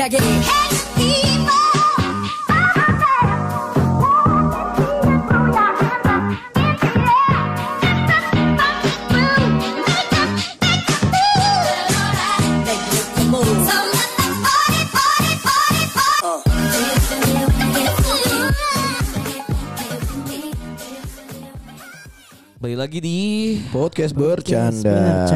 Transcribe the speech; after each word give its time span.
힘차게 0.00 0.18
Lagi 22.81 22.97
di 22.97 23.19
Podcast 23.69 24.09
bercanda. 24.09 25.29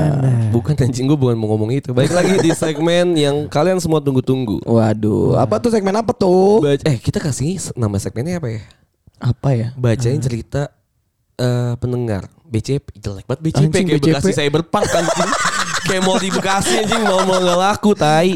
Bukan 0.49 0.73
anjing 0.73 1.05
gue 1.05 1.13
bukan 1.13 1.38
mau 1.38 1.54
ngomong 1.54 1.77
itu 1.77 1.94
Balik 1.94 2.09
lagi 2.09 2.41
di 2.41 2.49
segmen 2.52 3.13
yang 3.13 3.45
kalian 3.45 3.77
semua 3.77 4.02
tunggu-tunggu 4.02 4.66
Waduh, 4.66 5.38
apa 5.38 5.62
tuh 5.62 5.70
segmen 5.70 5.94
apa 5.94 6.09
tuh? 6.09 6.66
Baca, 6.66 6.81
Eh 6.81 6.98
kita 6.98 7.21
kasih 7.21 7.62
nama 7.77 8.02
segmennya 8.02 8.41
apa 8.41 8.49
ya? 8.49 8.62
Apa 9.21 9.49
ya? 9.54 9.68
Bacain 9.77 10.18
cerita 10.18 10.73
eh, 11.38 11.77
pendengar 11.77 12.26
BCP 12.49 12.98
Jelek 12.98 13.30
banget 13.30 13.41
BCP 13.44 13.62
Anjing, 13.62 13.85
Kayak 13.85 14.02
BCP. 14.02 14.09
Bekasi 14.09 14.32
Cyberpunk 14.34 14.85
anjing 14.90 15.32
Kayak 15.85 16.02
mau 16.02 16.18
di 16.18 16.30
Bekasi 16.34 16.73
anjing 16.82 17.02
Mau 17.05 17.21
mau 17.23 17.38
gak 17.38 17.57
laku 17.62 17.91
tai 17.93 18.34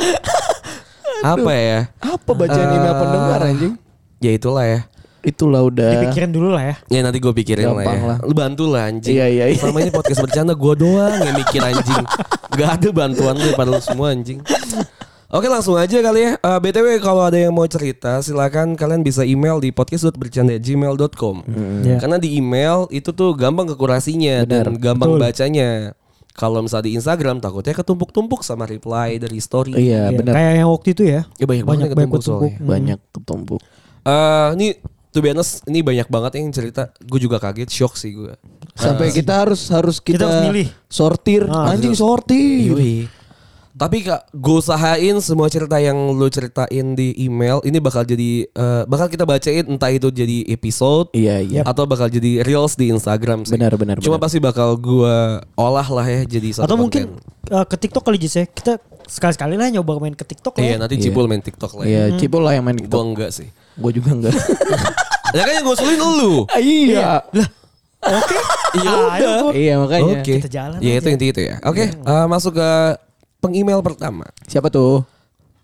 Apa 1.25 1.51
ya? 1.51 1.79
Apa 1.97 2.29
bacaan 2.31 2.67
email 2.69 2.93
Eh, 2.93 2.99
pendengar 2.99 3.39
anjing? 3.41 3.73
Ya 4.21 4.31
itulah 4.31 4.69
ya 4.69 4.79
Itulah 5.21 5.61
udah. 5.61 5.91
Dipikirin 5.99 6.29
dulu 6.29 6.49
lah 6.49 6.63
ya. 6.63 6.75
Ya 6.87 6.99
nanti 7.01 7.17
gue 7.17 7.33
pikirin 7.33 7.65
lah 7.65 7.75
Gampang 7.77 7.97
ya 7.97 8.05
lah. 8.07 8.17
Lu 8.21 8.31
bantu 8.31 8.63
lah 8.65 8.87
anjing 8.87 9.11
Iya, 9.11 9.27
iya, 9.27 9.45
iya. 9.47 9.57
Selama 9.57 9.79
ini 9.79 9.91
podcast 9.91 10.19
bercanda 10.19 10.53
gue 10.53 10.73
doang 10.75 11.13
yang 11.17 11.35
mikir 11.35 11.59
anjing 11.59 12.03
Gak 12.51 12.69
ada 12.75 12.89
bantuan 12.89 13.35
lu 13.35 13.51
pada 13.53 13.69
lu 13.69 13.79
semua 13.79 14.09
anjing 14.09 14.39
Oke 15.29 15.45
langsung 15.45 15.75
aja 15.75 15.93
kali 15.95 16.19
ya 16.21 16.31
Eh, 16.35 16.59
BTW 16.59 16.97
kalau 16.97 17.21
ada 17.21 17.35
yang 17.35 17.51
mau 17.51 17.65
cerita 17.65 18.17
Silakan 18.19 18.73
kalian 18.73 18.99
bisa 18.99 19.21
email 19.21 19.57
di 19.57 19.69
podcast.bercanda.gmail.com 19.69 21.35
Ya. 21.83 21.97
Karena 21.97 22.17
di 22.17 22.35
email 22.35 22.87
itu 22.89 23.11
tuh 23.11 23.33
gampang 23.33 23.67
kekurasinya 23.67 24.41
Dan 24.43 24.77
gampang 24.77 25.13
Betul. 25.13 25.21
bacanya 25.21 25.69
Kalau 26.31 26.63
misalnya 26.63 26.85
di 26.85 26.93
Instagram 26.95 27.37
takutnya 27.37 27.75
ketumpuk-tumpuk 27.75 28.41
sama 28.41 28.63
reply 28.63 29.19
dari 29.19 29.37
story 29.37 29.75
Iya, 29.75 30.09
Ya, 30.09 30.15
benar. 30.15 30.33
Kayak 30.33 30.53
yang 30.55 30.69
waktu 30.71 30.87
itu 30.89 31.03
ya. 31.03 31.21
Ya 31.35 31.43
banyak, 31.43 31.63
banget 31.63 31.67
Banyak 31.67 31.85
yang 31.85 31.97
banyak 31.99 32.09
ketumpuk 32.15 32.21
ketumpuk. 32.49 32.65
Banyak 32.65 32.99
ketumpuk. 33.11 33.59
Eh, 34.01 34.47
Ini 34.55 34.67
to 35.09 35.19
be 35.19 35.27
honest 35.27 35.61
ini 35.63 35.79
banyak 35.79 36.05
banget 36.05 36.37
yang 36.37 36.49
cerita 36.49 36.93
Gue 37.01 37.17
juga 37.17 37.37
kaget 37.37 37.67
shock 37.67 37.93
sih 37.93 38.11
gue 38.11 38.33
Sampai 38.73 39.09
kita 39.09 39.43
harus 39.43 39.67
harus 39.67 39.97
kita, 39.97 40.15
Kita 40.15 40.25
harus 40.25 40.43
milih. 40.47 40.67
sortir. 40.87 41.43
Ah, 41.45 41.69
anjing 41.69 41.91
betul. 41.91 42.03
sortir. 42.05 42.63
Yoi. 42.69 42.95
Tapi 43.71 43.97
kak, 44.01 44.27
gue 44.29 44.55
usahain 44.57 45.15
semua 45.19 45.47
cerita 45.47 45.75
yang 45.77 45.95
lu 46.09 46.27
ceritain 46.27 46.67
di 46.93 47.15
email 47.17 47.59
ini 47.61 47.75
bakal 47.77 48.03
jadi 48.03 48.43
eh, 48.45 48.83
bakal 48.85 49.07
kita 49.07 49.23
bacain 49.23 49.63
entah 49.65 49.87
itu 49.87 50.07
jadi 50.09 50.43
episode 50.49 51.11
Iya, 51.11 51.39
iya. 51.39 51.61
atau 51.63 51.83
bakal 51.83 52.07
jadi 52.07 52.39
reels 52.41 52.75
di 52.75 52.87
Instagram 52.87 53.43
sih. 53.43 53.51
Benar, 53.53 53.75
benar, 53.75 53.95
Cuma 53.97 54.15
benar. 54.15 54.23
pasti 54.25 54.37
bakal 54.37 54.75
gue 54.75 55.15
olah 55.53 55.87
lah 55.87 56.05
ya 56.05 56.27
jadi 56.29 56.49
satu 56.53 56.65
Atau 56.65 56.75
mungkin 56.77 57.07
konten. 57.13 57.55
eh, 57.55 57.65
ke 57.65 57.75
TikTok 57.77 58.03
kali 58.03 58.17
Jis 58.17 58.35
ya. 58.35 58.45
Kita 58.45 58.83
sekali-sekali 59.09 59.57
lah 59.57 59.67
nyoba 59.69 59.97
main 59.97 60.13
ke 60.13 60.23
TikTok 60.23 60.53
lah. 60.53 60.61
Iya 60.61 60.71
ya. 60.71 60.77
nanti 60.77 60.95
Iya. 60.95 61.03
Cipul 61.03 61.25
main 61.25 61.41
TikTok 61.41 61.71
lah. 61.73 61.83
Iya, 61.83 62.03
Ya. 62.05 62.15
Cipul 62.15 62.41
lah 62.41 62.53
yang 62.53 62.63
main 62.63 62.77
Gue 62.77 62.85
TikTok. 62.85 63.03
enggak 63.03 63.29
sih. 63.33 63.47
Gue 63.75 63.91
juga 63.91 64.09
enggak. 64.13 64.35
Ya 65.29 65.45
kan 65.45 65.53
yang 65.53 65.61
gue 65.63 65.75
usulin 65.75 65.99
lu. 65.99 66.33
iya. 66.55 67.21
Oke. 68.01 68.37
Iya 68.71 68.85
Ah, 68.85 69.01
udah. 69.01 69.13
ayo, 69.13 69.33
Iya, 69.51 69.73
makanya. 69.77 70.13
Oke. 70.21 70.35
Kita 70.37 70.49
jalan 70.49 70.77
Ya 70.77 70.93
itu 70.95 71.09
inti 71.09 71.25
itu 71.27 71.41
ya. 71.43 71.57
Oke, 71.61 71.89
eh, 71.89 72.25
masuk 72.25 72.53
ke 72.53 72.69
pengemail 73.37 73.81
pertama. 73.81 74.25
Siapa 74.45 74.69
tuh? 74.69 75.01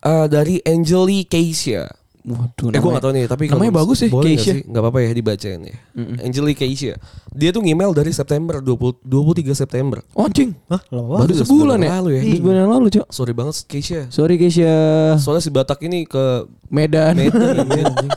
Eh, 0.02 0.26
dari 0.26 0.58
Angeli 0.62 1.22
Keisha. 1.24 1.86
Waduh, 2.26 2.68
Eh 2.68 2.82
gue 2.82 2.90
gak 2.90 3.00
tau 3.00 3.14
nih 3.14 3.24
tapi 3.26 3.46
namanya 3.46 3.70
kalau- 3.70 3.80
bagus 3.86 3.98
sih, 3.98 4.10
boleh 4.10 4.34
nggak 4.34 4.42
Keisha. 4.42 4.54
sih? 4.56 4.64
Gak 4.66 4.82
apa-apa 4.82 5.00
ya 5.00 5.12
dibacain 5.12 5.60
ya 5.62 5.76
Angelique 6.20 6.58
Keisha 6.60 6.98
Dia 7.30 7.50
tuh 7.50 7.62
ngemail 7.62 7.92
dari 7.92 8.10
September 8.10 8.58
20, 8.58 8.98
23 9.00 9.54
September 9.54 10.02
Oh, 10.12 10.26
anjing. 10.26 10.58
Hah, 10.66 10.82
Baru 10.90 11.30
sebulan 11.30 11.46
sebulan 11.46 11.78
ya? 11.80 11.90
lalu 11.94 12.10
ya. 12.12 12.22
Baru 12.24 12.36
Sebulan 12.36 12.58
yang 12.58 12.72
lalu, 12.72 12.86
Cok. 12.92 13.08
Sorry 13.08 13.32
banget 13.32 13.54
Keisha 13.64 14.02
Sorry 14.10 14.36
Keisha. 14.36 14.74
Soalnya 15.16 15.40
si 15.40 15.50
Batak 15.50 15.78
ini 15.82 16.04
ke 16.04 16.24
Medan. 16.68 17.14
Medan 17.16 17.62
anjing. 17.62 18.10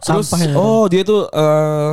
Terus 0.00 0.26
Sampah 0.26 0.40
ya. 0.40 0.54
Oh 0.54 0.84
dia 0.86 1.02
tuh 1.02 1.28
eh 1.28 1.92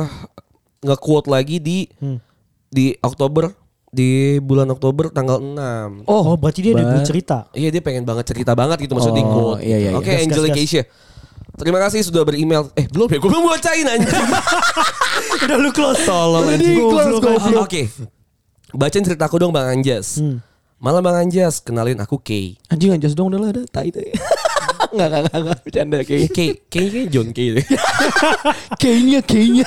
Nge-quote 0.80 1.28
lagi 1.28 1.56
di 1.56 1.86
Hmm. 1.96 2.18
Di 2.66 2.98
Oktober 2.98 3.52
Di 3.86 4.08
bulan 4.40 4.66
Oktober 4.68 5.06
tanggal 5.08 5.38
6 5.38 6.02
Oh, 6.04 6.34
berarti 6.34 6.60
dia 6.60 6.72
ada 6.72 6.82
ba- 6.92 7.02
cerita. 7.02 7.46
Iya 7.52 7.68
dia 7.68 7.78
pengen 7.78 8.02
banget 8.02 8.26
cerita 8.26 8.54
banget 8.54 8.78
gitu 8.80 8.92
Maksudnya 8.92 9.18
di 9.18 9.24
Oh, 9.24 9.30
quote 9.54 9.60
iya, 9.60 9.76
iya, 9.78 9.88
iya. 9.88 9.90
Oke 9.94 10.06
Gas, 10.08 10.14
gas, 10.16 10.26
Angelique. 10.26 10.56
Keisha 10.56 10.82
Terima 11.60 11.78
kasih 11.78 12.00
sudah 12.08 12.24
beremail 12.24 12.72
Eh 12.72 12.88
belum 12.88 13.12
ya 13.12 13.20
Gue 13.20 13.28
belum 13.28 13.44
bacain 13.44 13.84
anjing 13.84 14.08
Udah 15.44 15.56
lu 15.60 15.70
close. 15.72 16.02
Tolong 16.04 16.46
anjing. 16.48 16.76
close, 16.80 17.08
anjing. 17.20 17.60
Oke. 17.60 17.82
Bacain 18.72 19.04
ceritaku 19.04 19.36
dong 19.40 19.52
Bang 19.52 19.68
Anjas. 19.68 20.22
Hmm. 20.22 20.40
Malam 20.80 21.04
Bang 21.04 21.16
Anjas, 21.28 21.60
kenalin 21.60 22.00
aku 22.00 22.16
Kay. 22.16 22.56
Anjing 22.72 22.96
anjas 22.96 23.12
dong 23.12 23.28
udah 23.28 23.40
lah 23.40 23.50
ada 23.52 23.62
tai 23.68 23.92
tai. 23.92 24.14
Enggak 24.90 25.06
enggak 25.06 25.20
enggak 25.22 25.38
enggak 25.38 25.58
bercanda 25.62 25.98
kayak. 26.02 26.28
Kay, 26.34 26.48
Kay 26.66 26.86
kayak 26.90 27.08
John 27.12 27.28
Kay 27.30 27.48
deh. 27.60 27.66
Kayaknya 28.80 29.20
kayaknya. 29.22 29.64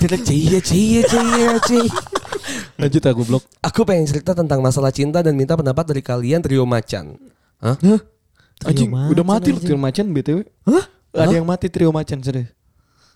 Dia 0.00 0.18
cia 0.22 0.58
cia 0.60 1.00
cia 1.08 1.50
cia. 1.66 1.92
Lanjut 2.78 3.02
aku 3.04 3.22
blok. 3.26 3.44
Aku 3.64 3.82
pengen 3.82 4.06
cerita 4.06 4.32
tentang 4.36 4.62
masalah 4.62 4.94
cinta 4.94 5.20
dan 5.20 5.34
minta 5.34 5.58
pendapat 5.58 5.82
dari 5.88 6.02
kalian 6.04 6.40
trio 6.44 6.62
macan. 6.62 7.18
Hah? 7.58 7.76
Hah? 7.80 8.00
Anjing, 8.62 8.90
macan, 8.90 9.08
udah 9.10 9.24
mati 9.24 9.48
loh 9.50 9.60
trio 9.60 9.76
macan 9.76 10.06
BTW. 10.10 10.38
Hah? 10.66 10.84
Ada 11.10 11.34
yang 11.34 11.46
mati 11.46 11.66
trio 11.66 11.88
macan 11.88 12.20
serius. 12.20 12.52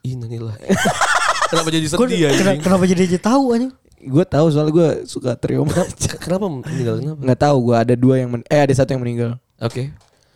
Innalillah. 0.00 0.56
Kenapa 1.50 1.68
jadi 1.68 1.84
Kok- 1.86 2.00
sedih 2.00 2.18
kena- 2.18 2.32
anjing? 2.32 2.60
Kenapa 2.60 2.84
jadi 2.84 3.02
dia 3.06 3.20
tahu 3.20 3.44
anjing? 3.52 3.72
Gue 4.04 4.24
tahu 4.24 4.46
soalnya 4.48 4.72
gue 4.72 4.88
suka 5.04 5.32
trio 5.34 5.64
macan. 5.64 5.84
Kenapa 6.24 6.44
meninggal 6.44 6.94
kenapa? 6.98 7.20
Nggak 7.20 7.38
tahu 7.40 7.56
gue 7.62 7.76
ada 7.78 7.94
dua 7.94 8.14
yang 8.18 8.28
men- 8.30 8.46
eh 8.46 8.60
ada 8.60 8.72
satu 8.72 8.90
yang 8.90 9.00
meninggal. 9.00 9.30
Oke. 9.58 9.92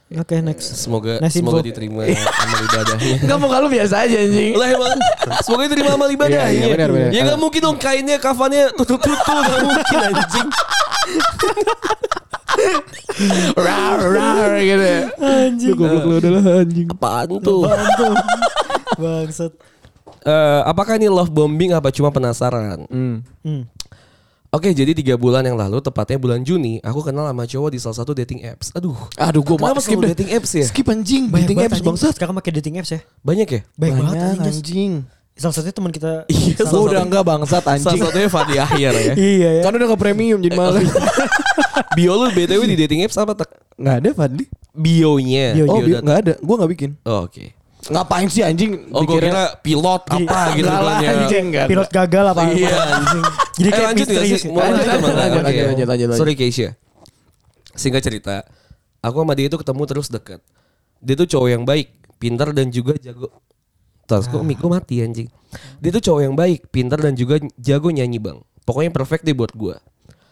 Oke, 0.09 0.41
next. 0.41 0.73
Semoga 0.73 1.21
Nice 1.21 1.37
semoga 1.37 1.61
info. 1.61 1.69
diterima 1.69 2.01
amal 2.09 2.61
ibadahnya. 2.65 3.17
Enggak 3.29 3.39
mau 3.39 3.51
kalau 3.51 3.69
biasa 3.69 4.09
aja 4.09 4.17
anjing. 4.19 4.57
Lah 4.57 4.69
emang 4.73 4.97
Semoga 5.45 5.63
diterima 5.69 5.91
amal 5.95 6.09
ibadahnya 6.09 6.49
Iya, 6.49 6.65
iya, 6.65 6.67
benar, 6.73 6.89
benar. 6.89 7.11
Ya 7.13 7.21
gak 7.29 7.37
mungkin 7.37 7.61
dong 7.61 7.77
kainnya 7.77 8.17
kafannya 8.17 8.73
tutup-tutup 8.73 9.21
Gak 9.21 9.61
mungkin 9.61 9.99
anjing 10.03 10.49
Rar 13.59 13.99
rar 13.99 14.53
gitu. 14.59 14.91
Anjing. 15.19 15.71
Gue 15.71 15.77
goblok 15.79 16.05
lu 16.05 16.15
adalah 16.19 16.43
anjing. 16.63 16.89
Apaan 16.89 17.29
tuh. 17.41 17.63
Bangsat. 19.03 19.53
Eh, 20.19 20.61
apakah 20.65 20.99
ini 20.99 21.07
love 21.07 21.31
bombing 21.31 21.73
apa 21.73 21.89
cuma 21.89 22.11
penasaran? 22.11 22.85
Hmm. 22.89 23.23
Hmm. 23.43 23.65
Oke, 24.49 24.73
jadi 24.73 24.97
tiga 24.97 25.13
bulan 25.13 25.45
yang 25.45 25.61
lalu, 25.61 25.77
tepatnya 25.79 26.17
bulan 26.17 26.41
Juni, 26.41 26.81
aku 26.81 27.05
kenal 27.05 27.29
sama 27.29 27.45
cowok 27.45 27.69
di 27.69 27.79
salah 27.79 28.01
satu 28.01 28.17
dating 28.17 28.49
apps. 28.49 28.73
Aduh, 28.73 28.97
Aduh 29.21 29.45
gue 29.45 29.57
kenapa 29.61 29.77
skip 29.79 30.01
dating 30.01 30.33
apps 30.33 30.57
ya? 30.57 30.65
Skip 30.65 30.89
anjing. 30.89 31.29
Banyak 31.29 31.53
Dating 31.53 31.57
banget 31.61 31.69
apps 31.69 31.77
anjing. 31.77 31.89
bangsat. 31.93 32.13
Sekarang 32.17 32.33
pakai 32.33 32.53
dating 32.57 32.81
apps 32.81 32.91
ya. 32.97 33.01
Banyak 33.21 33.45
ya? 33.45 33.61
Baik 33.77 33.93
banget 33.93 34.09
Banyak 34.09 34.25
anjing. 34.25 34.41
Jas. 34.41 34.57
anjing. 34.57 34.93
Salah 35.39 35.55
satunya 35.55 35.71
teman 35.73 35.91
kita. 35.91 36.27
Iya, 36.27 36.59
salah 36.59 36.69
salah 36.69 36.83
udah 36.85 37.03
enggak 37.05 37.23
bangsat 37.23 37.63
Salah 37.63 37.79
anjing. 37.79 38.03
satunya 38.03 38.29
Fadi 38.29 38.55
Ahyar 38.57 38.93
ya. 38.93 39.13
Iya 39.31 39.49
ya. 39.55 39.63
Kan 39.63 39.73
udah 39.73 39.89
ke 39.89 39.97
premium 39.97 40.39
jadi 40.39 40.53
malah. 40.53 40.83
Bio 41.97 42.13
lu 42.13 42.27
BTW 42.29 42.61
di 42.67 42.77
dating 42.77 43.01
apps 43.03 43.15
apa 43.15 43.33
tak? 43.35 43.49
Enggak 43.75 43.97
ada 43.97 44.11
Fadli. 44.13 44.45
Bionya. 44.73 45.55
Bio- 45.55 45.67
Oh, 45.69 45.79
Bio 45.79 45.97
enggak 45.99 46.19
ada. 46.21 46.33
Gue 46.37 46.55
enggak 46.55 46.71
bikin. 46.71 46.91
Oh, 47.03 47.23
Oke. 47.25 47.55
Ngapain 47.89 48.27
sih 48.27 48.43
anjing? 48.43 48.91
Oh, 48.91 49.01
gue 49.01 49.15
kira 49.17 49.55
pilot 49.57 50.03
apa 50.05 50.19
gitu 50.53 50.67
Enggak 50.67 50.83
lah, 50.83 50.97
ya. 50.99 51.11
anjing. 51.17 51.47
Pilot 51.55 51.89
gagal 51.89 52.25
apa? 52.29 52.41
Iya 52.51 52.75
anjing. 52.75 53.23
Jadi 53.55 53.63
Eh, 53.65 53.73
kayak 53.73 53.87
lanjut 53.87 54.05
nggak 54.05 54.19
misterius 54.19 54.29
sih? 54.35 54.43
gitu. 54.43 54.51
Mau 54.51 54.61
Lanjut, 54.61 54.75
lanjut, 54.77 54.91
lanjut, 54.91 55.01
Bang? 55.01 55.15
lanjut, 55.17 55.39
Oke. 55.39 55.47
lanjut, 55.47 55.63
lanjut, 55.65 55.87
lanjut, 55.87 56.07
lanjut. 56.09 56.21
Sorry 56.21 56.35
Keisha. 56.35 56.69
Singkat 57.73 58.03
cerita, 58.03 58.37
aku 58.99 59.17
sama 59.17 59.33
dia 59.33 59.47
itu 59.47 59.57
ketemu 59.57 59.83
terus 59.87 60.09
dekat. 60.09 60.41
Dia 60.99 61.15
tuh 61.15 61.27
cowok 61.29 61.49
yang 61.49 61.63
baik, 61.63 61.87
pintar 62.19 62.51
dan 62.51 62.69
juga 62.69 62.99
jago. 62.99 63.31
Terus 64.09 64.25
kok 64.27 64.41
mic 64.41 64.59
mati 64.65 65.05
anjing. 65.05 65.29
Dia 65.85 65.91
tuh 65.93 66.01
cowok 66.01 66.21
yang 66.25 66.33
baik, 66.33 66.73
pintar 66.73 66.97
dan 66.97 67.13
juga 67.13 67.37
jago 67.61 67.93
nyanyi 67.93 68.17
bang. 68.17 68.41
Pokoknya 68.65 68.89
perfect 68.89 69.29
deh 69.29 69.37
buat 69.37 69.53
gua. 69.53 69.77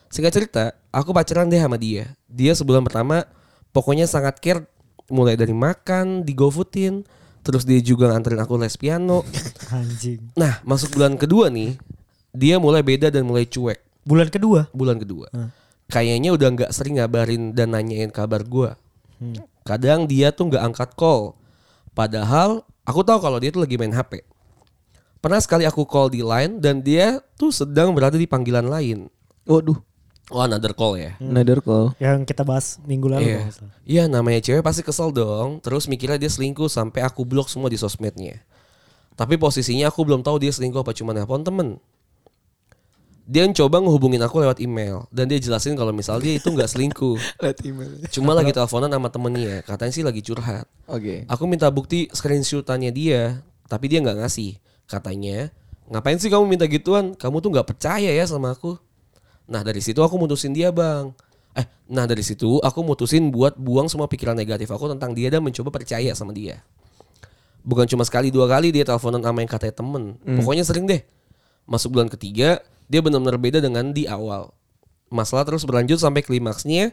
Singkat 0.08 0.32
cerita, 0.32 0.64
aku 0.88 1.12
pacaran 1.12 1.48
deh 1.48 1.60
sama 1.60 1.76
dia. 1.76 2.16
Dia 2.24 2.56
sebulan 2.56 2.80
pertama 2.88 3.28
pokoknya 3.76 4.08
sangat 4.08 4.40
care 4.40 4.64
mulai 5.12 5.36
dari 5.36 5.52
makan, 5.52 6.24
di 6.24 6.32
GoFoodin, 6.32 7.04
terus 7.44 7.68
dia 7.68 7.78
juga 7.84 8.08
nganterin 8.10 8.40
aku 8.40 8.56
les 8.56 8.74
piano. 8.80 9.22
Anjing. 9.76 10.32
Nah, 10.40 10.58
masuk 10.64 10.96
bulan 10.96 11.20
kedua 11.20 11.52
nih, 11.52 11.76
dia 12.32 12.56
mulai 12.56 12.80
beda 12.80 13.12
dan 13.12 13.28
mulai 13.28 13.44
cuek 13.44 13.80
Bulan 14.06 14.30
kedua. 14.30 14.70
bulan 14.70 14.96
kedua. 15.02 15.26
Kayaknya 15.90 16.30
udah 16.34 16.48
nggak 16.54 16.70
sering 16.72 16.96
ngabarin 17.02 17.52
dan 17.52 17.74
nanyain 17.74 18.08
kabar 18.08 18.40
gua. 18.46 18.78
Kadang 19.66 20.06
dia 20.06 20.30
tuh 20.30 20.48
nggak 20.52 20.62
angkat 20.62 20.90
call. 20.94 21.34
Padahal 21.90 22.62
aku 22.86 23.02
tahu 23.02 23.18
kalau 23.18 23.36
dia 23.42 23.50
tuh 23.50 23.60
lagi 23.60 23.76
main 23.76 23.92
HP. 23.92 24.22
Pernah 25.20 25.42
sekali 25.42 25.66
aku 25.66 25.82
call 25.82 26.14
di 26.14 26.22
line 26.22 26.62
dan 26.62 26.80
dia 26.80 27.18
tuh 27.34 27.50
sedang 27.50 27.90
berada 27.90 28.14
di 28.14 28.30
panggilan 28.30 28.70
lain. 28.70 29.10
Waduh. 29.44 29.76
Oh 30.30 30.42
another 30.42 30.74
call 30.74 30.98
ya. 30.98 31.14
Another 31.22 31.62
call. 31.62 31.94
Yang 32.02 32.26
kita 32.30 32.42
bahas 32.42 32.82
minggu 32.82 33.06
lalu. 33.06 33.30
Iya. 33.30 33.40
salah. 33.50 33.74
Iya 33.86 34.02
namanya 34.10 34.42
cewek 34.42 34.62
pasti 34.62 34.82
kesel 34.82 35.14
dong. 35.14 35.62
Terus 35.62 35.86
mikirnya 35.86 36.18
dia 36.18 36.30
selingkuh 36.30 36.66
sampai 36.66 37.02
aku 37.02 37.22
blok 37.22 37.46
semua 37.46 37.70
di 37.70 37.78
sosmednya. 37.78 38.42
Tapi 39.14 39.38
posisinya 39.38 39.86
aku 39.90 40.02
belum 40.02 40.26
tahu 40.26 40.42
dia 40.42 40.50
selingkuh 40.50 40.82
apa 40.82 40.94
cuma 40.94 41.14
nelpon 41.14 41.46
temen. 41.46 41.78
Dia 43.26 43.42
coba 43.50 43.82
ngehubungin 43.82 44.22
aku 44.22 44.38
lewat 44.38 44.62
email 44.62 45.10
dan 45.10 45.26
dia 45.26 45.42
jelasin 45.42 45.74
kalau 45.74 45.90
misal 45.90 46.22
dia 46.22 46.38
itu 46.38 46.46
nggak 46.46 46.70
selingkuh. 46.70 47.18
Lihat 47.42 47.58
email. 47.66 47.90
Cuma 48.14 48.38
lagi 48.38 48.54
teleponan 48.54 48.86
sama 48.86 49.10
temennya. 49.10 49.66
Katanya 49.66 49.92
sih 49.92 50.06
lagi 50.06 50.22
curhat. 50.22 50.70
Oke. 50.86 51.26
Aku 51.26 51.50
minta 51.50 51.66
bukti 51.74 52.06
screenshotannya 52.14 52.94
dia, 52.94 53.42
tapi 53.66 53.90
dia 53.90 53.98
nggak 53.98 54.22
ngasih. 54.22 54.62
Katanya, 54.86 55.50
ngapain 55.90 56.22
sih 56.22 56.30
kamu 56.30 56.46
minta 56.46 56.70
gituan? 56.70 57.18
Kamu 57.18 57.42
tuh 57.42 57.50
nggak 57.50 57.66
percaya 57.66 58.14
ya 58.14 58.22
sama 58.30 58.54
aku. 58.54 58.78
Nah 59.50 59.66
dari 59.66 59.82
situ 59.82 59.98
aku 59.98 60.14
mutusin 60.14 60.54
dia 60.54 60.70
bang. 60.70 61.10
Eh, 61.58 61.66
nah 61.90 62.06
dari 62.06 62.22
situ 62.22 62.62
aku 62.62 62.86
mutusin 62.86 63.34
buat 63.34 63.58
buang 63.58 63.90
semua 63.90 64.06
pikiran 64.06 64.38
negatif 64.38 64.70
aku 64.70 64.86
tentang 64.86 65.18
dia 65.18 65.34
dan 65.34 65.42
mencoba 65.42 65.74
percaya 65.74 66.14
sama 66.14 66.30
dia. 66.30 66.62
Bukan 67.66 67.90
cuma 67.90 68.06
sekali 68.06 68.30
dua 68.30 68.46
kali 68.46 68.70
dia 68.70 68.86
teleponan 68.86 69.18
sama 69.18 69.42
yang 69.42 69.50
katanya 69.50 69.74
temen. 69.74 70.14
Pokoknya 70.22 70.62
sering 70.62 70.86
deh. 70.86 71.02
Masuk 71.66 71.98
bulan 71.98 72.06
ketiga, 72.06 72.62
dia 72.86 73.00
benar-benar 73.00 73.36
beda 73.36 73.58
dengan 73.58 73.90
di 73.90 74.06
awal. 74.06 74.50
Masalah 75.06 75.42
terus 75.42 75.62
berlanjut 75.62 75.96
sampai 75.96 76.20
klimaksnya. 76.20 76.90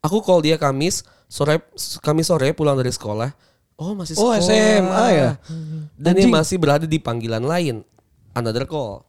Aku 0.00 0.20
call 0.20 0.40
dia 0.40 0.54
Kamis 0.54 1.02
sore 1.26 1.62
Kamis 2.02 2.28
sore 2.28 2.52
pulang 2.52 2.76
dari 2.76 2.90
sekolah. 2.90 3.34
Oh 3.76 3.92
masih 3.92 4.14
Oh, 4.16 4.30
sekolah. 4.32 4.40
SMA 4.40 5.06
ya? 5.12 5.30
Dan 5.94 6.12
dia 6.14 6.24
Anjing. 6.24 6.32
masih 6.32 6.56
berada 6.56 6.84
di 6.84 6.96
panggilan 6.96 7.42
lain. 7.42 7.82
Another 8.32 8.64
call. 8.64 9.02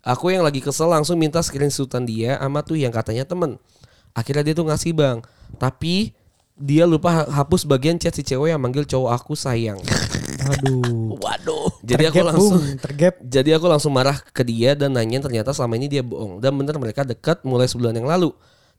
Aku 0.00 0.30
yang 0.30 0.46
lagi 0.46 0.62
kesel 0.62 0.86
langsung 0.86 1.18
minta 1.18 1.42
screenshotan 1.42 2.06
dia 2.06 2.38
sama 2.38 2.62
tuh 2.62 2.78
yang 2.78 2.94
katanya 2.94 3.26
temen. 3.26 3.58
Akhirnya 4.14 4.46
dia 4.46 4.54
tuh 4.54 4.64
ngasih 4.64 4.94
bang. 4.94 5.18
Tapi 5.58 6.14
dia 6.56 6.86
lupa 6.86 7.10
ha- 7.12 7.28
hapus 7.42 7.66
bagian 7.66 7.98
chat 7.98 8.14
si 8.14 8.22
cewek 8.22 8.48
yang 8.48 8.62
manggil 8.62 8.86
cowok 8.86 9.10
aku 9.12 9.34
sayang. 9.34 9.76
Aduh. 10.46 11.18
Waduh. 11.18 11.68
Jadi 11.82 12.04
aku 12.06 12.22
Tergap, 12.22 12.28
langsung 12.30 12.60
Bung. 12.62 12.78
tergap. 12.78 13.14
jadi 13.22 13.50
aku 13.58 13.66
langsung 13.66 13.92
marah 13.94 14.18
ke 14.20 14.42
dia 14.46 14.78
dan 14.78 14.94
nanya 14.94 15.18
ternyata 15.18 15.50
selama 15.50 15.74
ini 15.80 15.86
dia 15.90 16.02
bohong. 16.06 16.38
Dan 16.38 16.54
bener 16.54 16.78
mereka 16.78 17.02
dekat 17.02 17.42
mulai 17.42 17.66
sebulan 17.66 17.96
yang 17.96 18.06
lalu. 18.06 18.30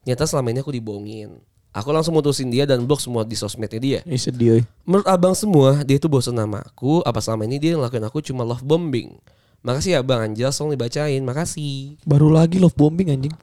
Ternyata 0.03 0.23
selama 0.25 0.55
ini 0.55 0.59
aku 0.63 0.71
dibohongin. 0.71 1.29
Aku 1.75 1.93
langsung 1.93 2.15
mutusin 2.17 2.49
dia 2.49 2.65
dan 2.65 2.81
blok 2.87 3.03
semua 3.03 3.21
di 3.21 3.37
sosmednya 3.37 3.77
dia. 3.77 3.99
Ini 4.01 4.17
sedih. 4.17 4.65
Menurut 4.87 5.05
abang 5.05 5.37
semua, 5.37 5.85
dia 5.85 6.01
tuh 6.01 6.09
bosan 6.09 6.33
sama 6.33 6.65
aku. 6.65 7.05
Apa 7.05 7.21
selama 7.21 7.45
ini 7.45 7.61
dia 7.61 7.77
ngelakuin 7.77 8.07
aku 8.07 8.23
cuma 8.25 8.41
love 8.41 8.65
bombing. 8.65 9.13
Makasih 9.61 9.99
ya 9.99 10.01
bang 10.01 10.31
Anjas, 10.31 10.57
tolong 10.57 10.73
dibacain. 10.73 11.21
Makasih. 11.21 12.01
Baru 12.07 12.33
lagi 12.33 12.57
love 12.57 12.73
bombing 12.73 13.13
anjing. 13.13 13.35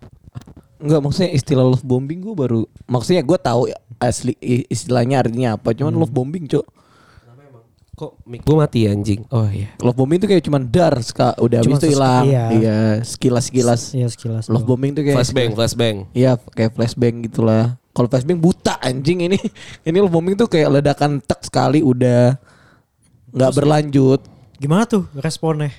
Enggak 0.83 1.01
maksudnya 1.01 1.31
istilah 1.33 1.65
love 1.65 1.81
bombing 1.81 2.21
gue 2.21 2.35
baru 2.37 2.69
maksudnya 2.85 3.25
gue 3.25 3.39
tahu 3.41 3.73
ya 3.73 3.79
asli 3.97 4.37
istilahnya 4.69 5.25
artinya 5.25 5.57
apa 5.57 5.73
cuman 5.73 5.97
love 5.97 6.13
bombing 6.13 6.45
cok 6.45 6.67
Kok 7.95 8.27
mic 8.27 8.43
gue 8.43 8.57
mati 8.59 8.79
ya, 8.87 8.91
anjing? 8.91 9.23
Oh 9.31 9.47
iya. 9.47 9.71
love 9.79 9.95
bombing 9.95 10.19
tuh 10.19 10.27
kayak 10.27 10.43
cuman 10.43 10.67
dar 10.67 10.95
ska 11.03 11.31
udah 11.39 11.63
Cuma 11.63 11.79
habis 11.79 11.87
itu 11.87 11.89
hilang 11.95 12.25
iya. 12.27 12.45
iya 12.51 12.79
sekilas 13.07 13.45
sekilas 13.47 13.81
Iya 13.95 14.09
sekilas. 14.11 14.51
love 14.51 14.67
bombing 14.67 14.99
tuh 14.99 15.07
kayak 15.07 15.23
Flashbang, 15.23 15.51
flashbang. 15.55 15.97
Iya 16.11 16.35
kayak 16.55 16.75
flashbang 16.75 17.23
gitulah. 17.23 17.79
Kalau 17.95 18.11
flashbang 18.11 18.43
buta 18.43 18.75
anjing 18.83 19.23
ini. 19.31 19.39
Ini 19.87 19.99
love 20.03 20.11
bombing 20.11 20.35
tuh 20.35 20.51
kayak 20.51 20.75
ledakan 20.75 21.23
tek 21.23 21.39
sekali 21.47 21.87
udah 21.87 22.35
nggak 23.31 23.53
berlanjut. 23.55 24.21
Gimana 24.59 24.87
tuh 24.87 25.07
responnya? 25.19 25.71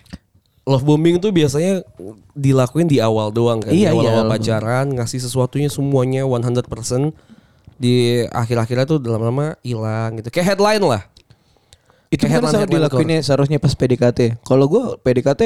Love 0.65 0.81
bombing 0.81 1.21
tuh 1.21 1.29
biasanya 1.29 1.85
dilakuin 2.33 2.89
di 2.89 2.97
awal 2.97 3.29
doang 3.29 3.61
kan. 3.61 3.69
Iya, 3.69 3.93
di 3.93 4.01
awal-awal 4.01 4.25
iya. 4.25 4.31
pacaran, 4.33 4.85
ngasih 4.97 5.21
sesuatunya 5.21 5.69
semuanya 5.69 6.25
100%. 6.25 7.13
Di 7.77 8.25
akhir-akhirnya 8.31 8.89
tuh 8.89 8.97
lama-lama 9.03 9.59
hilang 9.61 10.17
gitu. 10.19 10.33
Kayak 10.33 10.55
headline 10.55 10.83
lah. 10.83 11.03
Itu 12.15 12.23
Kayak 12.23 12.31
kan 12.31 12.41
sama 12.41 12.47
headline-headline 12.57 12.73
dilakuinnya 12.73 13.19
seharusnya 13.19 13.57
pas 13.57 13.73
PDKT. 13.73 14.19
Kalau 14.41 14.65
gue 14.65 14.83
PDKT 14.97 15.41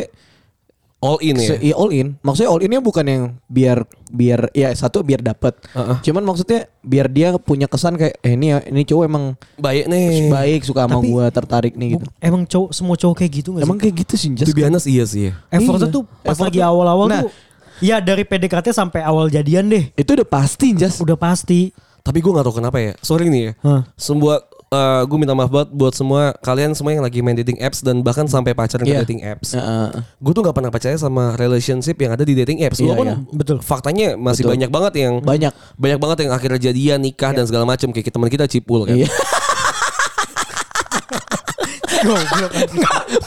All 0.99 1.15
in 1.23 1.39
ya. 1.39 1.55
iya, 1.57 1.71
all 1.73 1.95
in. 1.95 2.19
Maksudnya 2.19 2.51
all 2.51 2.59
innya 2.59 2.83
bukan 2.83 3.05
yang 3.07 3.23
biar 3.47 3.87
biar 4.11 4.51
ya 4.51 4.67
satu 4.69 4.99
biar 4.99 5.23
dapat. 5.23 5.55
Heeh. 5.71 5.95
Cuman 6.03 6.27
maksudnya 6.27 6.67
biar 6.83 7.07
dia 7.07 7.31
punya 7.39 7.71
kesan 7.71 7.95
kayak 7.95 8.19
eh 8.19 8.35
ini 8.35 8.51
ya 8.51 8.59
ini 8.67 8.83
cowok 8.83 9.03
emang 9.07 9.25
Baik 9.55 9.87
nih. 9.87 10.27
baik 10.27 10.67
suka 10.67 10.83
sama 10.83 10.99
Tapi- 10.99 11.07
gue 11.07 11.25
tertarik 11.31 11.73
nih 11.73 11.87
gitu. 11.95 12.03
Emang 12.19 12.43
cowok 12.43 12.69
semua 12.75 12.99
cowok 12.99 13.15
kayak 13.15 13.31
gitu 13.31 13.49
gak 13.49 13.63
sih? 13.63 13.67
Emang 13.71 13.79
kayak 13.79 13.95
gitu 13.95 14.13
sih 14.19 14.29
Jas. 14.35 14.51
honest 14.51 14.87
iya 14.91 15.05
sih. 15.07 15.31
Effortnya 15.47 15.87
Iya. 15.87 15.95
tuh 15.95 16.03
pas 16.03 16.35
Effort 16.35 16.45
lagi 16.51 16.59
tuh- 16.59 16.67
awal-awal 16.67 17.05
Nah. 17.07 17.21
tuh. 17.23 17.31
Ya 17.79 18.03
dari 18.03 18.27
PDKT 18.27 18.67
sampai 18.69 18.99
awal 18.99 19.31
jadian 19.31 19.71
deh. 19.71 19.87
Itu 19.95 20.19
udah 20.19 20.27
pasti 20.27 20.75
Jas. 20.75 20.99
Udah 20.99 21.15
pasti. 21.15 21.71
Tapi 22.03 22.19
gue 22.19 22.27
gak 22.27 22.43
tahu 22.43 22.59
kenapa 22.59 22.75
ya. 22.75 22.91
Sorry 22.99 23.31
nih 23.31 23.41
ya. 23.41 23.51
Hah. 23.63 23.81
Semua 23.95 24.43
gue 24.69 25.17
minta 25.17 25.33
maaf 25.33 25.49
banget 25.49 25.69
buat 25.71 25.91
semua 25.91 26.29
kalian 26.39 26.77
semua 26.77 26.93
yang 26.93 27.01
lagi 27.01 27.19
main 27.19 27.33
dating 27.33 27.57
apps 27.57 27.81
dan 27.81 27.99
bahkan 27.99 28.25
sampai 28.25 28.53
pacaran 28.53 28.85
ke 28.85 28.93
Iya. 28.93 29.01
dating 29.01 29.25
apps. 29.25 29.57
Heeh. 29.57 29.89
Gue 30.15 30.29
tuh 30.29 30.41
gak 30.41 30.53
pernah 30.53 30.69
percaya 30.69 30.93
sama 30.93 31.33
relationship 31.35 31.97
yang 31.97 32.13
ada 32.13 32.21
di 32.21 32.33
dating 32.33 32.61
apps. 32.61 32.77
Iya, 32.77 32.93
Walaupun 32.93 33.07
iya. 33.07 33.17
Betul. 33.33 33.57
faktanya 33.59 34.13
masih 34.13 34.45
Betul. 34.45 34.53
banyak 34.53 34.69
banget 34.69 34.93
yang 34.99 35.13
Banyak. 35.19 35.53
banyak 35.73 35.97
banget 35.97 36.17
yang 36.21 36.31
akhirnya 36.31 36.59
jadian 36.61 36.99
nikah 36.99 37.33
dan 37.33 37.43
segala 37.43 37.65
macam 37.65 37.89
kayak 37.89 38.07
teman 38.07 38.29
kita 38.29 38.45
cipul 38.45 38.85
kan. 38.85 38.93
Iya. 38.93 39.09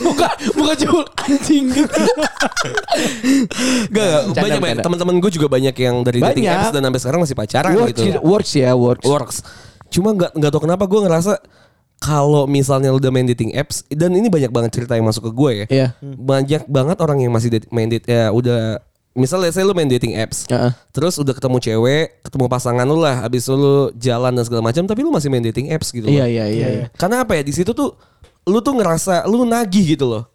bukan 0.01 0.31
bukan 0.57 0.77
cuma 0.81 1.03
anjing. 1.21 1.65
Gak, 1.69 1.93
gak. 3.93 4.23
Banyak 4.33 4.61
banyak 4.61 4.77
teman-teman 4.81 5.15
gue 5.21 5.31
juga 5.31 5.47
banyak 5.47 5.75
yang 5.77 6.01
dari 6.01 6.19
dating 6.23 6.47
Banyak. 6.47 6.57
apps 6.57 6.73
dan 6.73 6.81
sampai 6.83 7.01
sekarang 7.01 7.21
masih 7.21 7.37
pacaran 7.37 7.71
works, 7.75 8.01
gitu. 8.01 8.19
works 8.25 8.53
ya 8.55 8.71
works. 8.73 9.05
Works. 9.05 9.37
Cuma 9.93 10.17
nggak 10.17 10.33
nggak 10.33 10.51
tahu 10.51 10.63
kenapa 10.65 10.85
gue 10.89 11.01
ngerasa 11.05 11.33
kalau 12.03 12.51
misalnya 12.51 12.91
lu 12.91 12.99
udah 12.99 13.13
main 13.15 13.29
dating 13.29 13.55
apps 13.55 13.87
dan 13.87 14.11
ini 14.11 14.27
banyak 14.27 14.51
banget 14.51 14.75
cerita 14.75 14.99
yang 14.99 15.07
masuk 15.07 15.31
ke 15.31 15.33
gue 15.33 15.51
ya. 15.55 15.67
Iya. 15.71 15.89
Banyak 16.03 16.67
banget 16.67 16.99
orang 16.99 17.23
yang 17.23 17.31
masih 17.31 17.53
date- 17.53 17.71
main 17.71 17.87
date 17.87 18.11
ya 18.11 18.35
udah 18.35 18.83
misalnya 19.15 19.53
saya 19.53 19.69
lu 19.69 19.77
main 19.77 19.87
dating 19.87 20.19
apps. 20.19 20.49
Heeh. 20.51 20.73
Terus 20.91 21.21
udah 21.21 21.31
ketemu 21.31 21.63
cewek, 21.63 22.25
ketemu 22.25 22.45
pasangan 22.51 22.89
lu 22.89 22.99
lah, 22.99 23.23
habis 23.23 23.47
lu 23.47 23.93
jalan 23.95 24.33
dan 24.35 24.43
segala 24.43 24.65
macam, 24.65 24.83
tapi 24.89 25.05
lu 25.05 25.13
masih 25.13 25.29
main 25.31 25.45
dating 25.45 25.71
apps 25.71 25.93
gitu. 25.95 26.09
Iya 26.09 26.25
loh. 26.27 26.29
iya 26.33 26.45
iya. 26.49 26.69
iya. 26.75 26.87
Karena 26.97 27.23
apa 27.23 27.39
ya 27.39 27.45
di 27.45 27.53
situ 27.55 27.71
tuh 27.71 27.95
lu 28.49 28.59
tuh 28.59 28.75
ngerasa 28.75 29.29
lu 29.31 29.47
nagih 29.47 29.95
gitu 29.95 30.09
loh. 30.11 30.27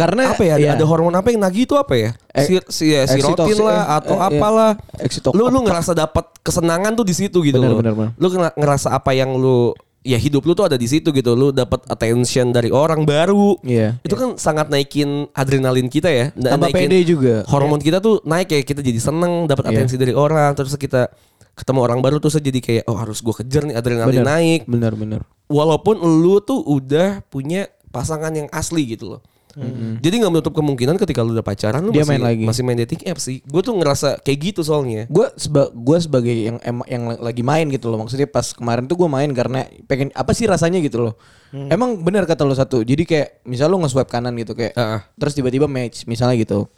Karena 0.00 0.22
apa 0.32 0.42
ya 0.42 0.54
ada, 0.56 0.64
iya. 0.64 0.70
ada 0.72 0.84
hormon 0.84 1.12
apa 1.12 1.28
yang 1.28 1.40
nagih 1.40 1.64
itu 1.64 1.76
apa 1.76 1.94
ya? 1.94 2.10
Eh, 2.32 2.44
Si, 2.44 2.52
si, 2.66 2.84
ya, 2.90 3.04
sirotin 3.04 3.36
Oxytocin, 3.52 3.60
lah 3.60 3.76
eh, 3.76 3.96
atau 4.00 4.16
eh, 4.16 4.20
iya. 4.24 4.28
apalah. 4.32 4.70
Oxytocin. 4.96 5.36
Lu 5.36 5.44
lu 5.46 5.60
ngerasa 5.60 5.92
dapat 5.92 6.24
kesenangan 6.40 6.92
tuh 6.94 7.04
di 7.04 7.12
situ 7.12 7.38
gitu 7.40 7.60
Benar, 7.60 7.70
loh. 7.70 7.78
benar, 7.78 7.92
benar. 7.92 8.10
Lu 8.16 8.26
ngera- 8.26 8.56
ngerasa 8.56 8.88
apa 8.90 9.12
yang 9.12 9.36
lu 9.36 9.76
ya 10.00 10.16
hidup 10.16 10.48
lu 10.48 10.56
tuh 10.56 10.64
ada 10.64 10.74
di 10.74 10.88
situ 10.88 11.12
gitu. 11.12 11.36
Lu 11.36 11.52
dapat 11.52 11.84
attention 11.86 12.50
dari 12.50 12.72
orang 12.72 13.04
baru. 13.04 13.60
Iya. 13.60 14.00
Itu 14.00 14.16
kan 14.16 14.40
sangat 14.40 14.72
naikin 14.72 15.28
adrenalin 15.30 15.86
kita 15.86 16.08
ya. 16.08 16.32
Na- 16.34 16.56
Tambah 16.56 16.72
naikin 16.72 16.88
pede 16.88 16.98
juga. 17.04 17.34
Hormon 17.44 17.78
kita 17.78 18.00
tuh 18.00 18.24
naik 18.24 18.48
ya. 18.48 18.64
Kita 18.64 18.80
jadi 18.80 18.96
seneng 18.96 19.44
dapat 19.44 19.68
Iya. 19.68 19.84
atensi 19.84 20.00
dari 20.00 20.16
orang. 20.16 20.56
Terus 20.56 20.72
kita 20.74 21.12
ketemu 21.52 21.78
orang 21.84 22.00
baru 22.00 22.16
terus 22.16 22.40
jadi 22.40 22.56
kayak 22.56 22.84
oh 22.88 22.96
harus 22.96 23.20
gue 23.20 23.34
kejar 23.36 23.68
nih 23.68 23.76
adrenalin 23.76 24.24
Benar. 24.24 24.28
naik. 24.32 24.60
Benar 24.64 24.92
benar. 24.96 25.20
Walaupun 25.44 26.00
lu 26.00 26.40
tuh 26.40 26.64
udah 26.64 27.20
punya 27.28 27.68
pasangan 27.90 28.30
yang 28.30 28.48
asli 28.48 28.86
gitu 28.88 29.12
loh. 29.12 29.20
Jadi 29.98 30.14
nggak 30.16 30.30
menutup 30.30 30.52
kemungkinan 30.52 30.94
ketika 30.96 31.20
lu 31.20 31.32
udah 31.32 31.42
pacaran 31.42 31.82
lu 31.82 31.90
Dia 31.90 32.02
masih 32.02 32.10
main 32.10 32.22
lagi. 32.22 32.44
masih 32.46 32.62
main 32.62 32.78
dating 32.78 33.02
apps 33.04 33.22
sih. 33.26 33.38
Gue 33.42 33.60
tuh 33.60 33.74
ngerasa 33.74 34.20
kayak 34.20 34.38
gitu 34.52 34.60
soalnya. 34.60 35.04
Gue 35.06 35.26
seba 35.34 35.68
gua 35.70 35.98
sebagai 35.98 36.30
yang 36.30 36.56
em 36.60 36.78
yang 36.86 37.02
lagi 37.16 37.42
main 37.42 37.66
gitu 37.66 37.88
loh. 37.88 38.00
Maksudnya 38.00 38.26
pas 38.26 38.50
kemarin 38.50 38.86
tuh 38.86 38.94
gue 38.96 39.08
main 39.08 39.28
karena 39.30 39.66
pengen 39.84 40.10
apa 40.12 40.30
sih 40.30 40.46
rasanya 40.46 40.78
gitu 40.78 41.02
loh. 41.02 41.14
Emang 41.50 41.98
benar 41.98 42.24
kata 42.24 42.46
lo 42.46 42.54
satu. 42.54 42.80
Jadi 42.80 43.02
kayak 43.02 43.42
misal 43.42 43.66
lo 43.66 43.78
nge-swipe 43.78 44.06
kanan 44.06 44.38
gitu 44.38 44.54
kayak 44.54 44.70
Heeh. 44.72 45.00
terus 45.14 45.34
tiba-tiba 45.34 45.66
match 45.66 46.06
misalnya 46.06 46.38
gitu. 46.38 46.70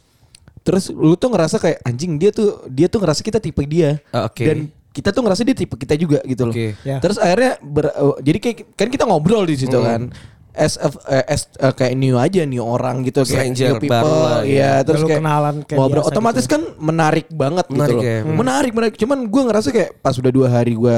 Terus 0.62 0.88
lu 0.88 1.12
tuh 1.14 1.28
ngerasa 1.28 1.58
kayak 1.58 1.82
anjing 1.82 2.16
dia 2.16 2.30
tuh 2.30 2.62
dia 2.66 2.86
tuh 2.86 3.02
ngerasa 3.02 3.20
kita 3.20 3.36
tipe 3.36 3.60
dia. 3.66 3.98
Ah, 4.10 4.30
oke. 4.30 4.40
Dan 4.40 4.58
kita 4.92 5.08
tuh 5.08 5.24
ngerasa 5.24 5.42
dia 5.42 5.56
tipe 5.56 5.74
kita 5.74 5.96
juga 5.96 6.20
gitu 6.22 6.46
loh. 6.46 6.54
Oke. 6.54 6.76
Ya. 6.84 7.00
Terus 7.00 7.16
akhirnya 7.16 7.58
ber- 7.58 7.90
eh, 7.90 8.16
jadi 8.22 8.38
kayak 8.38 8.56
kan 8.72 8.88
kita 8.88 9.04
ngobrol 9.04 9.42
di 9.42 9.56
situ 9.56 9.74
kan. 9.74 10.12
As, 10.52 10.76
of- 10.76 11.00
eh, 11.06 11.24
as 11.26 11.48
eh, 11.54 11.72
kayak 11.72 11.94
new 11.94 12.14
aja 12.14 12.44
new 12.44 12.60
orang 12.60 13.00
gitu 13.02 13.24
kayak 13.24 13.56
Stranger 13.56 13.70
new 13.70 13.80
people. 13.80 13.96
baru 13.96 14.12
lah, 14.12 14.40
ya. 14.40 14.46
Iya, 14.46 14.72
terus 14.84 15.00
Lalu 15.00 15.08
kayak 15.08 15.20
kenalan 15.20 15.56
kayak 15.62 15.78
ngobrol 15.80 15.96
biasa 15.98 16.10
otomatis 16.12 16.44
gitu. 16.44 16.52
kan 16.52 16.62
menarik 16.76 17.26
banget 17.30 17.66
Menarik 17.66 17.80
gitu 17.88 17.96
loh. 17.96 18.04
ya. 18.04 18.16
Hmm. 18.20 18.36
Menarik, 18.36 18.72
menarik. 18.72 18.94
Cuman 18.96 19.18
gue 19.24 19.42
ngerasa 19.42 19.68
kayak 19.70 19.90
pas 19.98 20.12
udah 20.12 20.28
dua 20.30 20.48
hari 20.48 20.72
gue 20.74 20.96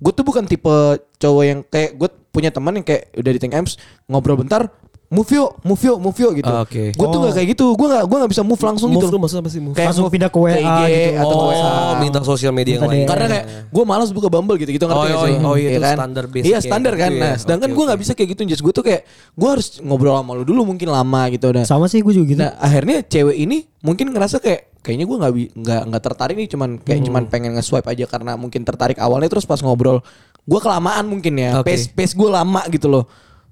gue 0.00 0.12
tuh 0.12 0.24
bukan 0.24 0.44
tipe 0.44 0.76
cowok 1.16 1.44
yang 1.44 1.60
kayak 1.62 1.92
gue 1.92 2.08
punya 2.30 2.48
teman 2.48 2.72
yang 2.74 2.84
kayak 2.84 3.08
udah 3.12 3.30
di 3.30 3.38
tank 3.38 3.52
amps 3.54 3.76
ngobrol 4.06 4.36
bentar 4.36 4.68
move 5.10 5.26
yuk, 5.28 5.58
move 5.60 5.82
yuk, 5.82 5.98
move 5.98 6.14
yuk 6.16 6.32
gitu. 6.38 6.46
Ah, 6.48 6.62
oke. 6.62 6.94
Gue 6.94 7.06
tuh 7.10 7.18
gak 7.20 7.34
kayak 7.34 7.48
gitu. 7.50 7.66
Gue 7.74 7.88
gak 7.88 8.06
gue 8.06 8.16
gak 8.16 8.30
bisa 8.30 8.42
move 8.42 8.62
langsung 8.62 8.88
Move 8.88 9.02
gitu. 9.02 9.10
tuh 9.10 9.18
maksudnya 9.18 9.42
apa 9.42 9.50
sih 9.50 9.58
move? 9.58 9.74
Kayak 9.74 9.88
Langsung 9.90 10.04
move 10.06 10.14
pindah 10.14 10.30
ke 10.30 10.38
WA 10.38 10.54
IG 10.54 10.80
gitu. 10.86 11.10
atau 11.18 11.36
Oh, 11.36 11.50
WA. 11.50 11.98
minta 11.98 12.18
sosial 12.22 12.52
media 12.52 12.78
yang 12.78 12.86
lain. 12.86 13.04
Karena 13.04 13.26
kayak 13.26 13.44
gue 13.66 13.84
malas 13.84 14.10
buka 14.10 14.30
Bumble 14.30 14.54
gitu 14.56 14.70
gitu 14.70 14.86
ngerti 14.86 14.94
Oh, 14.96 15.04
gak 15.04 15.18
oh, 15.18 15.26
sih? 15.26 15.34
oh, 15.36 15.54
iya, 15.54 15.60
Iya 15.60 15.70
itu 15.72 15.80
kan? 15.82 15.96
standar 15.98 16.24
basic 16.24 16.46
Iya 16.46 16.54
ya, 16.54 16.60
standar 16.62 16.94
kan. 16.94 17.10
gitu 17.10 17.18
ya. 17.18 17.20
Nah 17.20 17.34
sedangkan 17.36 17.68
Oke, 17.68 17.74
gue 17.74 17.84
nggak 17.84 17.98
oke. 17.98 18.04
bisa 18.06 18.12
kayak 18.14 18.28
gitu. 18.30 18.40
Just 18.46 18.62
gue 18.62 18.72
tuh 18.72 18.84
kayak 18.86 19.02
gue 19.34 19.48
harus 19.50 19.66
ngobrol 19.80 20.14
sama 20.14 20.32
lu 20.32 20.44
dulu 20.46 20.60
mungkin 20.64 20.88
lama 20.88 21.22
gitu. 21.28 21.46
Nah, 21.50 21.66
Sama 21.66 21.84
sih 21.84 22.00
gue 22.00 22.14
juga 22.14 22.26
gitu. 22.28 22.40
nah 22.40 22.54
akhirnya 22.56 23.02
cewek 23.02 23.36
ini 23.36 23.66
mungkin 23.80 24.10
ngerasa 24.10 24.38
kayak 24.38 24.78
kayaknya 24.78 25.04
gue 25.04 25.16
nggak 25.18 25.32
nggak 25.58 25.82
nggak 25.90 26.02
tertarik 26.02 26.36
nih 26.36 26.48
cuman 26.48 26.70
kayak 26.78 27.00
cuman 27.02 27.22
pengen 27.26 27.52
nge-swipe 27.52 27.84
aja 27.84 28.06
karena 28.06 28.32
mungkin 28.32 28.62
tertarik 28.62 28.96
awalnya 28.96 29.26
terus 29.26 29.44
pas 29.44 29.58
ngobrol 29.58 30.00
gue 30.40 30.56
kelamaan 30.56 31.04
mungkin 31.04 31.36
ya 31.36 31.60
Oke. 31.60 31.68
pace 31.68 31.90
pace 31.90 32.14
gue 32.14 32.24
lama 32.24 32.64
gitu 32.66 32.88
loh 32.88 33.04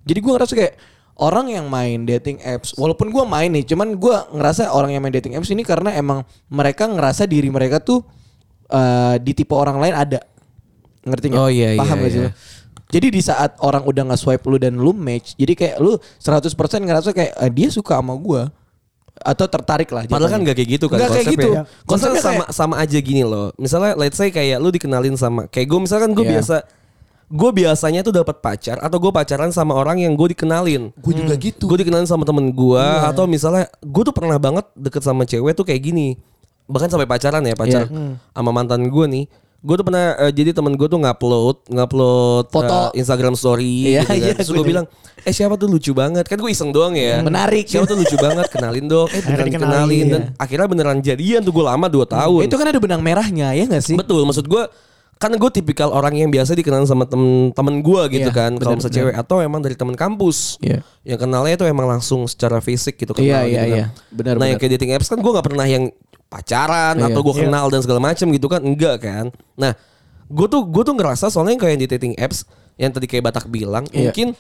jadi 0.05 0.25
gue 0.25 0.33
ngerasa 0.33 0.55
kayak 0.55 0.73
orang 1.19 1.51
yang 1.51 1.67
main 1.67 2.03
dating 2.03 2.39
apps 2.41 2.73
walaupun 2.75 3.11
gue 3.11 3.25
main 3.25 3.51
nih 3.51 3.67
cuman 3.67 3.95
gue 3.95 4.17
ngerasa 4.33 4.71
orang 4.71 4.95
yang 4.95 5.03
main 5.03 5.11
dating 5.11 5.35
apps 5.35 5.51
ini 5.51 5.63
karena 5.63 5.91
emang 5.93 6.23
mereka 6.47 6.87
ngerasa 6.87 7.27
diri 7.27 7.51
mereka 7.51 7.79
tuh 7.79 8.07
eh, 8.69 9.19
di 9.19 9.35
tipe 9.35 9.51
orang 9.51 9.79
lain 9.79 9.95
ada 9.95 10.21
ngerti 11.03 11.27
nggak 11.29 11.41
Oh, 11.41 11.51
iya, 11.51 11.75
paham 11.75 11.99
iya, 11.99 12.05
gak 12.05 12.13
sih 12.13 12.23
iya. 12.23 12.33
Jadi 12.89 13.13
di 13.13 13.21
saat 13.21 13.53
orang 13.61 13.85
udah 13.85 14.01
nge-swipe 14.09 14.49
lu 14.49 14.57
dan 14.57 14.73
lu 14.73 14.97
match, 14.97 15.37
jadi 15.37 15.53
kayak 15.53 15.77
lu 15.77 16.01
100% 16.17 16.49
ngerasa 16.81 17.13
kayak 17.13 17.37
eh, 17.37 17.53
dia 17.53 17.69
suka 17.69 18.01
sama 18.01 18.17
gua 18.17 18.49
atau 19.13 19.45
tertarik 19.45 19.93
lah. 19.93 20.09
Padahal 20.09 20.25
kan 20.31 20.41
jatuhnya. 20.41 20.47
gak 20.47 20.57
kayak 20.57 20.71
gitu 20.73 20.87
kan 20.89 20.97
Nggak 20.97 21.11
kayak 21.13 21.27
gitu. 21.29 21.49
Konsepnya 21.53 21.85
Konsepnya 21.85 22.21
sama 22.23 22.33
kayak- 22.41 22.53
sama 22.55 22.75
aja 22.81 22.99
gini 22.99 23.23
loh. 23.29 23.53
Misalnya 23.61 23.93
let's 23.93 24.17
say 24.17 24.33
kayak 24.33 24.57
lu 24.57 24.73
dikenalin 24.73 25.21
sama 25.21 25.45
kayak 25.51 25.69
gue 25.69 25.81
misalkan 25.85 26.17
gue 26.17 26.25
Iya. 26.25 26.33
biasa 26.41 26.57
gue 27.29 27.51
biasanya 27.55 28.01
tuh 28.01 28.11
dapat 28.11 28.41
pacar 28.41 28.77
atau 28.79 28.97
gue 28.97 29.13
pacaran 29.13 29.51
sama 29.51 29.73
orang 29.73 30.01
yang 30.01 30.13
gue 30.13 30.33
dikenalin. 30.33 30.97
Gue 30.97 31.13
juga 31.15 31.37
gitu. 31.37 31.69
Gue 31.69 31.79
dikenalin 31.79 32.05
sama 32.05 32.25
temen 32.25 32.49
gue 32.49 32.85
atau 33.05 33.25
misalnya 33.25 33.69
gue 33.79 34.03
tuh 34.03 34.13
pernah 34.13 34.37
banget 34.37 34.65
deket 34.73 35.01
sama 35.01 35.23
cewek 35.23 35.53
tuh 35.53 35.63
kayak 35.63 35.83
gini. 35.83 36.17
Bahkan 36.65 36.89
sampai 36.89 37.05
pacaran 37.05 37.41
ya 37.43 37.53
pacar 37.53 37.85
Iya. 37.85 38.17
sama 38.31 38.51
mantan 38.51 38.89
gue 38.89 39.07
nih. 39.07 39.25
Gue 39.59 39.75
tuh 39.75 39.83
pernah 39.83 40.15
eh, 40.17 40.31
jadi 40.31 40.55
temen 40.55 40.73
gue 40.73 40.87
tuh 40.87 40.97
ngupload 40.97 41.67
ngupload 41.67 42.45
Foto. 42.47 42.81
eh, 42.89 43.03
Instagram 43.03 43.35
story 43.35 43.91
Iya, 43.91 44.01
gitu 44.01 44.09
kan. 44.09 44.17
iya, 44.17 44.33
Terus 44.33 44.51
gue 44.51 44.65
bilang, 44.65 44.87
"Eh 45.19 45.35
siapa 45.35 45.59
tuh 45.59 45.67
lucu 45.67 45.91
banget." 45.91 46.25
Kan 46.25 46.39
gue 46.39 46.47
iseng 46.47 46.71
doang 46.71 46.95
ya. 46.95 47.19
Menarik. 47.21 47.67
Siapa 47.67 47.85
tuh 47.85 47.99
lucu 47.99 48.15
banget, 48.17 48.47
kenalin 48.49 48.87
dong. 48.87 49.11
Eh 49.11 49.19
beneran 49.19 49.35
Akhirnya 49.43 49.59
kenalin 49.59 49.83
dikenalin, 49.91 50.07
dan 50.07 50.23
akhirnya 50.39 50.69
beneran 50.71 50.99
jadian 51.03 51.41
tuh 51.43 51.51
gue 51.51 51.65
lama 51.67 51.87
2 51.87 52.07
tahun. 52.07 52.41
itu 52.41 52.55
kan 52.55 52.67
ada 52.67 52.79
benang 52.79 53.03
merahnya 53.03 53.49
ya 53.51 53.65
gak 53.67 53.83
sih? 53.83 53.99
Betul, 53.99 54.23
maksud 54.23 54.47
gue 54.47 54.63
kan 55.19 55.35
gue 55.35 55.51
tipikal 55.51 55.91
orang 55.91 56.15
yang 56.15 56.31
biasa 56.31 56.55
dikenal 56.55 56.87
sama 56.87 57.03
temen-temen 57.03 57.75
gue 57.83 58.03
gitu 58.15 58.31
Iya, 58.31 58.39
kan 58.39 58.51
kalau 58.55 58.79
misalnya 58.79 58.97
cewek 59.03 59.15
atau 59.15 59.37
emang 59.43 59.59
dari 59.59 59.75
temen 59.75 59.93
kampus 59.93 60.57
Iya. 60.59 60.87
yang 61.03 61.19
kenalnya 61.19 61.55
itu 61.55 61.67
emang 61.67 61.91
langsung 61.91 62.23
secara 62.25 62.59
fisik 62.59 62.95
gitu 62.97 63.13
kenal 63.13 63.27
Iya, 63.27 63.39
gitu 63.43 63.51
iya, 63.51 63.61
kan. 63.61 63.69
iya. 63.69 63.87
Benar, 64.09 64.35
nah 64.35 64.47
yang 64.47 64.55
benar. 64.55 64.63
kayak 64.63 64.73
dating 64.79 64.93
apps 64.95 65.09
kan 65.09 65.19
gue 65.19 65.27
nggak 65.29 65.47
pernah 65.47 65.67
yang 65.67 65.85
pacaran 66.29 66.95
Iya. 66.97 67.07
atau 67.11 67.21
gue 67.21 67.35
Iya. 67.35 67.43
kenal 67.45 67.67
dan 67.67 67.81
segala 67.83 68.01
macam 68.01 68.27
gitu 68.29 68.47
kan 68.47 68.61
enggak 68.63 68.97
kan 69.01 69.27
nah 69.55 69.73
gue 70.25 70.47
tuh 70.47 70.63
gue 70.63 70.83
tuh 70.87 70.95
ngerasa 70.95 71.27
soalnya 71.29 71.59
yang 71.59 71.63
kayak 71.63 71.79
di 71.79 71.89
dating 71.89 72.15
apps 72.15 72.47
yang 72.77 72.95
tadi 72.95 73.05
kayak 73.05 73.27
Batak 73.27 73.51
bilang 73.51 73.91
Iya. 73.91 74.09
mungkin 74.09 74.39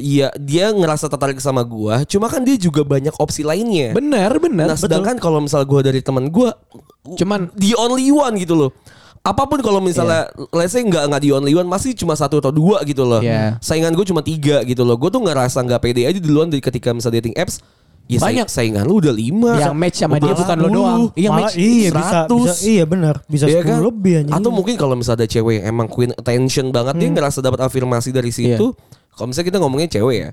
Iya 0.00 0.32
dia 0.34 0.72
ngerasa 0.72 1.12
tertarik 1.12 1.36
sama 1.38 1.60
gua 1.60 2.08
Cuma 2.08 2.24
kan 2.24 2.40
dia 2.40 2.56
juga 2.56 2.80
banyak 2.80 3.12
opsi 3.20 3.44
lainnya 3.44 3.92
Benar, 3.92 4.32
benar. 4.40 4.72
Nah 4.72 4.78
sedangkan 4.78 5.20
kalau 5.20 5.44
misal 5.44 5.60
gue 5.60 5.80
dari 5.82 6.00
teman 6.00 6.32
gue 6.32 6.48
Cuman- 7.20 7.52
the 7.52 7.76
only 7.76 8.08
one 8.08 8.32
gitu 8.36 8.56
loh. 8.56 8.70
Apa 9.20 9.44
pun 9.44 9.60
kalau 9.60 9.84
misalnya 9.84 10.32
let's 10.48 10.72
say 10.72 10.80
nggak 10.80 11.12
nggak 11.12 11.20
the 11.20 11.30
only 11.36 11.52
one 11.52 11.68
masih 11.68 11.92
cuma 11.92 12.16
satu 12.16 12.40
atau 12.40 12.48
dua 12.48 12.80
gitu 12.88 13.04
loh. 13.04 13.20
Iya. 13.20 13.60
Saingan 13.60 13.92
gue 13.92 14.06
cuma 14.08 14.24
tiga 14.24 14.64
gitu 14.64 14.80
loh. 14.80 14.96
Gue 14.96 15.12
tuh 15.12 15.20
ngerasa 15.20 15.60
nggak 15.60 15.80
pede 15.80 16.08
aja 16.08 16.16
duluan 16.16 16.48
ketika 16.48 16.96
misal 16.96 17.12
dating 17.12 17.36
apps. 17.36 17.60
Ya 18.10 18.18
Banyak. 18.18 18.50
saing- 18.50 18.74
saingan 18.74 18.84
lu 18.86 18.98
udah 18.98 19.14
lima. 19.14 19.54
Yang 19.54 19.76
match 19.76 19.96
sama 19.98 20.16
dia 20.18 20.34
bukan 20.34 20.56
10. 20.58 20.70
doang. 20.70 21.00
Iya 21.14 21.28
match 21.30 21.54
iya 21.54 21.88
bisa, 21.88 22.18
100. 22.26 22.32
bisa 22.32 22.54
iya 22.64 22.84
benar 22.84 23.14
bisa 23.24 23.44
Iya 23.46 23.62
10 23.62 23.66
kan? 23.66 23.78
lebih 23.82 24.12
anjing. 24.18 24.34
Atau 24.34 24.50
mungkin 24.50 24.74
kalau 24.74 24.94
misalnya 24.94 25.22
ada 25.22 25.28
cewek 25.28 25.54
yang 25.56 25.66
emang 25.68 25.86
queen 25.86 26.10
attention 26.10 26.66
banget 26.70 26.94
dia 26.96 27.08
ngerasa 27.08 27.38
dapat 27.38 27.60
afirmasi 27.62 28.10
dari 28.10 28.30
situ. 28.30 28.74
Kalau 29.10 29.26
misalnya 29.26 29.46
kita 29.46 29.58
ngomongnya 29.58 29.88
cewek 29.90 30.16
ya, 30.16 30.30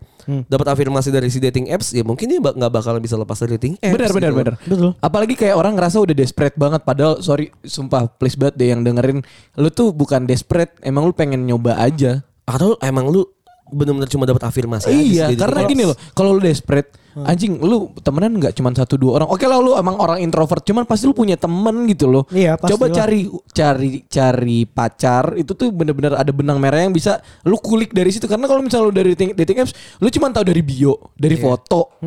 dapat 0.48 0.68
afirmasi 0.70 1.10
dari 1.10 1.28
si 1.28 1.38
dating 1.38 1.68
apps 1.68 1.92
ya 1.92 2.02
mungkin 2.02 2.30
dia 2.30 2.40
nggak 2.40 2.72
bakalan 2.72 2.98
bisa 2.98 3.14
lepas 3.14 3.36
dari 3.38 3.58
dating 3.58 3.74
apps. 3.78 3.94
Benar 3.94 4.12
benar 4.12 4.32
gitu. 4.32 4.40
benar. 4.40 4.54
Betul. 4.64 4.90
Apalagi 4.98 5.34
kayak 5.36 5.56
orang 5.56 5.74
ngerasa 5.76 5.98
udah 6.00 6.16
desperate 6.16 6.56
banget 6.56 6.82
padahal 6.82 7.20
sorry 7.20 7.52
sumpah 7.62 8.08
please 8.08 8.34
banget 8.34 8.56
deh 8.56 8.70
yang 8.70 8.82
dengerin 8.82 9.22
lu 9.54 9.70
tuh 9.70 9.92
bukan 9.92 10.24
desperate 10.24 10.78
emang 10.82 11.06
lu 11.06 11.14
pengen 11.14 11.44
nyoba 11.44 11.78
aja. 11.78 12.26
Atau 12.48 12.80
emang 12.80 13.12
lu 13.12 13.28
benar-benar 13.72 14.10
cuma 14.10 14.24
dapat 14.24 14.44
afirmasi 14.48 14.88
aja 14.88 14.98
iya, 14.98 15.26
dari 15.32 15.40
karena 15.40 15.62
gini 15.68 15.84
loh, 15.88 15.98
kalau 16.16 16.36
lu 16.36 16.42
desperate, 16.44 16.96
anjing 17.26 17.58
lu 17.58 17.90
temenan 18.00 18.38
nggak 18.38 18.54
cuma 18.54 18.70
satu 18.76 19.00
dua 19.00 19.22
orang. 19.22 19.30
Oke 19.32 19.50
lah 19.50 19.58
lu 19.58 19.74
emang 19.74 19.98
orang 19.98 20.22
introvert, 20.22 20.62
cuman 20.62 20.86
pasti 20.86 21.10
lu 21.10 21.16
punya 21.18 21.40
temen 21.40 21.90
gitu 21.90 22.06
loh. 22.06 22.24
Iya, 22.30 22.60
Coba 22.60 22.88
pastilah. 22.88 22.98
cari 22.98 23.22
cari 23.50 23.92
cari 24.06 24.60
pacar 24.70 25.34
itu 25.40 25.52
tuh 25.58 25.74
bener-bener 25.74 26.14
ada 26.14 26.30
benang 26.30 26.62
merah 26.62 26.84
yang 26.84 26.94
bisa 26.94 27.20
lu 27.48 27.58
kulik 27.58 27.92
dari 27.96 28.14
situ. 28.14 28.30
Karena 28.30 28.46
kalau 28.46 28.62
misalnya 28.62 28.86
lu 28.90 28.94
dari 28.94 29.10
dating, 29.18 29.34
dating 29.34 29.58
apps, 29.66 29.74
lu 29.98 30.08
cuma 30.14 30.30
tahu 30.30 30.46
dari 30.46 30.62
bio, 30.62 31.12
dari 31.18 31.36
foto. 31.40 31.98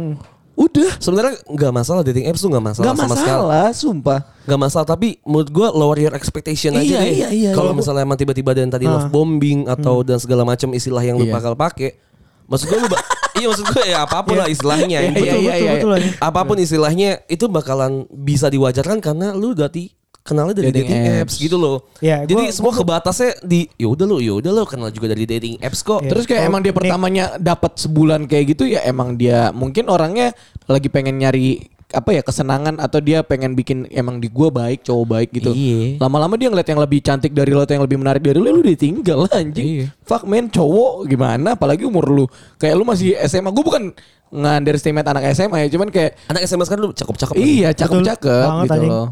Udah, 0.61 0.93
Sebenarnya 1.01 1.41
nggak 1.43 1.73
masalah 1.73 2.05
dating 2.05 2.29
apps 2.29 2.39
tuh 2.39 2.53
nggak 2.53 2.61
masalah 2.63 2.85
nggak 2.85 2.99
sama 2.99 3.15
sekali. 3.15 3.25
masalah, 3.25 3.67
sumpah. 3.73 4.21
Nggak 4.45 4.61
masalah 4.61 4.87
tapi 4.87 5.09
menurut 5.23 5.49
gue 5.49 5.67
lower 5.73 5.99
your 5.99 6.13
expectation 6.13 6.73
aja 6.75 6.85
Iya, 6.85 7.01
deh. 7.01 7.09
iya, 7.11 7.29
iya, 7.31 7.51
Kalau 7.51 7.73
iya. 7.73 7.79
misalnya 7.81 8.03
emang 8.03 8.15
tiba-tiba 8.15 8.53
dan 8.53 8.69
tadi 8.69 8.85
love 8.85 9.09
bombing 9.09 9.65
atau 9.65 10.03
dan 10.03 10.17
segala 10.17 10.45
macam 10.45 10.69
istilah 10.71 11.01
yang 11.01 11.17
lu 11.17 11.25
Iya. 11.25 11.33
bakal 11.33 11.57
pakai. 11.57 11.97
Maksud 12.45 12.67
gue 12.67 12.79
lu 12.79 12.89
iya 13.39 13.47
maksud 13.47 13.65
gue 13.65 13.85
ya 13.87 13.99
apa 14.05 14.21
pun 14.21 14.37
lah 14.37 14.47
istilahnya. 14.47 14.99
Iya, 15.01 15.11
Betul, 15.11 15.25
iya, 15.41 15.55
iya, 15.57 15.73
iya. 15.73 15.73
anjing. 15.81 16.15
Apa 16.19 16.41
pun 16.45 16.57
istilahnya 16.57 17.11
itu 17.27 17.45
bakalan 17.47 18.05
bisa 18.11 18.47
diwajarkan 18.47 19.01
karena 19.01 19.33
lu 19.33 19.57
dari 19.57 19.89
kenalnya 20.31 20.55
dari 20.55 20.71
Dating 20.71 20.87
dating, 20.87 21.03
apps. 21.03 21.19
apps. 21.27 21.35
gitu 21.37 21.57
loh. 21.57 21.91
Ya, 21.99 22.23
Jadi 22.23 22.39
gua- 22.41 22.55
semua 22.55 22.73
kebatasnya 22.73 23.31
di 23.43 23.67
ya 23.75 23.89
udah 23.89 24.07
lo, 24.07 24.17
ya 24.17 24.33
udah 24.33 24.51
lo 24.53 24.63
kenal 24.63 24.89
juga 24.89 25.11
dari 25.11 25.27
dating 25.27 25.59
apps 25.59 25.83
kok. 25.83 26.01
Iya. 26.01 26.09
Terus 26.09 26.25
kayak 26.25 26.39
Kalau 26.39 26.49
emang 26.49 26.61
dia 26.61 26.73
pertamanya 26.73 27.25
dapat 27.37 27.73
sebulan 27.77 28.25
kayak 28.25 28.45
gitu 28.49 28.65
ya 28.65 28.81
emang 28.83 29.15
dia 29.15 29.51
mungkin 29.51 29.87
orangnya 29.87 30.31
lagi 30.65 30.87
pengen 30.87 31.19
nyari 31.19 31.59
apa 31.91 32.11
ya 32.13 32.23
kesenangan 32.23 32.79
atau 32.79 32.99
dia 32.99 33.19
pengen 33.21 33.53
bikin 33.53 33.83
emang 33.91 34.17
di 34.17 34.31
gua 34.31 34.47
baik 34.49 34.81
cowok 34.81 35.07
baik 35.09 35.29
gitu. 35.33 35.51
Iya. 35.51 35.99
Lama-lama 35.99 36.39
dia 36.39 36.47
ngeliat 36.47 36.65
yang 36.65 36.79
lebih 36.79 37.03
cantik 37.03 37.31
dari 37.31 37.51
lo 37.51 37.61
atau 37.61 37.75
yang 37.75 37.83
lebih 37.83 37.99
menarik 37.99 38.23
dari 38.23 38.39
lo, 38.39 38.47
ya 38.47 38.55
lu 38.55 38.63
ditinggal 38.63 39.27
anjing. 39.35 39.67
Iya. 39.67 39.87
Fuck 40.01 40.23
man 40.25 40.47
cowok 40.47 41.05
gimana 41.05 41.53
apalagi 41.53 41.83
umur 41.83 42.07
lu. 42.07 42.25
Kayak 42.57 42.75
lu 42.75 42.85
masih 42.85 43.19
SMA. 43.21 43.51
Gue 43.51 43.67
bukan 43.67 43.91
nge-underestimate 44.31 45.03
anak 45.05 45.35
SMA 45.35 45.59
ya, 45.61 45.69
cuman 45.69 45.91
kayak 45.91 46.15
Anak 46.27 46.47
SMA 46.47 46.63
sekarang 46.63 46.83
lu 46.85 46.93
cakep-cakep. 46.93 47.35
iya 47.35 47.75
cakep-cakep 47.75 48.47
gitu 48.63 48.71
anjing. 48.73 48.87
loh. 48.89 49.09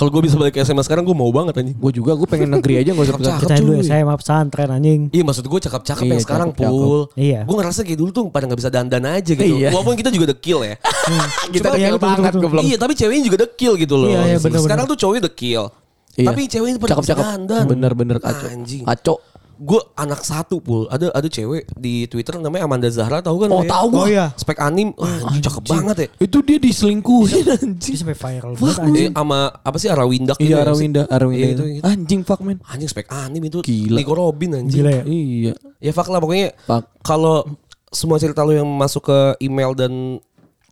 Kalau 0.00 0.10
gue 0.10 0.22
bisa 0.22 0.34
balik 0.34 0.52
ke 0.52 0.60
SMA 0.60 0.80
sekarang 0.80 1.04
gue 1.04 1.12
mau 1.12 1.28
banget 1.28 1.52
anjing. 1.54 1.76
Gue 1.76 1.92
juga 1.92 2.16
gue 2.16 2.24
pengen 2.24 2.48
negeri 2.50 2.74
aja 2.78 2.90
gak 2.90 3.02
usah 3.02 3.14
Cakep-cakep. 3.14 3.40
kita 3.42 3.54
dulu 3.60 3.72
cuy. 3.74 3.84
SMA 3.84 4.14
pesantren 4.16 4.68
anjing. 4.70 5.00
Iya 5.10 5.22
maksud 5.22 5.44
gue 5.44 5.60
cakep-cakep 5.60 6.00
Iya, 6.00 6.10
yang 6.10 6.22
sekarang 6.22 6.48
cakep-cakep. 6.50 6.72
pul. 6.72 7.00
Iya. 7.14 7.40
Gue 7.44 7.54
ngerasa 7.54 7.80
kayak 7.82 7.98
dulu 7.98 8.10
tuh 8.10 8.24
pada 8.26 8.44
nggak 8.46 8.58
bisa 8.58 8.70
dandan 8.70 9.04
aja 9.04 9.30
gitu. 9.30 9.44
Iya. 9.54 9.68
Walaupun 9.70 9.94
kita 9.94 10.08
juga 10.08 10.26
dekil 10.30 10.58
ya. 10.62 10.74
Kita 11.52 11.66
Cuma- 11.66 11.76
dekil 11.76 11.84
Iya, 11.86 12.00
banget 12.00 12.32
betul, 12.32 12.40
goblok. 12.42 12.62
Iya 12.62 12.76
tapi 12.76 12.92
ceweknya 12.94 13.22
juga 13.22 13.38
dekil 13.44 13.72
gitu 13.76 13.94
loh. 13.94 14.08
Iya, 14.08 14.20
iya, 14.24 14.36
bener-bener. 14.38 14.64
sekarang 14.64 14.84
tuh 14.86 14.96
cowoknya 14.96 15.22
dekil. 15.28 15.62
Iya. 16.10 16.26
Tapi 16.26 16.40
ceweknya 16.44 16.74
pada 16.74 16.80
bisa 16.80 16.92
Cakep-cakep. 16.96 17.24
dandan. 17.28 17.64
Bener-bener 17.68 18.16
kacau. 18.18 18.48
Anjing. 18.48 18.82
Kacau. 18.82 19.16
Gue 19.60 19.76
anak 19.92 20.24
satu 20.24 20.56
pul. 20.56 20.88
Ada 20.88 21.12
ada 21.12 21.28
cewek 21.28 21.68
di 21.76 22.08
Twitter 22.08 22.40
namanya 22.40 22.64
Amanda 22.64 22.88
Zahra 22.88 23.20
tahu 23.20 23.44
kan? 23.44 23.48
Oh, 23.52 23.60
lo 23.60 23.64
ya? 23.64 23.68
tahu 23.68 23.86
gua. 23.92 24.00
Oh 24.00 24.08
iya. 24.08 24.26
Spek 24.32 24.56
anim. 24.56 24.96
Wah, 24.96 25.28
anjing, 25.28 25.44
cakep 25.44 25.64
banget 25.68 25.96
ya. 26.00 26.08
Itu 26.16 26.38
dia 26.40 26.56
diselingkuhin 26.56 27.44
anjing. 27.60 27.92
Sampai 27.94 28.16
viral 28.16 28.56
Fuck, 28.56 28.64
banget 28.64 28.80
anjing. 28.80 29.06
Eh, 29.06 29.14
sama 29.14 29.38
apa 29.52 29.76
sih 29.76 29.88
Arawindak 29.88 30.36
gitu 30.36 30.48
Iya 30.48 30.50
ya 30.50 30.56
sih? 30.56 30.64
Arawinda, 30.64 31.02
Arawinda 31.06 31.44
Iya, 31.44 31.48
itu. 31.52 31.64
itu. 31.76 31.82
Anjing 31.84 32.20
fuck 32.24 32.40
man. 32.40 32.56
Anjing 32.64 32.88
spek 32.88 33.06
anim 33.06 33.42
itu. 33.42 33.60
Gila. 33.60 33.96
Nico 34.00 34.12
Robin 34.12 34.50
anjing. 34.56 34.80
Gila 34.80 34.90
ya. 34.90 35.02
Iya. 35.04 35.52
Ya 35.76 35.92
fuck 35.92 36.08
lah 36.08 36.18
pokoknya 36.18 36.56
Fuck. 36.64 36.84
kalau 37.00 37.44
semua 37.88 38.16
cerita 38.16 38.40
lu 38.40 38.54
yang 38.54 38.64
masuk 38.66 39.04
ke 39.04 39.18
email 39.40 39.76
dan 39.76 40.24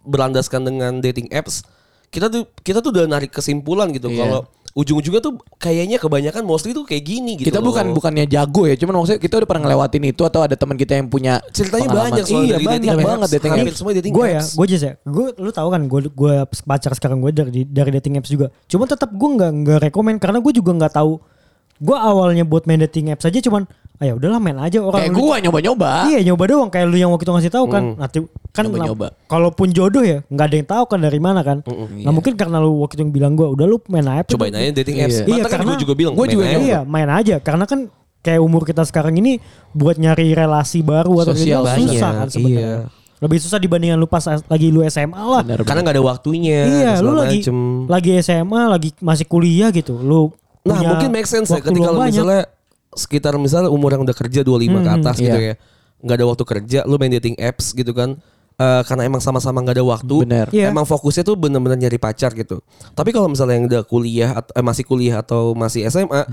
berlandaskan 0.02 0.64
dengan 0.64 0.92
dating 0.99 1.28
apps, 1.28 1.61
kita 2.09 2.33
tuh 2.33 2.49
kita 2.59 2.80
tuh 2.80 2.88
udah 2.88 3.04
narik 3.04 3.28
kesimpulan 3.28 3.92
gitu 3.92 4.09
Iya. 4.09 4.16
kalau 4.18 4.40
ujung-ujungnya 4.78 5.18
tuh 5.18 5.42
kayaknya 5.58 5.99
kebanyakan 5.99 6.47
mostly 6.47 6.70
tuh 6.70 6.87
kayak 6.87 7.02
gini 7.02 7.35
gitu. 7.35 7.50
Kita 7.50 7.58
loh. 7.58 7.75
bukan 7.75 7.90
bukannya 7.90 8.30
jago 8.30 8.62
ya, 8.70 8.78
cuman 8.78 9.02
maksudnya 9.02 9.18
kita 9.18 9.35
udah 9.42 9.49
pernah 9.50 9.62
ngelewatin 9.66 10.04
itu 10.06 10.23
atau 10.23 10.40
ada 10.47 10.54
teman 10.54 10.78
kita 10.78 10.94
yang 11.02 11.11
punya 11.11 11.42
ceritanya 11.50 11.90
pengalaman. 11.90 12.06
banyak 12.14 12.25
soalnya 12.30 12.47
Iya, 12.47 12.54
dari 12.54 12.66
banyak 12.66 12.82
dating 12.87 13.02
banget 13.02 13.28
dating 13.35 13.50
apps. 13.58 13.75
semua 13.75 13.92
dating 13.99 14.12
gue 14.14 14.26
ya, 14.30 14.38
apps. 14.38 14.50
gue 14.54 14.66
just 14.70 14.85
ya, 14.87 14.92
gue 15.02 15.26
lu 15.35 15.50
tahu 15.50 15.68
kan 15.75 15.82
gue 15.90 16.00
gue 16.14 16.35
pacar 16.62 16.92
sekarang 16.94 17.18
gue 17.18 17.32
dari 17.35 17.66
dari 17.66 17.90
dating 17.99 18.23
apps 18.23 18.30
juga. 18.30 18.54
Cuma 18.70 18.87
tetap 18.87 19.11
gue 19.11 19.28
nggak 19.35 19.52
nggak 19.66 19.78
rekomend 19.90 20.23
karena 20.23 20.38
gue 20.38 20.52
juga 20.54 20.70
nggak 20.78 20.94
tahu. 20.94 21.18
Gue 21.78 21.94
awalnya 21.99 22.47
buat 22.47 22.66
main 22.66 22.78
dating 22.78 23.11
apps 23.11 23.26
aja 23.26 23.38
cuman, 23.38 23.66
ah 23.98 24.04
ya 24.04 24.14
udahlah 24.14 24.38
main 24.38 24.54
aja 24.56 24.78
orang. 24.78 25.00
Kayak 25.00 25.10
lu- 25.10 25.18
gua 25.20 25.36
nyoba-nyoba. 25.38 25.90
Iya 26.06 26.20
nyoba 26.22 26.44
doang 26.46 26.70
kayak 26.70 26.86
lu 26.86 26.96
yang 26.96 27.10
waktu 27.10 27.24
itu 27.24 27.32
ngasih 27.34 27.50
tahu 27.50 27.66
kan. 27.66 27.82
Nanti 27.94 28.18
kan 28.48 28.62
Nyoba-nyoba. 28.64 29.06
kenapa- 29.10 29.26
kalaupun 29.26 29.66
jodoh 29.70 30.00
ya 30.00 30.22
nggak 30.24 30.46
ada 30.46 30.56
yang 30.56 30.68
tahu 30.68 30.84
kan 30.86 30.98
dari 31.00 31.18
mana 31.18 31.40
kan. 31.42 31.58
Nah 31.98 32.10
mungkin 32.10 32.32
karena 32.32 32.58
lu 32.58 32.78
waktu 32.78 32.94
itu 32.94 33.02
yang 33.02 33.12
bilang 33.12 33.32
gue 33.34 33.42
udah 33.44 33.66
lu 33.66 33.76
main 33.88 34.06
aja. 34.06 34.22
Cobain 34.28 34.54
aja 34.54 34.70
dating 34.72 35.02
apps. 35.02 35.18
Iya. 35.18 35.26
Iya, 35.28 35.42
kan 35.42 35.50
karena 35.52 35.66
gue 35.68 35.82
juga 35.82 35.94
bilang. 35.94 36.12
gua 36.12 36.22
main 36.22 36.30
juga 36.30 36.44
aja. 36.44 36.52
nyoba. 36.52 36.64
Iya 36.64 36.78
main 36.84 37.08
aja 37.10 37.36
karena 37.38 37.64
kan 37.64 37.80
kayak 38.18 38.40
umur 38.40 38.62
kita 38.62 38.82
sekarang 38.82 39.14
ini 39.14 39.42
buat 39.72 39.94
nyari 39.94 40.30
relasi 40.30 40.78
baru 40.80 41.22
atau 41.22 41.34
Sosial 41.34 41.60
gitu 41.60 41.68
banyak, 41.68 41.90
susah 41.90 42.10
kan 42.14 42.28
sebenarnya. 42.28 42.62
Iya. 42.62 42.96
Lebih 43.18 43.38
susah 43.40 43.58
dibandingkan 43.58 43.98
lu 43.98 44.06
pas 44.06 44.22
lagi 44.22 44.70
lu 44.70 44.82
SMA 44.84 45.18
lah. 45.18 45.42
Benar, 45.42 45.66
Karena 45.66 45.82
nggak 45.82 45.96
ada 45.96 46.04
waktunya. 46.04 46.60
Iya, 46.64 46.92
lu 47.00 47.18
lagi 47.18 47.42
macem. 47.42 47.58
lagi 47.86 48.10
SMA, 48.16 48.62
lagi 48.68 48.94
masih 48.96 49.26
kuliah 49.26 49.70
gitu. 49.70 49.98
Lu 49.98 50.30
Nah 50.62 50.78
mungkin 50.84 51.10
make 51.10 51.24
sense 51.24 51.48
ya 51.48 51.58
ketika 51.58 51.90
banyak. 51.90 52.14
misalnya 52.14 52.42
sekitar 52.98 53.38
misalnya 53.38 53.70
umur 53.70 53.94
yang 53.94 54.02
udah 54.02 54.16
kerja 54.16 54.42
25 54.42 54.84
ke 54.84 54.90
atas 54.90 55.16
gitu 55.22 55.38
iya. 55.38 55.54
ya. 55.54 55.56
nggak 55.98 56.16
ada 56.18 56.26
waktu 56.26 56.44
kerja, 56.46 56.78
lu 56.86 56.94
main 56.98 57.10
dating 57.14 57.38
apps 57.38 57.74
gitu 57.74 57.90
kan. 57.94 58.18
Eh, 58.58 58.82
karena 58.90 59.06
emang 59.06 59.22
sama-sama 59.22 59.62
nggak 59.62 59.78
ada 59.78 59.86
waktu, 59.86 60.16
Bener. 60.26 60.46
Iya. 60.50 60.74
emang 60.74 60.82
fokusnya 60.82 61.22
tuh 61.22 61.38
bener-bener 61.38 61.78
nyari 61.78 61.94
pacar 61.94 62.34
gitu. 62.34 62.58
Tapi 62.90 63.14
kalau 63.14 63.30
misalnya 63.30 63.54
yang 63.54 63.70
udah 63.70 63.82
kuliah 63.86 64.34
atau 64.34 64.50
eh, 64.50 64.64
masih 64.66 64.82
kuliah 64.82 65.22
atau 65.22 65.54
masih 65.54 65.86
SMA, 65.86 66.26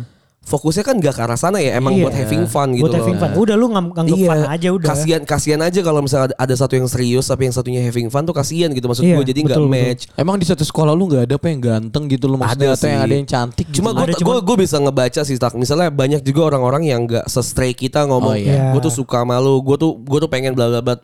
fokusnya 0.46 0.82
kan 0.82 0.96
gak 0.98 1.12
ke 1.12 1.22
arah 1.22 1.36
sana 1.36 1.58
ya, 1.58 1.76
emang 1.76 1.92
Iya. 1.92 2.04
buat 2.06 2.14
having 2.16 2.46
fun 2.46 2.70
gitu 2.72 2.86
Buat 2.86 2.94
loh. 2.94 3.00
having 3.02 3.18
fun. 3.18 3.30
Udah 3.34 3.56
lu 3.56 3.68
ngam- 3.68 3.92
nganggep 3.92 4.14
Iya, 4.16 4.30
fun 4.30 4.40
aja 4.46 4.68
udah. 4.72 4.88
Kasian 4.88 5.22
kasian 5.26 5.60
aja 5.60 5.80
kalau 5.82 6.00
misalnya 6.00 6.32
ada, 6.32 6.54
satu 6.54 6.74
yang 6.74 6.86
serius 6.86 7.26
tapi 7.26 7.50
yang 7.50 7.54
satunya 7.54 7.82
having 7.82 8.08
fun 8.08 8.22
tuh 8.22 8.32
kasian 8.32 8.70
gitu 8.72 8.86
maksud 8.86 9.02
Iya, 9.02 9.18
gue 9.18 9.26
jadi 9.26 9.40
nggak 9.42 9.58
betul, 9.58 9.68
betul. 9.68 9.84
match. 9.90 10.04
Emang 10.14 10.38
di 10.38 10.46
satu 10.46 10.62
sekolah 10.62 10.94
lu 10.94 11.10
nggak 11.10 11.24
ada 11.26 11.36
apa 11.36 11.48
yang 11.48 11.60
ganteng 11.60 12.04
gitu 12.08 12.26
loh 12.26 12.38
maksudnya 12.38 12.72
Ada 12.72 12.78
atau 12.78 12.88
yang 12.88 13.02
ada 13.02 13.16
yang 13.16 13.28
cantik 13.28 13.66
Cuma 13.70 13.90
gitu. 13.90 13.98
gue 13.98 14.06
gue 14.06 14.18
cuman- 14.22 14.44
gue 14.46 14.58
bisa 14.60 14.78
ngebaca 14.78 15.22
sih 15.22 15.36
tak. 15.36 15.54
Misalnya 15.56 15.90
banyak 15.90 16.22
juga 16.22 16.42
orang-orang 16.46 16.84
yang 16.86 17.02
nggak 17.04 17.26
se-stray 17.26 17.74
kita 17.74 18.06
ngomong. 18.06 18.32
Oh, 18.32 18.38
iya. 18.38 18.70
Gue 18.70 18.80
tuh 18.80 18.94
suka 18.94 19.22
malu. 19.22 19.58
Gue 19.60 19.76
tuh 19.76 19.98
gue 19.98 20.20
tuh 20.20 20.30
pengen 20.30 20.54
bla 20.54 20.70
bla 20.70 20.80
bla. 20.80 20.96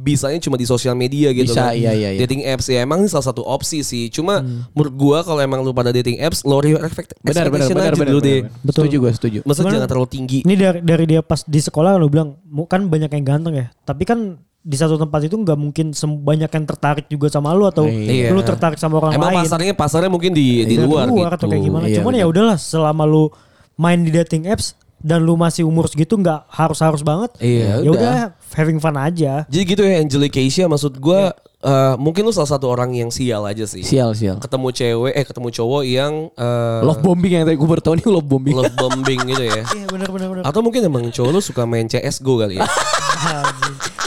Bisanya 0.00 0.40
cuma 0.40 0.54
di 0.54 0.64
sosial 0.64 0.94
media 0.94 1.28
gitu 1.28 1.52
Bisa, 1.52 1.68
kan. 1.68 1.76
iya, 1.76 1.92
iya, 1.92 2.08
iya. 2.10 2.20
Dating 2.20 2.40
apps 2.42 2.66
ya 2.66 2.80
emang 2.80 3.00
ini 3.00 3.08
salah 3.08 3.26
satu 3.26 3.42
opsi 3.42 3.80
sih. 3.80 4.08
Cuma 4.08 4.40
menurut 4.70 4.94
gue 4.94 5.18
kalau 5.22 5.38
emang 5.38 5.60
lu 5.60 5.70
pada 5.70 5.90
dating 5.90 6.16
apps, 6.18 6.40
lower 6.42 6.64
your 6.64 6.80
expect- 6.80 7.12
benar 7.20 7.46
benar 7.46 7.68
benar 7.68 7.84
aja 7.86 7.94
benar. 7.94 8.08
dulu 8.08 8.20
deh. 8.20 8.40
benar. 8.40 8.72
Setuju 8.72 8.96
gue 8.98 9.12
setuju. 9.12 9.38
Maksudnya 9.42 9.64
Cuman- 9.66 9.76
jangan 9.76 9.88
terlalu 9.88 10.08
tinggi. 10.08 10.38
Ini 10.40 10.54
dari 10.54 10.78
dari 10.80 11.04
dia 11.06 11.20
pas 11.20 11.44
di 11.44 11.60
sekolah 11.60 11.94
lu 11.94 12.08
bilang 12.08 12.40
kan 12.64 12.86
banyak 12.86 13.12
yang 13.12 13.24
ganteng 13.26 13.54
ya. 13.54 13.66
Tapi 13.80 14.02
kan 14.02 14.18
di 14.60 14.76
satu 14.76 14.96
tempat 14.96 15.24
itu 15.24 15.34
nggak 15.34 15.56
mungkin 15.56 15.86
sem- 15.90 16.20
banyak 16.20 16.48
yang 16.48 16.64
tertarik 16.64 17.04
juga 17.06 17.28
sama 17.28 17.52
lu 17.52 17.64
atau 17.64 17.84
Iya. 17.84 18.28
lu 18.28 18.40
tertarik 18.40 18.76
sama 18.76 19.00
orang 19.00 19.16
Emang 19.16 19.32
lain. 19.32 19.40
pasarnya 19.42 19.72
pasarnya 19.72 20.08
mungkin 20.08 20.32
di 20.32 20.64
di 20.64 20.76
Dari 20.76 20.84
luar, 20.84 21.08
gitu. 21.08 21.24
atau 21.24 21.46
kayak 21.46 21.62
gimana. 21.62 21.84
Iya, 21.84 21.96
Cuman 22.00 22.12
benar. 22.12 22.20
ya 22.20 22.26
udahlah 22.28 22.56
selama 22.56 23.04
lu 23.04 23.32
main 23.74 23.96
di 23.98 24.08
dating 24.10 24.44
apps 24.46 24.76
dan 25.00 25.24
lu 25.24 25.34
masih 25.34 25.64
umur 25.64 25.88
segitu 25.88 26.16
nggak 26.20 26.44
harus-harus 26.52 27.00
banget. 27.00 27.32
Iya, 27.40 27.80
ya 27.80 27.90
udah. 27.90 28.12
having 28.52 28.76
fun 28.76 28.96
aja. 29.00 29.48
Jadi 29.48 29.62
gitu 29.64 29.82
ya 29.86 30.02
Angelique 30.02 30.42
Asia 30.42 30.66
maksud 30.68 30.98
gue 31.00 31.20
eh, 31.64 31.94
mungkin 31.96 32.26
lu 32.26 32.32
salah 32.34 32.50
satu 32.50 32.68
orang 32.68 32.92
yang 32.92 33.08
sial 33.08 33.46
aja 33.48 33.64
sih. 33.64 33.80
Sial 33.80 34.12
sial. 34.12 34.36
Ketemu 34.42 34.68
cewek 34.74 35.12
eh 35.16 35.24
ketemu 35.24 35.48
cowok 35.54 35.82
yang 35.86 36.12
eh, 36.34 36.80
Love 36.84 37.00
bombing 37.00 37.32
yang 37.40 37.44
tadi 37.48 37.56
gue 37.56 37.68
baru 37.68 37.82
tahu 37.82 37.94
nih 37.96 38.06
love 38.10 38.28
bombing. 38.28 38.54
love 38.60 38.76
bombing 38.76 39.20
gitu 39.24 39.44
ya. 39.48 39.62
Iya 39.64 39.86
benar 39.88 40.08
benar 40.12 40.28
benar. 40.34 40.42
Atau 40.44 40.60
mungkin 40.60 40.84
emang 40.84 41.08
cowok 41.08 41.30
lu 41.32 41.40
suka 41.40 41.64
main 41.64 41.88
CSGO 41.88 42.34
kali 42.44 42.60
ya. 42.60 42.68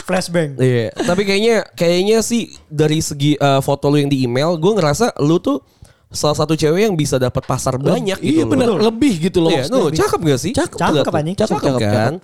Flashbang. 0.04 0.60
Iya, 0.60 0.92
tapi 0.92 1.24
kayaknya 1.24 1.64
kayaknya 1.72 2.20
sih 2.20 2.52
dari 2.68 3.00
segi 3.00 3.40
eh, 3.40 3.60
foto 3.64 3.88
lu 3.88 3.96
yang 3.96 4.12
di 4.12 4.28
email, 4.28 4.60
gue 4.60 4.72
ngerasa 4.76 5.16
lu 5.24 5.40
tuh 5.40 5.64
salah 6.14 6.36
satu 6.36 6.54
cewek 6.54 6.86
yang 6.86 6.94
bisa 6.94 7.18
dapat 7.18 7.42
pasar 7.42 7.74
banyak 7.76 8.16
gitu 8.16 8.40
Iya 8.40 8.44
benar 8.46 8.70
loh. 8.70 8.88
lebih 8.88 9.18
gitu 9.20 9.42
loh. 9.42 9.50
Iya, 9.50 9.66
no, 9.66 9.90
cakep 9.90 10.20
gak 10.22 10.40
sih? 10.40 10.52
Cakep, 10.52 10.78
Lihat 10.78 10.94
cakep, 10.96 11.04
tuh. 11.04 11.18
anjing. 11.18 11.36
Cakep, 11.36 11.58
Cakep, 11.58 11.80
kan? 11.82 12.14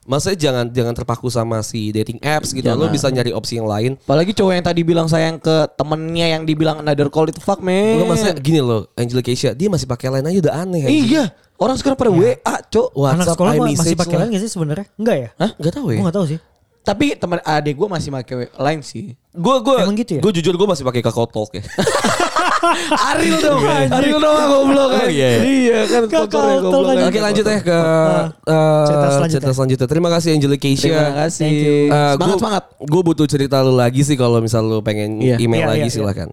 Maksudnya 0.00 0.38
jangan 0.40 0.64
jangan 0.66 0.94
terpaku 0.96 1.28
sama 1.28 1.60
si 1.60 1.92
dating 1.92 2.16
apps 2.20 2.50
gitu. 2.50 2.64
Lu 2.64 2.82
Jangan. 2.82 2.88
bisa 2.88 3.06
nyari 3.10 3.30
opsi 3.30 3.60
yang 3.60 3.68
lain. 3.68 4.00
Apalagi 4.00 4.32
cowok 4.32 4.52
yang 4.54 4.64
tadi 4.64 4.80
bilang 4.80 5.06
sayang 5.06 5.36
ke 5.36 5.68
temennya 5.76 6.26
yang 6.30 6.42
dibilang 6.42 6.80
another 6.80 7.06
call 7.06 7.28
itu 7.28 7.36
fuck 7.36 7.60
man. 7.60 8.00
Enggak 8.00 8.08
maksudnya 8.08 8.34
gini 8.34 8.58
loh, 8.58 8.88
Angelique 8.94 9.28
Asia, 9.28 9.52
dia 9.52 9.68
masih 9.68 9.84
pakai 9.84 10.08
line 10.08 10.24
aja 10.24 10.38
udah 10.40 10.54
aneh. 10.56 10.82
anjing. 10.82 11.04
Iya, 11.04 11.24
orang 11.54 11.76
sekarang 11.76 11.94
pada 11.94 12.10
WA, 12.10 12.32
cok. 12.64 12.88
Anak 12.96 12.96
WhatsApp, 12.96 13.34
sekolah 13.36 13.52
ma- 13.52 13.58
iMessage 13.60 13.78
masih 13.78 13.96
pakai 13.98 14.16
lain 14.16 14.28
gak 14.30 14.40
sih 14.40 14.50
sebenarnya? 14.50 14.86
Enggak 14.96 15.16
ya? 15.16 15.28
Hah? 15.36 15.50
Gak 15.54 15.72
tahu 15.74 15.86
ya. 15.92 15.98
Gue 16.00 16.06
gak 16.06 16.16
tahu 16.16 16.26
sih. 16.26 16.38
Tapi 16.80 17.06
teman 17.14 17.38
adik 17.44 17.74
gue 17.76 17.88
masih 17.92 18.10
pakai 18.10 18.34
line 18.48 18.82
sih. 18.82 19.04
Gue 19.30 19.56
gue 19.62 19.76
Emang 19.78 19.94
gitu 19.94 20.18
ya? 20.18 20.20
Gue 20.20 20.32
jujur 20.34 20.54
gue 20.54 20.66
masih 20.66 20.82
pakai 20.82 21.00
Kakao 21.00 21.22
Talk 21.24 21.54
ya. 21.54 21.62
Aril 23.10 23.38
dong, 23.38 23.62
Aril 23.88 24.18
dong 24.18 24.36
goblok 24.42 24.88
kan. 24.90 25.06
Oh, 25.06 25.08
iya. 25.08 25.28
Iya 25.38 25.78
kan 25.86 26.02
Kakao 26.04 26.26
Talk. 26.60 26.84
Oke 27.00 27.18
lanjut 27.18 27.44
ya 27.44 27.58
ke 27.60 27.70
Ah. 27.70 28.26
eh, 28.42 28.84
Cerita 28.84 29.06
selanjutnya. 29.08 29.30
cerita 29.38 29.52
selanjutnya. 29.54 29.86
Terima 29.86 30.08
kasih 30.10 30.28
Angelique 30.34 30.66
Asia. 30.68 30.90
Terima 30.90 31.14
kasih. 31.16 31.54
Eh, 31.86 32.12
semangat 32.12 32.36
semangat. 32.36 32.64
Gue 32.80 33.02
butuh 33.04 33.26
cerita 33.26 33.62
lu 33.62 33.72
lagi 33.72 34.02
sih 34.02 34.14
kalau 34.14 34.42
misal 34.42 34.62
lu 34.62 34.78
pengen 34.80 35.22
Iya. 35.22 35.38
email 35.38 35.62
Iya, 35.62 35.70
lagi 35.70 35.86
iya, 35.86 35.94
silakan. 35.94 36.28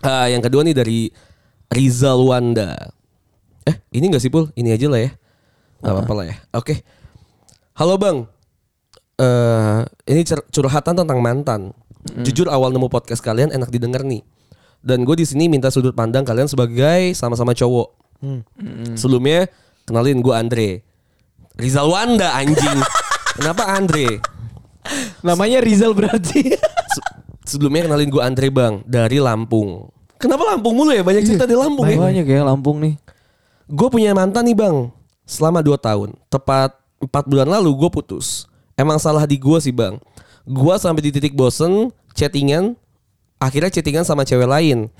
Eh, 0.00 0.26
yang 0.30 0.42
kedua 0.42 0.62
nih 0.62 0.74
dari 0.74 0.98
Rizal 1.66 2.22
Wanda. 2.22 2.78
Eh 3.64 3.74
ini 3.90 4.06
gak 4.06 4.22
sih 4.22 4.30
Pul? 4.30 4.54
Ini 4.54 4.70
aja 4.70 4.86
lah 4.86 5.00
ya. 5.00 5.10
Gak 5.80 5.92
apa-apa 5.92 6.12
lah 6.14 6.24
ya. 6.24 6.36
Oke. 6.52 6.78
Halo 7.74 7.98
Bang. 7.98 8.30
Eh 9.16 9.80
ini 10.06 10.22
cer- 10.22 10.46
curhatan 10.48 10.94
tentang 10.94 11.18
mantan. 11.18 11.74
Jujur 12.20 12.52
awal 12.52 12.68
nemu 12.68 12.92
podcast 12.92 13.24
kalian 13.24 13.48
enak 13.48 13.72
didengar 13.72 14.04
nih. 14.04 14.20
Dan 14.84 15.08
gue 15.08 15.16
di 15.16 15.24
sini 15.24 15.48
minta 15.48 15.72
sudut 15.72 15.96
pandang 15.96 16.28
kalian 16.28 16.44
sebagai 16.44 17.16
sama-sama 17.16 17.56
cowok. 17.56 17.88
Hmm. 18.20 18.44
Sebelumnya 18.94 19.48
kenalin 19.88 20.20
gue 20.20 20.34
Andre. 20.36 20.70
Rizal 21.56 21.88
Wanda 21.88 22.36
anjing. 22.36 22.78
Kenapa 23.40 23.72
Andre? 23.72 24.20
Namanya 25.24 25.64
Rizal 25.64 25.96
berarti. 25.96 26.52
Se- 26.92 27.08
sebelumnya 27.48 27.88
kenalin 27.88 28.12
gue 28.12 28.22
Andre 28.22 28.48
Bang 28.52 28.84
dari 28.84 29.16
Lampung. 29.18 29.88
Kenapa 30.20 30.44
Lampung 30.52 30.76
mulu 30.76 30.92
ya? 30.92 31.00
Banyak 31.00 31.24
cerita 31.24 31.48
di 31.48 31.56
Lampung 31.56 31.88
ya. 31.88 31.96
Banyak 31.96 32.26
ya 32.28 32.44
Lampung 32.44 32.84
nih. 32.84 32.94
Gue 33.64 33.88
punya 33.88 34.12
mantan 34.12 34.44
nih 34.44 34.56
Bang. 34.56 34.92
Selama 35.24 35.64
2 35.64 35.80
tahun. 35.80 36.12
Tepat 36.28 36.76
4 37.00 37.08
bulan 37.24 37.48
lalu 37.48 37.72
gue 37.72 37.90
putus. 37.90 38.44
Emang 38.76 39.00
salah 39.00 39.24
di 39.24 39.40
gue 39.40 39.58
sih 39.64 39.72
Bang. 39.72 39.96
Gue 40.44 40.74
sampai 40.76 41.00
di 41.00 41.10
titik 41.10 41.32
bosen 41.32 41.88
chattingan. 42.12 42.76
Akhirnya 43.40 43.72
chattingan 43.72 44.04
sama 44.04 44.28
cewek 44.28 44.44
lain. 44.44 44.92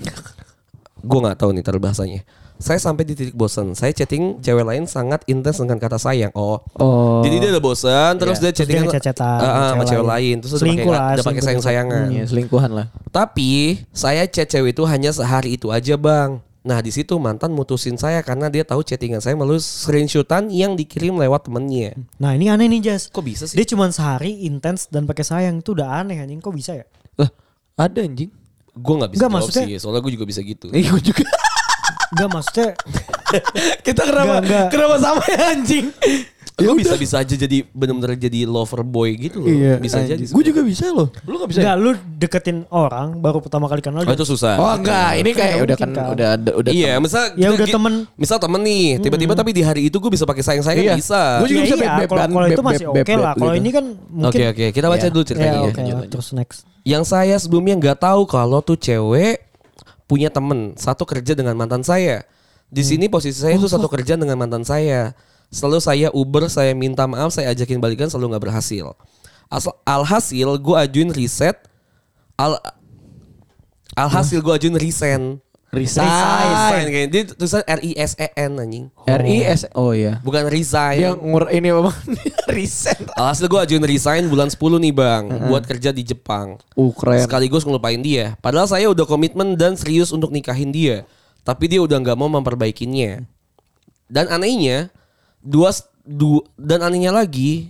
Gue 1.05 1.19
nggak 1.21 1.37
tahu 1.37 1.53
nih 1.53 1.61
taruh 1.61 1.77
bahasanya. 1.77 2.25
Saya 2.55 2.79
sampai 2.79 3.03
di 3.03 3.13
titik 3.13 3.35
bosen. 3.35 3.75
Saya 3.77 3.91
chatting 3.91 4.41
cewek 4.41 4.65
lain 4.65 4.89
sangat 4.89 5.21
intens 5.29 5.61
dengan 5.61 5.77
kata 5.77 6.01
sayang. 6.01 6.31
Oh. 6.33 6.57
Oh. 6.81 7.21
Jadi 7.21 7.45
dia 7.45 7.49
udah 7.53 7.63
bosen 7.63 8.11
terus 8.17 8.41
dia 8.41 8.49
Terus 8.49 8.57
dia 8.57 8.57
chattingan 8.57 8.83
ngechat-chatan 8.89 9.37
Ah, 9.37 9.45
sama 9.45 9.69
sama 9.69 9.83
cewek 9.85 10.07
lain. 10.07 10.35
Terus 10.41 10.51
udah 10.55 10.61
Selingkuh 10.63 10.89
pakai 10.89 10.97
lah, 10.97 11.13
udah 11.13 11.25
pakai 11.29 11.41
sayang-sayangan. 11.43 12.05
Iya, 12.09 12.23
selingkuhan 12.25 12.71
lah. 12.73 12.87
Tapi 13.11 13.51
saya 13.93 14.23
chat 14.25 14.47
cewek 14.49 14.73
itu 14.73 14.83
hanya 14.87 15.11
sehari 15.13 15.61
itu 15.61 15.69
aja 15.69 15.93
bang. 15.93 16.41
Nah 16.65 16.81
di 16.81 16.89
situ 16.89 17.13
mantan 17.15 17.53
mutusin 17.53 17.93
saya 17.93 18.19
karena 18.19 18.49
dia 18.49 18.65
tahu 18.65 18.81
chattingan 18.81 19.21
saya 19.21 19.37
melalui 19.37 19.61
screenshotan 19.61 20.49
yang 20.49 20.73
dikirim 20.73 21.13
lewat 21.13 21.45
temennya. 21.45 21.93
Nah 22.17 22.33
ini 22.33 22.49
aneh 22.49 22.65
nih 22.67 22.81
Jas. 22.83 23.05
Kok 23.07 23.21
bisa 23.21 23.45
sih? 23.45 23.53
Dia 23.53 23.69
cuma 23.69 23.85
sehari 23.87 24.43
intens 24.43 24.89
dan 24.89 25.05
pakai 25.05 25.21
sayang 25.21 25.61
itu 25.61 25.71
udah 25.71 26.01
aneh 26.01 26.17
anjing. 26.17 26.41
Kok 26.41 26.51
bisa 26.51 26.73
ya? 26.73 26.85
Lah, 27.15 27.29
ada 27.77 28.01
anjing. 28.01 28.33
Gue 28.73 28.93
nggak 28.97 29.13
bisa 29.13 29.19
Enggak, 29.21 29.29
jawab 29.29 29.45
maksudnya- 29.45 29.67
sih, 29.69 29.77
soalnya 29.77 30.01
gue 30.01 30.13
juga 30.17 30.25
bisa 30.25 30.41
gitu. 30.41 30.67
Eh, 30.69 30.83
gue 30.83 31.01
juga. 31.05 31.23
Enggak 32.11 32.29
maksudnya 32.31 32.69
Kita 33.85 34.01
kenapa 34.03 34.23
Enggak, 34.25 34.41
enggak. 34.41 34.67
kenapa 34.73 34.95
sama 34.97 35.21
ya 35.27 35.39
anjing? 35.53 35.85
Gue 36.55 36.71
bisa 36.71 36.95
bisa 36.95 37.19
aja 37.19 37.35
jadi 37.35 37.67
bener-bener 37.67 38.15
jadi 38.15 38.47
lover 38.47 38.79
boy 38.79 39.11
gitu 39.19 39.43
loh. 39.43 39.51
bisa 39.75 39.99
jadi. 40.01 40.23
Gue 40.23 40.39
juga 40.39 40.63
bisa 40.63 40.87
loh. 40.87 41.11
Lu 41.27 41.35
gak 41.35 41.51
bisa? 41.51 41.59
enggak 41.59 41.75
lu 41.75 41.89
deketin 42.15 42.57
orang 42.71 43.19
baru 43.19 43.43
pertama 43.43 43.67
kali 43.67 43.83
kenal 43.83 44.07
Oh 44.07 44.15
itu 44.15 44.23
susah. 44.23 44.55
Oh 44.55 44.71
enggak, 44.71 45.19
ini 45.19 45.35
kayak 45.35 45.67
udah 45.67 45.75
kan 45.75 45.89
kan. 45.91 46.05
udah 46.15 46.27
ada 46.39 46.51
udah 46.55 46.71
iya, 46.71 46.95
misal 47.03 47.35
Ya 47.35 47.51
kita 47.51 47.59
udah 47.59 47.67
temen. 47.75 47.93
Misal 48.15 48.37
temen 48.39 48.61
nih, 48.63 49.03
tiba-tiba 49.03 49.35
tapi 49.35 49.51
di 49.51 49.67
hari 49.67 49.91
itu 49.91 49.99
gue 49.99 50.07
bisa 50.07 50.23
pakai 50.23 50.43
sayang-sayang 50.47 50.85
Iya. 50.87 50.95
bisa. 50.95 51.43
Gua 51.43 51.47
juga 51.51 51.59
Ya 51.59 51.65
bisa 51.67 51.75
iya, 51.75 51.83
beb-beban, 51.99 52.27
kalau 52.31 52.47
itu 52.47 52.63
masih 52.63 52.85
oke 52.87 53.13
lah. 53.19 53.33
Kalau 53.35 53.51
gitu. 53.51 53.59
ini 53.59 53.69
kan 53.75 53.85
mungkin 54.07 54.29
Oke 54.31 54.43
oke, 54.47 54.65
kita 54.71 54.87
baca 54.87 55.03
Iya. 55.03 55.11
dulu 55.11 55.23
Ya, 55.23 55.27
ceritanya. 55.27 55.59
oke, 55.59 55.75
lanjut, 55.75 56.07
terus 56.07 56.27
next. 56.31 56.57
Yang 56.87 57.03
saya 57.11 57.35
sebelumnya 57.35 57.75
nggak 57.75 57.97
tahu 57.99 58.21
kalau 58.25 58.63
tuh 58.63 58.79
cewek 58.79 59.43
punya 60.07 60.31
temen 60.31 60.71
satu 60.79 61.03
kerja 61.03 61.35
dengan 61.35 61.57
mantan 61.59 61.83
saya. 61.83 62.23
Di 62.71 62.79
sini 62.79 63.11
posisi 63.11 63.37
saya 63.37 63.59
itu 63.59 63.67
satu 63.67 63.91
kerja 63.91 64.15
dengan 64.15 64.39
mantan 64.39 64.63
saya. 64.63 65.11
Selalu 65.53 65.79
saya 65.79 66.07
Uber, 66.11 66.49
saya 66.51 66.75
minta 66.75 67.05
maaf, 67.05 67.31
saya 67.31 67.51
ajakin 67.53 67.79
balikan 67.79 68.09
selalu 68.11 68.35
nggak 68.35 68.43
berhasil. 68.51 68.95
Asal 69.47 69.77
alhasil 69.85 70.57
gue 70.57 70.75
ajuin 70.75 71.09
reset. 71.13 71.55
Al 72.35 72.59
alhasil 73.95 74.41
gue 74.41 74.53
ajuin 74.53 74.75
resign. 74.75 75.39
Resign. 75.75 76.07
Resign 76.07 76.85
kayak 76.87 77.07
dia 77.11 77.21
tulisan 77.35 77.63
R 77.67 77.81
I 77.83 77.91
S 77.99 78.15
E 78.15 78.31
N 78.39 78.63
anjing. 78.63 78.85
R 79.03 79.23
I 79.27 79.37
S 79.43 79.67
Oh 79.75 79.91
iya. 79.91 80.23
Bukan 80.23 80.47
resign. 80.47 81.03
Dia 81.03 81.11
ngur 81.11 81.51
ini 81.51 81.67
apa? 81.75 81.91
Reset. 82.55 82.99
Alhasil 83.11 83.51
gue 83.51 83.59
ajuin 83.59 83.83
resign 83.83 84.23
bulan 84.31 84.47
10 84.47 84.59
nih 84.59 84.93
bang. 84.95 85.23
Buat 85.51 85.67
kerja 85.67 85.91
di 85.91 86.07
Jepang. 86.07 86.55
Uh 86.79 86.95
keren. 86.95 87.27
Sekaligus 87.27 87.67
ngelupain 87.67 87.99
dia. 87.99 88.39
Padahal 88.39 88.71
saya 88.71 88.87
udah 88.87 89.03
komitmen 89.03 89.59
dan 89.59 89.75
serius 89.75 90.15
untuk 90.15 90.31
nikahin 90.31 90.71
dia. 90.71 91.03
Tapi 91.43 91.67
dia 91.67 91.83
udah 91.83 91.99
nggak 91.99 92.17
mau 92.17 92.31
memperbaikinya. 92.31 93.27
Dan 94.07 94.31
anehnya 94.31 94.89
dua, 95.45 95.69
du, 96.01 96.41
dan 96.57 96.81
anehnya 96.81 97.13
lagi 97.13 97.69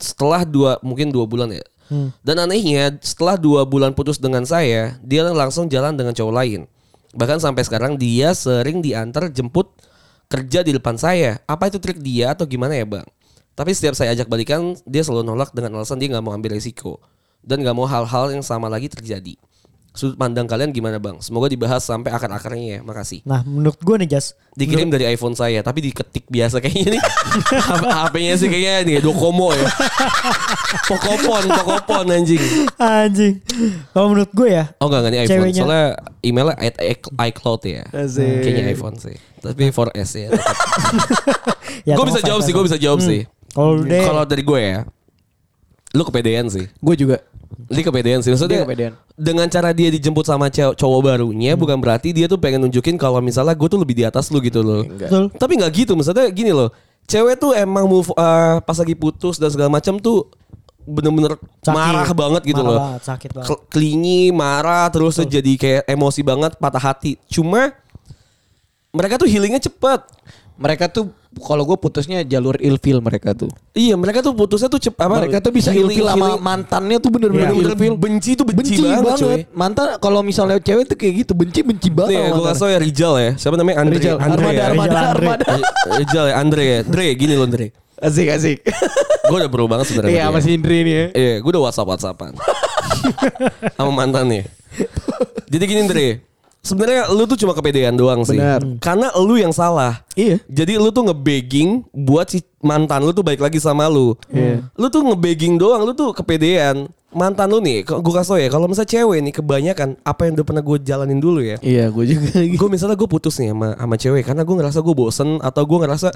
setelah 0.00 0.48
dua 0.48 0.80
mungkin 0.80 1.12
dua 1.12 1.28
bulan 1.28 1.52
ya. 1.52 1.62
Dan 2.24 2.40
anehnya 2.40 2.96
setelah 3.04 3.36
dua 3.36 3.68
bulan 3.68 3.92
putus 3.92 4.16
dengan 4.16 4.48
saya, 4.48 4.96
dia 5.04 5.28
langsung 5.28 5.68
jalan 5.68 5.92
dengan 5.92 6.16
cowok 6.16 6.32
lain. 6.32 6.64
Bahkan 7.12 7.44
sampai 7.44 7.68
sekarang 7.68 8.00
dia 8.00 8.32
sering 8.32 8.80
diantar 8.80 9.28
jemput 9.28 9.68
kerja 10.32 10.64
di 10.64 10.72
depan 10.72 10.96
saya. 10.96 11.44
Apa 11.44 11.68
itu 11.68 11.76
trik 11.76 12.00
dia 12.00 12.32
atau 12.32 12.48
gimana 12.48 12.72
ya 12.72 12.88
bang? 12.88 13.04
Tapi 13.52 13.76
setiap 13.76 13.92
saya 13.92 14.16
ajak 14.16 14.32
balikan, 14.32 14.72
dia 14.88 15.04
selalu 15.04 15.28
nolak 15.28 15.52
dengan 15.52 15.76
alasan 15.76 16.00
dia 16.00 16.08
nggak 16.08 16.24
mau 16.24 16.32
ambil 16.32 16.56
resiko. 16.56 16.96
dan 17.42 17.58
nggak 17.60 17.74
mau 17.74 17.86
hal-hal 17.90 18.30
yang 18.30 18.40
sama 18.40 18.70
lagi 18.70 18.86
terjadi. 18.86 19.34
Sudut 19.92 20.16
pandang 20.16 20.44
kalian 20.44 20.70
gimana 20.70 20.96
bang? 20.96 21.20
Semoga 21.20 21.46
dibahas 21.46 21.80
sampai 21.80 22.08
akar-akarnya 22.08 22.64
ya. 22.66 22.80
Makasih. 22.80 23.20
Nah 23.22 23.44
menurut 23.44 23.76
gue 23.76 23.96
nih 24.00 24.08
Jas. 24.10 24.32
Dikirim 24.50 24.88
dari 24.88 25.04
iPhone 25.06 25.32
saya, 25.32 25.60
tapi 25.60 25.80
diketik 25.82 26.24
biasa 26.26 26.58
kayaknya 26.58 26.96
nih. 26.96 27.02
HP-nya 28.00 28.34
sih 28.34 28.48
kayaknya 28.48 28.74
nih 28.82 28.96
Docomo 28.98 29.52
ya. 29.52 29.68
Pokopon, 30.88 31.44
Pokopon 31.46 32.06
anjing. 32.08 32.40
Anjing. 32.76 33.44
Kalau 33.90 34.06
menurut 34.08 34.30
gue 34.30 34.48
ya. 34.50 34.64
Oh 34.78 34.88
enggak, 34.88 35.00
enggak 35.02 35.12
ini 35.12 35.18
iPhone. 35.18 35.32
Ceweknya- 35.38 35.62
Soalnya 35.62 35.86
emailnya 36.22 36.54
at 36.58 36.76
iC- 36.78 37.12
iCloud 37.28 37.60
ya. 37.62 37.82
Asik. 37.92 38.40
Kayaknya 38.40 38.64
iPhone 38.70 38.96
sih. 38.96 39.16
Tapi 39.38 39.62
4S 39.68 40.10
ya. 40.14 40.28
ya 41.88 41.94
gue 41.94 42.06
bisa 42.06 42.20
jawab 42.22 42.40
sih, 42.40 42.52
gue 42.52 42.64
bisa 42.64 42.78
jawab 42.78 43.00
sih. 43.00 43.20
Kalau 43.52 44.24
dari 44.24 44.40
gue 44.40 44.60
ya, 44.62 44.78
lu 45.92 46.02
kepedean 46.02 46.48
sih. 46.48 46.64
Gue 46.78 46.96
juga. 46.96 47.20
Dia 47.66 47.82
kepedean 47.82 48.20
sih. 48.20 48.30
Maksudnya 48.30 48.58
Dia 48.58 48.64
kepedean. 48.64 48.92
dengan 49.12 49.46
cara 49.46 49.70
dia 49.70 49.88
dijemput 49.88 50.22
sama 50.22 50.46
cew- 50.46 50.72
cowok 50.72 51.00
barunya 51.02 51.52
bukan 51.54 51.76
berarti 51.76 52.10
dia 52.10 52.26
tuh 52.26 52.36
pengen 52.36 52.62
nunjukin 52.62 52.94
kalau 52.94 53.18
misalnya 53.18 53.52
gue 53.52 53.66
tuh 53.66 53.76
lebih 53.76 53.94
di 53.94 54.04
atas 54.04 54.28
lu 54.28 54.38
gitu 54.38 54.60
loh. 54.60 54.82
Betul. 54.82 55.30
Tapi 55.32 55.52
nggak 55.56 55.72
gitu. 55.74 55.92
Maksudnya 55.92 56.28
gini 56.28 56.50
loh. 56.50 56.72
Cewek 57.02 57.34
tuh 57.36 57.50
emang 57.52 57.84
move 57.84 58.12
uh, 58.12 58.58
pas 58.58 58.74
lagi 58.74 58.92
putus 58.92 59.36
dan 59.36 59.48
segala 59.48 59.68
macam 59.68 59.96
tuh 59.96 60.30
bener-bener 60.82 61.38
Sakit. 61.60 61.70
marah 61.70 62.10
banget 62.10 62.42
gitu 62.44 62.58
Marah 62.58 62.68
loh. 62.68 62.78
banget, 62.80 63.02
sakit 63.04 63.30
banget. 63.32 63.46
Kel- 63.48 63.62
Kelingi, 63.68 64.22
marah, 64.30 64.86
terus 64.86 65.14
tuh 65.14 65.24
jadi 65.24 65.52
kayak 65.54 65.82
emosi 65.86 66.20
banget, 66.20 66.58
patah 66.58 66.82
hati. 66.82 67.14
Cuma 67.26 67.70
mereka 68.90 69.16
tuh 69.16 69.26
healingnya 69.26 69.62
cepet. 69.62 70.00
Mereka 70.62 70.94
tuh 70.94 71.10
kalau 71.42 71.66
gue 71.66 71.74
putusnya 71.74 72.22
jalur 72.22 72.54
ilfil 72.62 73.02
mereka 73.02 73.34
tuh. 73.34 73.50
Iya, 73.74 73.98
mereka 73.98 74.22
tuh 74.22 74.30
putusnya 74.30 74.70
tuh 74.70 74.78
cepet. 74.78 75.02
Apa? 75.02 75.26
mereka 75.26 75.42
tuh 75.42 75.50
bisa 75.50 75.74
ilfil 75.74 76.06
sama 76.06 76.38
mantannya 76.38 77.02
tuh 77.02 77.10
bener-bener 77.10 77.50
Iya, 77.50 77.74
ilfil. 77.74 77.98
benci 77.98 78.38
tuh 78.38 78.46
benci 78.46 78.78
banget, 78.78 79.18
cuy. 79.18 79.42
Mantan 79.50 79.98
kalau 79.98 80.22
misalnya 80.22 80.62
cewek 80.62 80.86
tuh 80.86 80.94
kayak 80.94 81.26
gitu 81.26 81.32
benci 81.34 81.60
benci 81.66 81.88
banget. 81.90 82.14
Nih, 82.14 82.30
gue 82.30 82.44
kasih 82.46 82.68
ya 82.70 82.78
Rijal 82.78 83.14
ya. 83.18 83.30
Siapa 83.34 83.58
namanya 83.58 83.82
Andre? 83.82 83.98
Rijal, 83.98 84.16
Andre 84.22 84.38
Armada, 84.38 84.54
ya. 84.54 84.64
Armada, 84.70 84.98
Andre. 85.02 85.26
Armada. 85.26 85.46
Rijal 85.98 86.24
ya, 86.30 86.34
Andre 86.38 86.62
ya. 86.62 86.78
Dre, 86.86 87.06
gini 87.18 87.34
loh 87.34 87.48
Dre. 87.50 87.66
Asik 87.98 88.28
asik. 88.30 88.58
Gue 89.30 89.36
udah 89.38 89.50
bro 89.50 89.66
banget 89.66 89.90
sebenarnya. 89.90 90.14
Iya 90.14 90.22
sama 90.26 90.34
masih 90.38 90.50
dia. 90.50 90.56
Indri 90.58 90.78
nih 90.82 90.94
ya. 90.94 91.06
Iya, 91.14 91.34
gue 91.42 91.50
udah 91.50 91.62
WhatsApp 91.66 91.88
WhatsAppan. 91.90 92.32
sama 93.78 93.90
mantannya. 93.90 94.46
Jadi 95.50 95.64
gini 95.66 95.82
Dre. 95.90 96.31
Sebenarnya 96.62 97.10
lu 97.10 97.26
tuh 97.26 97.34
cuma 97.34 97.58
kepedean 97.58 97.98
doang 97.98 98.22
sih. 98.22 98.38
Benar. 98.38 98.62
Karena 98.78 99.10
lu 99.18 99.34
yang 99.34 99.50
salah. 99.50 100.06
Iya. 100.14 100.38
Jadi 100.46 100.78
lu 100.78 100.94
tuh 100.94 101.10
ngebegging 101.10 101.90
buat 101.90 102.30
si 102.30 102.38
mantan 102.62 103.02
lu 103.02 103.10
tuh 103.10 103.26
baik 103.26 103.42
lagi 103.42 103.58
sama 103.58 103.90
lu. 103.90 104.14
Iya. 104.30 104.62
Lu 104.78 104.86
tuh 104.86 105.02
ngebegging 105.02 105.58
doang, 105.58 105.82
lu 105.82 105.90
tuh 105.90 106.14
kepedean. 106.14 106.86
Mantan 107.12 107.50
lu 107.50 107.60
nih, 107.60 107.84
gue 107.84 108.14
kasih 108.16 108.30
tau 108.30 108.40
ya, 108.40 108.48
kalau 108.48 108.64
misalnya 108.70 108.88
cewek 108.88 109.18
nih 109.20 109.34
kebanyakan 109.36 110.00
apa 110.00 110.24
yang 110.24 110.32
udah 110.38 110.46
pernah 110.48 110.62
gue 110.64 110.76
jalanin 110.80 111.20
dulu 111.20 111.44
ya. 111.44 111.60
Iya 111.60 111.90
gue 111.92 112.04
juga. 112.08 112.40
gue 112.62 112.68
misalnya 112.72 112.96
gue 112.96 113.08
putus 113.10 113.36
nih 113.36 113.52
sama 113.52 113.76
sama 113.76 113.94
cewek 114.00 114.22
karena 114.24 114.42
gue 114.46 114.56
ngerasa 114.56 114.78
gue 114.80 114.94
bosen 114.96 115.28
atau 115.44 115.62
gue 115.66 115.78
ngerasa 115.82 116.08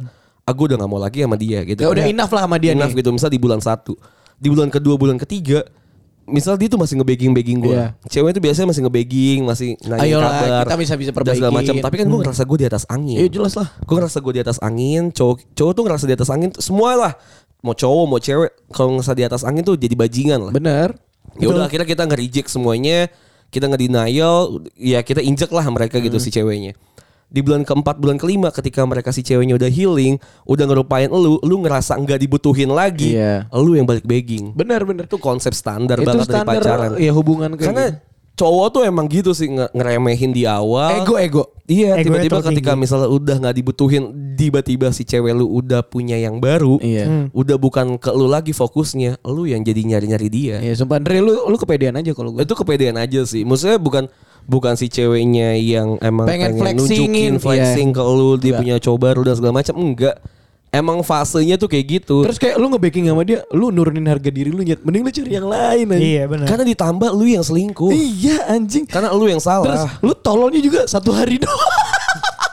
aku 0.47 0.61
udah 0.71 0.79
nggak 0.79 0.89
mau 0.89 1.03
lagi 1.03 1.27
sama 1.27 1.37
dia 1.37 1.61
gitu. 1.67 1.85
Ya 1.85 1.91
udah 1.91 2.07
enough 2.07 2.33
lah 2.33 2.47
sama 2.49 2.57
dia 2.57 2.73
enough 2.73 2.95
nih. 2.95 3.03
gitu. 3.03 3.11
Misal 3.13 3.29
di 3.29 3.37
bulan 3.37 3.61
satu, 3.61 3.93
di 4.39 4.49
bulan 4.49 4.71
kedua, 4.73 4.95
bulan 4.97 5.19
ketiga, 5.21 5.67
misal 6.27 6.59
dia 6.59 6.67
tuh 6.67 6.77
masih 6.77 6.99
ngebegging 6.99 7.33
begging 7.33 7.59
gue. 7.63 7.75
Iya. 7.75 7.95
Cewek 8.07 8.35
itu 8.35 8.41
biasanya 8.43 8.67
masih 8.69 8.83
ngebegging, 8.85 9.41
masih 9.43 9.69
nanya 9.87 10.03
Ayolah, 10.03 10.31
kabar. 10.31 10.63
kita 10.67 10.75
bisa-bisa 10.77 11.11
dan 11.11 11.17
segala 11.35 11.51
perbaikin. 11.55 11.55
macam. 11.55 11.75
Tapi 11.87 11.95
kan 11.97 12.07
gue 12.07 12.19
ngerasa 12.21 12.43
gue 12.43 12.59
di 12.59 12.67
atas 12.67 12.85
angin. 12.87 13.17
Iya 13.17 13.29
jelas 13.31 13.53
lah. 13.55 13.69
Gue 13.81 13.95
ngerasa 13.97 14.19
gue 14.19 14.33
di 14.35 14.43
atas 14.43 14.59
angin. 14.59 15.03
Cowok 15.11 15.37
cowok 15.55 15.73
tuh 15.73 15.83
ngerasa 15.87 16.05
di 16.05 16.15
atas 16.15 16.29
angin. 16.29 16.51
Semua 16.59 16.91
lah. 16.95 17.13
Mau 17.63 17.73
cowok 17.73 18.05
mau 18.07 18.21
cewek 18.21 18.51
kalau 18.71 18.89
ngerasa 18.95 19.13
di 19.15 19.25
atas 19.25 19.43
angin 19.43 19.63
tuh 19.63 19.75
jadi 19.75 19.95
bajingan 19.95 20.51
lah. 20.51 20.53
Bener. 20.53 20.89
Ya 21.37 21.47
udah 21.49 21.67
akhirnya 21.67 21.85
kita 21.85 22.03
nge-reject 22.07 22.49
semuanya, 22.49 23.13
kita 23.51 23.69
nge-denial, 23.69 24.63
ya 24.75 25.03
kita 25.03 25.21
injek 25.21 25.51
lah 25.51 25.67
mereka 25.69 26.01
gitu 26.01 26.17
Hmm. 26.17 26.25
si 26.25 26.31
ceweknya. 26.31 26.73
Di 27.27 27.43
bulan 27.43 27.63
keempat, 27.63 27.99
bulan 27.99 28.17
kelima 28.17 28.49
ketika 28.49 28.81
mereka 28.83 29.11
si 29.11 29.21
ceweknya 29.21 29.55
udah 29.55 29.67
healing, 29.67 30.15
udah 30.43 30.65
ngerupain 30.65 31.09
lu, 31.09 31.43
lu 31.43 31.57
ngerasa 31.59 31.95
nggak 31.97 32.19
dibutuhin 32.19 32.71
lagi, 32.71 33.13
Iya. 33.13 33.51
lu 33.53 33.75
yang 33.75 33.83
balik 33.83 34.03
begging. 34.03 34.55
Bener 34.55 34.83
bener. 34.83 35.05
Itu 35.05 35.19
konsep 35.19 35.51
standar 35.51 35.99
Itu 35.99 36.07
banget 36.07 36.23
dari 36.25 36.39
standar 36.39 36.63
pacaran. 36.63 36.91
ya 36.97 37.11
hubungan 37.11 37.51
kayak 37.53 37.67
Karena 37.67 37.87
gitu. 37.89 37.99
cowok 38.37 38.67
tuh 38.71 38.83
emang 38.85 39.07
gitu 39.07 39.31
sih 39.33 39.49
nge- 39.49 39.73
ngeremehin 39.73 40.31
di 40.31 40.47
awal. 40.47 41.03
ego 41.03 41.15
ego. 41.17 41.43
Iya, 41.67 41.99
tiba-tiba 41.99 42.39
ketika 42.45 42.79
misalnya 42.79 43.11
udah 43.11 43.37
nggak 43.43 43.57
dibutuhin, 43.59 44.03
tiba-tiba 44.39 44.95
si 44.95 45.03
cewek 45.03 45.35
lu 45.35 45.51
udah 45.51 45.83
punya 45.83 46.15
yang 46.15 46.39
baru, 46.39 46.79
Iya. 46.79 47.27
udah 47.35 47.59
bukan 47.59 47.99
ke 47.99 48.15
lu 48.15 48.31
lagi 48.31 48.55
fokusnya, 48.55 49.19
lu 49.27 49.51
yang 49.51 49.67
jadi 49.67 49.83
nyari-nyari 49.83 50.29
dia. 50.31 50.57
Iya 50.63 50.79
sumpah 50.79 51.03
Andre 51.03 51.19
lu 51.19 51.43
lu 51.43 51.57
kepedean 51.57 51.99
aja 51.99 52.15
kalau 52.15 52.31
gue. 52.31 52.47
Itu 52.47 52.55
kepedean 52.55 52.95
aja 52.95 53.27
sih. 53.27 53.43
Maksudnya 53.43 53.83
bukan 53.83 54.07
bukan 54.47 54.79
si 54.79 54.87
ceweknya 54.87 55.59
yang 55.59 55.99
emang 56.01 56.25
Pengen 56.25 56.55
pengen, 56.55 56.63
flexingin, 56.63 57.11
nunjukin 57.11 57.33
flexing 57.43 57.89
ke 57.91 58.03
lu 58.03 58.39
dia 58.39 58.55
Enggak. 58.55 58.59
punya 58.63 58.75
cowok 58.81 58.99
baru 59.03 59.21
dan 59.27 59.35
segala 59.35 59.55
macam. 59.59 59.75
Enggak. 59.77 60.17
Emang 60.75 61.01
fasenya 61.01 61.57
tuh 61.57 61.71
kayak 61.71 61.87
gitu. 62.03 62.27
Terus 62.27 62.37
kayak 62.37 62.61
lu 62.61 62.69
nge-backing 62.69 63.09
sama 63.09 63.23
dia, 63.25 63.41
lu 63.55 63.73
nurunin 63.73 64.05
harga 64.05 64.29
diri 64.29 64.51
lu 64.53 64.61
nyet. 64.61 64.83
Mending 64.85 65.03
lu 65.07 65.11
cari 65.15 65.31
yang 65.31 65.49
lain 65.49 65.87
aja. 65.89 66.03
Iya 66.03 66.23
benar. 66.29 66.47
karena 66.51 66.65
ditambah 66.69 67.11
lu 67.17 67.25
yang 67.25 67.45
selingkuh. 67.47 67.93
Iya 67.95 68.51
anjing. 68.51 68.85
Karena 68.85 69.09
lu 69.15 69.25
yang 69.25 69.41
Terus 69.41 69.49
salah. 69.49 69.89
lu 70.05 70.13
tololnya 70.13 70.61
juga 70.61 70.85
satu 70.85 71.15
hari 71.17 71.41
doang. 71.41 71.86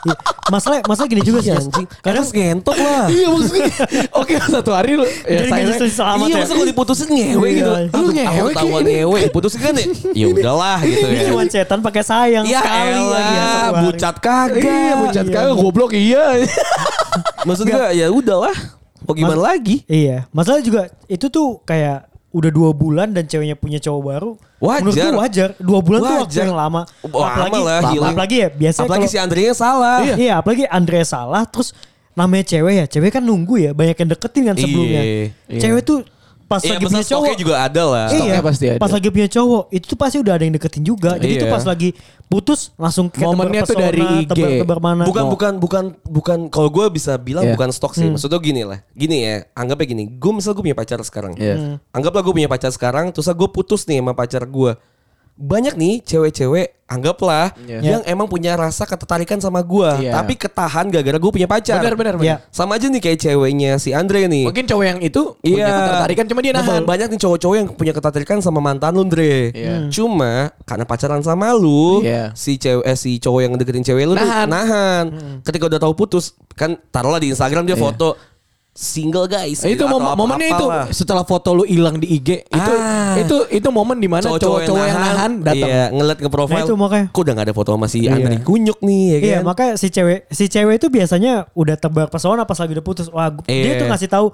Iya. 0.04 0.14
Masalah 0.52 0.76
masalah 0.84 1.08
gini 1.08 1.22
juga 1.24 1.40
sih. 1.40 1.50
Iya, 1.50 1.60
anjing. 1.64 1.86
Kadang 2.04 2.24
ngentot 2.28 2.76
lah. 2.76 3.04
iya 3.16 3.26
maksudnya. 3.32 3.68
Oke 4.12 4.34
satu 4.36 4.70
hari 4.76 5.00
lu. 5.00 5.06
Ya, 5.24 5.48
justru 5.64 5.88
selamat 5.88 6.26
iya, 6.28 6.34
ya. 6.36 6.42
masa 6.44 6.52
kalau 6.52 6.68
diputusin 6.68 7.08
ngewe 7.08 7.48
Iya. 7.48 7.56
gitu. 7.56 7.70
Lu 7.96 8.06
ngewe 8.12 8.50
ini. 8.52 8.92
ngewe. 9.00 9.18
Diputusin 9.32 9.60
kan 9.60 9.72
ya. 9.74 9.86
Ya 10.24 10.26
udahlah 10.30 10.78
gitu 10.84 11.06
ini 11.10 11.18
ya. 11.18 11.28
cuma 11.32 11.42
setan 11.48 11.80
pakai 11.82 12.02
sayang 12.06 12.44
Ya 12.46 12.60
sekali 12.62 12.92
elah, 12.94 13.08
lagi 13.10 13.34
ya, 13.34 13.52
bucat 13.82 14.16
kagak. 14.20 14.62
Iya, 14.62 14.92
bucat 15.00 15.26
kagak 15.26 15.54
goblok 15.58 15.90
iya. 15.96 16.24
Maksudnya 17.48 17.90
ya 17.92 18.06
udahlah. 18.12 18.54
Mau 19.04 19.12
gimana 19.12 19.36
Mas- 19.36 19.48
lagi? 19.52 19.76
Iya, 19.84 20.24
masalah 20.32 20.64
juga 20.64 20.88
itu 21.08 21.28
tuh 21.28 21.60
kayak 21.64 22.08
udah 22.34 22.50
dua 22.50 22.70
bulan 22.74 23.14
dan 23.14 23.30
ceweknya 23.30 23.54
punya 23.54 23.78
cowok 23.78 24.02
baru. 24.02 24.30
Wajar. 24.58 24.82
Menurut 24.82 24.96
gue 24.98 25.12
wajar. 25.22 25.48
Dua 25.62 25.78
bulan 25.78 26.00
tuh 26.02 26.14
waktu 26.18 26.26
Wajar. 26.34 26.44
yang 26.50 26.56
lama. 26.58 26.80
Lama 27.06 27.14
apalagi, 27.30 27.60
lah, 27.62 27.80
healing. 27.94 28.10
apalagi 28.10 28.36
ya 28.42 28.48
biasanya 28.50 28.86
Apalagi 28.90 29.06
kalau- 29.06 29.14
si 29.14 29.18
Andre 29.22 29.42
salah. 29.54 29.96
Iya. 30.02 30.34
apalagi 30.42 30.64
Andre 30.66 31.00
salah 31.06 31.42
terus 31.46 31.68
namanya 32.12 32.44
cewek 32.46 32.74
ya. 32.74 32.84
Cewek 32.90 33.10
kan 33.14 33.22
nunggu 33.22 33.54
ya, 33.56 33.70
banyak 33.70 33.94
yang 33.94 34.10
deketin 34.10 34.42
kan 34.50 34.54
sebelumnya. 34.58 35.02
Iya. 35.06 35.60
Cewek 35.62 35.82
tuh 35.86 35.98
pas 36.44 36.60
Iya, 36.60 36.76
lagi 36.76 36.84
punya 36.86 37.04
cowok 37.04 37.34
juga 37.34 37.54
ada 37.58 37.82
lah. 37.82 38.06
Iya, 38.06 38.18
Stoknya 38.20 38.42
pasti 38.44 38.64
ada. 38.68 38.78
pas 38.78 38.92
lagi 38.92 39.08
punya 39.08 39.28
cowok 39.28 39.62
itu 39.72 39.84
tuh 39.84 39.98
pasti 39.98 40.16
udah 40.20 40.32
ada 40.36 40.44
yang 40.44 40.54
deketin 40.54 40.84
juga. 40.84 41.10
Jadi 41.16 41.32
Iya. 41.34 41.42
tuh 41.42 41.48
pas 41.50 41.64
lagi 41.64 41.88
putus 42.24 42.60
langsung 42.76 43.06
kayak 43.08 43.26
Momennya 43.26 43.62
tebar 43.62 43.68
tuh 43.68 43.76
dari 43.76 44.02
IG. 44.22 44.28
tebar-tebar 44.30 44.78
mana. 44.80 45.02
Bukan 45.08 45.24
bukan 45.28 45.52
bukan 45.58 45.84
bukan 46.04 46.38
kalau 46.48 46.68
gue 46.68 46.84
bisa 46.92 47.16
bilang 47.16 47.44
Iya. 47.44 47.54
bukan 47.56 47.68
stok 47.72 47.96
sih. 47.96 48.08
Maksudnya 48.08 48.38
gini 48.38 48.62
lah. 48.62 48.78
Gini 48.92 49.16
ya, 49.22 49.34
anggapnya 49.52 49.86
gini. 49.88 50.04
Gue 50.14 50.32
misal 50.32 50.52
gue 50.52 50.62
punya 50.62 50.76
pacar 50.76 51.00
sekarang. 51.00 51.32
Iya. 51.34 51.80
Anggaplah 51.90 52.20
gue 52.20 52.34
punya 52.34 52.48
pacar 52.48 52.70
sekarang, 52.70 53.10
terus 53.10 53.26
gue 53.26 53.48
putus 53.48 53.84
nih 53.84 53.98
sama 53.98 54.12
pacar 54.12 54.44
gue. 54.44 54.72
Banyak 55.34 55.74
nih 55.74 55.98
cewek-cewek, 56.00 56.86
anggaplah 56.86 57.50
Iya. 57.58 57.82
yang 57.82 58.02
emang 58.06 58.30
punya 58.30 58.54
rasa 58.54 58.86
ketertarikan 58.86 59.42
sama 59.42 59.58
gue, 59.60 60.06
Iya. 60.06 60.14
tapi 60.14 60.38
ketahan 60.38 60.86
gara-gara 60.86 61.18
gue 61.18 61.32
punya 61.32 61.50
pacar. 61.50 61.82
Benar 61.82 61.98
benar 61.98 62.14
Iya. 62.14 62.38
benar. 62.38 62.54
Sama 62.54 62.78
aja 62.78 62.86
nih 62.86 63.02
kayak 63.02 63.18
ceweknya 63.18 63.82
si 63.82 63.90
Andre 63.90 64.30
nih. 64.30 64.46
Mungkin 64.46 64.62
cowok 64.62 64.84
yang 64.86 64.98
itu 65.02 65.34
punya 65.34 65.58
Iya. 65.58 65.74
ketertarikan 65.74 66.24
cuma 66.30 66.38
dia 66.38 66.52
nahan. 66.54 66.86
Banyak 66.86 67.08
nih 67.10 67.18
cowok-cowok 67.18 67.56
yang 67.58 67.66
punya 67.74 67.90
ketertarikan 67.90 68.38
sama 68.38 68.62
mantan 68.62 68.94
lu, 68.94 69.02
Andre. 69.02 69.50
Iya. 69.50 69.74
Cuma 69.90 70.54
karena 70.62 70.84
pacaran 70.86 71.22
sama 71.26 71.50
lu, 71.50 72.06
Iya. 72.06 72.30
si 72.38 72.54
cewek 72.54 72.86
eh, 72.86 72.94
si 72.94 73.18
cowok 73.18 73.40
yang 73.42 73.52
deketin 73.58 73.82
cewek 73.82 74.06
lu 74.06 74.14
Nahan. 74.14 74.46
nahan. 74.46 75.04
Ketika 75.42 75.66
udah 75.66 75.82
tahu 75.82 75.98
putus, 75.98 76.38
kan 76.54 76.78
taruhlah 76.94 77.18
di 77.18 77.34
Instagram 77.34 77.66
dia 77.66 77.74
foto 77.74 78.14
single 78.74 79.24
guys. 79.24 79.62
Eh, 79.62 79.72
itu 79.72 79.86
mom- 79.86 80.02
momennya 80.12 80.50
itu 80.50 80.66
setelah 80.90 81.22
foto 81.22 81.54
lu 81.54 81.62
hilang 81.62 81.94
di 81.96 82.10
IG 82.10 82.42
itu 82.42 82.72
Ah. 82.74 83.14
itu 83.14 83.36
itu 83.48 83.68
momen 83.70 83.96
di 83.96 84.10
mana 84.10 84.26
cowok-cowok 84.26 84.60
yang 84.84 84.98
nahan 84.98 85.32
datang. 85.40 85.70
Iya, 85.70 85.84
ngeliat 85.88 86.18
ke 86.18 86.26
profile. 86.26 86.58
Nah, 86.58 86.66
itu 86.66 86.74
makanya. 86.74 87.06
Kok 87.08 87.22
udah 87.22 87.32
gak 87.32 87.46
ada 87.46 87.54
foto 87.54 87.70
sama 87.70 87.86
si 87.86 87.98
Iya. 88.02 88.18
Andre 88.18 88.42
Kunyuk 88.42 88.82
nih 88.82 89.02
ya 89.06 89.16
kan? 89.16 89.24
Iya 89.24 89.38
makanya 89.40 89.72
si 89.78 89.86
cewek 89.88 90.26
si 90.28 90.44
cewek 90.46 90.74
itu 90.76 90.90
biasanya 90.90 91.46
udah 91.52 91.76
tebar 91.78 92.10
pesona 92.10 92.42
pas 92.42 92.58
lagi 92.58 92.74
udah 92.74 92.82
putus. 92.82 93.06
Wah 93.08 93.30
gu- 93.30 93.46
dia 93.46 93.62
Iya. 93.72 93.78
tuh 93.78 93.86
ngasih 93.86 94.10
tahu 94.10 94.26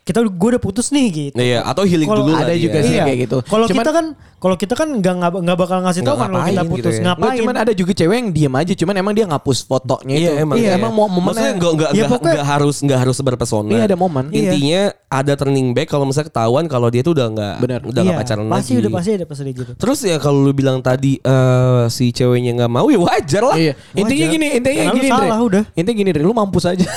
kita 0.00 0.18
gue 0.22 0.48
udah 0.50 0.58
putus 0.58 0.88
nih 0.88 1.06
gitu. 1.10 1.36
Iya, 1.36 1.60
atau 1.62 1.82
healing 1.82 2.06
Kalau 2.06 2.24
dulu 2.24 2.32
ada 2.32 2.48
dia. 2.50 2.64
juga 2.64 2.78
sih 2.80 2.94
Iya. 2.94 3.04
kayak 3.04 3.18
gitu. 3.22 3.36
Kalau 3.44 3.66
kita 3.66 3.90
kan 3.90 4.06
kalau 4.38 4.54
kita 4.54 4.72
kan 4.72 4.88
nggak 4.88 5.14
nggak 5.18 5.30
nggak 5.42 5.58
bakal 5.58 5.78
ngasih 5.82 6.00
tahu 6.00 6.14
Nggak 6.14 6.22
kan 6.22 6.30
kalau 6.30 6.46
kita 6.46 6.62
putus 6.62 6.72
gitu 6.72 6.88
ya. 6.88 7.00
Nggak, 7.02 7.16
ngapain. 7.18 7.38
cuman 7.38 7.56
ada 7.58 7.72
juga 7.74 7.92
cewek 7.92 8.16
yang 8.16 8.28
diem 8.30 8.54
aja 8.54 8.72
cuman 8.72 8.94
emang 8.96 9.12
dia 9.12 9.26
ngapus 9.26 9.58
fotonya 9.62 10.14
itu. 10.14 10.22
Iya 10.22 10.32
emang. 10.38 10.56
Iya, 10.56 10.70
emang 10.74 10.92
mau 10.92 11.04
Maksudnya 11.04 11.20
momennya 11.20 11.50
nggak 11.54 11.72
nggak 11.74 11.90
Ya, 11.90 11.94
nggak 11.98 12.08
pokoknya- 12.08 12.32
nggak 12.32 12.46
harus 12.46 12.76
nggak 12.80 12.98
harus 12.98 13.16
berpesona. 13.18 13.68
Iya, 13.68 13.82
ada 13.84 13.96
momen. 13.96 14.24
Iya. 14.26 14.38
Intinya 14.48 14.82
ada 15.08 15.32
turning 15.34 15.68
back 15.70 15.88
kalau 15.88 16.04
misalnya 16.04 16.28
ketahuan 16.28 16.64
kalau 16.66 16.88
dia 16.88 17.02
tuh 17.02 17.12
udah 17.12 17.26
nggak 17.28 17.54
Benar. 17.58 17.80
udah 17.82 18.00
nggak 18.00 18.14
Iya, 18.14 18.22
pacaran 18.22 18.44
pasti 18.46 18.56
lagi. 18.70 18.80
udah 18.80 18.90
pasti 18.90 19.10
ada 19.12 19.24
pasti 19.26 19.42
gitu. 19.50 19.72
Terus 19.74 19.98
ya 20.02 20.16
kalau 20.16 20.38
lu 20.40 20.52
bilang 20.52 20.78
tadi 20.78 21.12
eh, 21.18 21.82
si 21.88 22.08
ceweknya 22.10 22.56
nggak 22.56 22.70
mau 22.70 22.88
ya 22.88 22.96
wajar 22.98 23.42
lah. 23.44 23.56
Iya. 23.56 23.76
Intinya 23.92 24.24
Wajar. 24.24 24.32
gini, 24.32 24.46
intinya 24.54 24.76
Karena 24.80 24.96
gini, 24.96 25.08
Dre. 25.10 25.20
salah 25.20 25.38
udah. 25.42 25.62
Intinya 25.74 25.96
gini, 25.98 26.10
Dre, 26.10 26.22
lu 26.22 26.32
mampus 26.32 26.64
aja. 26.64 26.86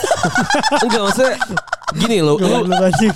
Enggak 0.79 1.01
maksudnya 1.03 1.35
gini 1.95 2.17
loh. 2.21 2.35
Gak 2.37 2.47
Lu, 2.47 2.57
lu 2.67 3.09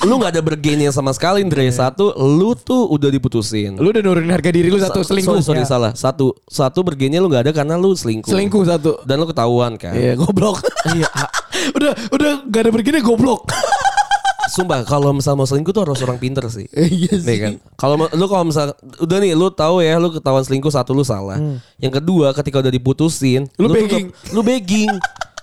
lu 0.00 0.16
nggak 0.16 0.32
ada 0.32 0.40
bergainnya 0.40 0.88
sama 0.88 1.12
sekali 1.12 1.44
Andre. 1.44 1.68
Satu, 1.68 2.16
lu 2.16 2.56
tuh 2.56 2.88
udah 2.88 3.12
diputusin. 3.12 3.76
Lu 3.76 3.92
udah 3.92 4.00
nurunin 4.00 4.32
harga 4.32 4.48
diri 4.48 4.72
lu 4.72 4.80
satu 4.80 5.04
Sa- 5.04 5.12
selingkuh. 5.12 5.44
Sorry, 5.44 5.60
sorry 5.60 5.64
salah. 5.68 5.92
Satu, 5.92 6.32
satu 6.48 6.80
bergainnya 6.80 7.20
lu 7.20 7.28
nggak 7.28 7.44
ada 7.44 7.52
karena 7.52 7.76
lu 7.76 7.92
selingkuh. 7.92 8.32
Selingkuh 8.32 8.64
satu. 8.64 8.96
Dan 9.04 9.20
lu 9.20 9.28
ketahuan 9.28 9.76
kan. 9.76 9.92
Iya, 9.92 10.16
goblok. 10.16 10.64
Iya. 10.96 11.04
udah 11.76 11.92
udah 12.08 12.30
gak 12.48 12.60
ada 12.64 12.70
begini 12.72 13.04
goblok. 13.04 13.44
Sumpah 14.56 14.82
kalau 14.82 15.12
misal 15.12 15.36
mau 15.36 15.44
selingkuh 15.44 15.70
tuh 15.70 15.84
harus 15.84 16.00
orang 16.00 16.16
pinter 16.16 16.42
sih. 16.48 16.64
Iya 16.72 17.20
Nih 17.20 17.38
kan. 17.38 17.52
Kalau 17.76 17.94
lu 18.08 18.26
kalau 18.26 18.48
misal 18.48 18.72
udah 18.98 19.18
nih 19.20 19.36
lu 19.36 19.52
tahu 19.52 19.78
ya 19.78 20.00
lu 20.00 20.10
ketahuan 20.10 20.42
selingkuh 20.42 20.72
satu 20.72 20.90
lu 20.90 21.04
salah. 21.04 21.36
Yang 21.76 22.00
kedua 22.00 22.32
ketika 22.32 22.58
udah 22.58 22.72
diputusin, 22.72 23.46
Hmm. 23.46 23.60
Lu 23.60 23.68
tuh 23.68 23.76
begging. 23.76 24.06
lu 24.32 24.40
begging. 24.40 24.90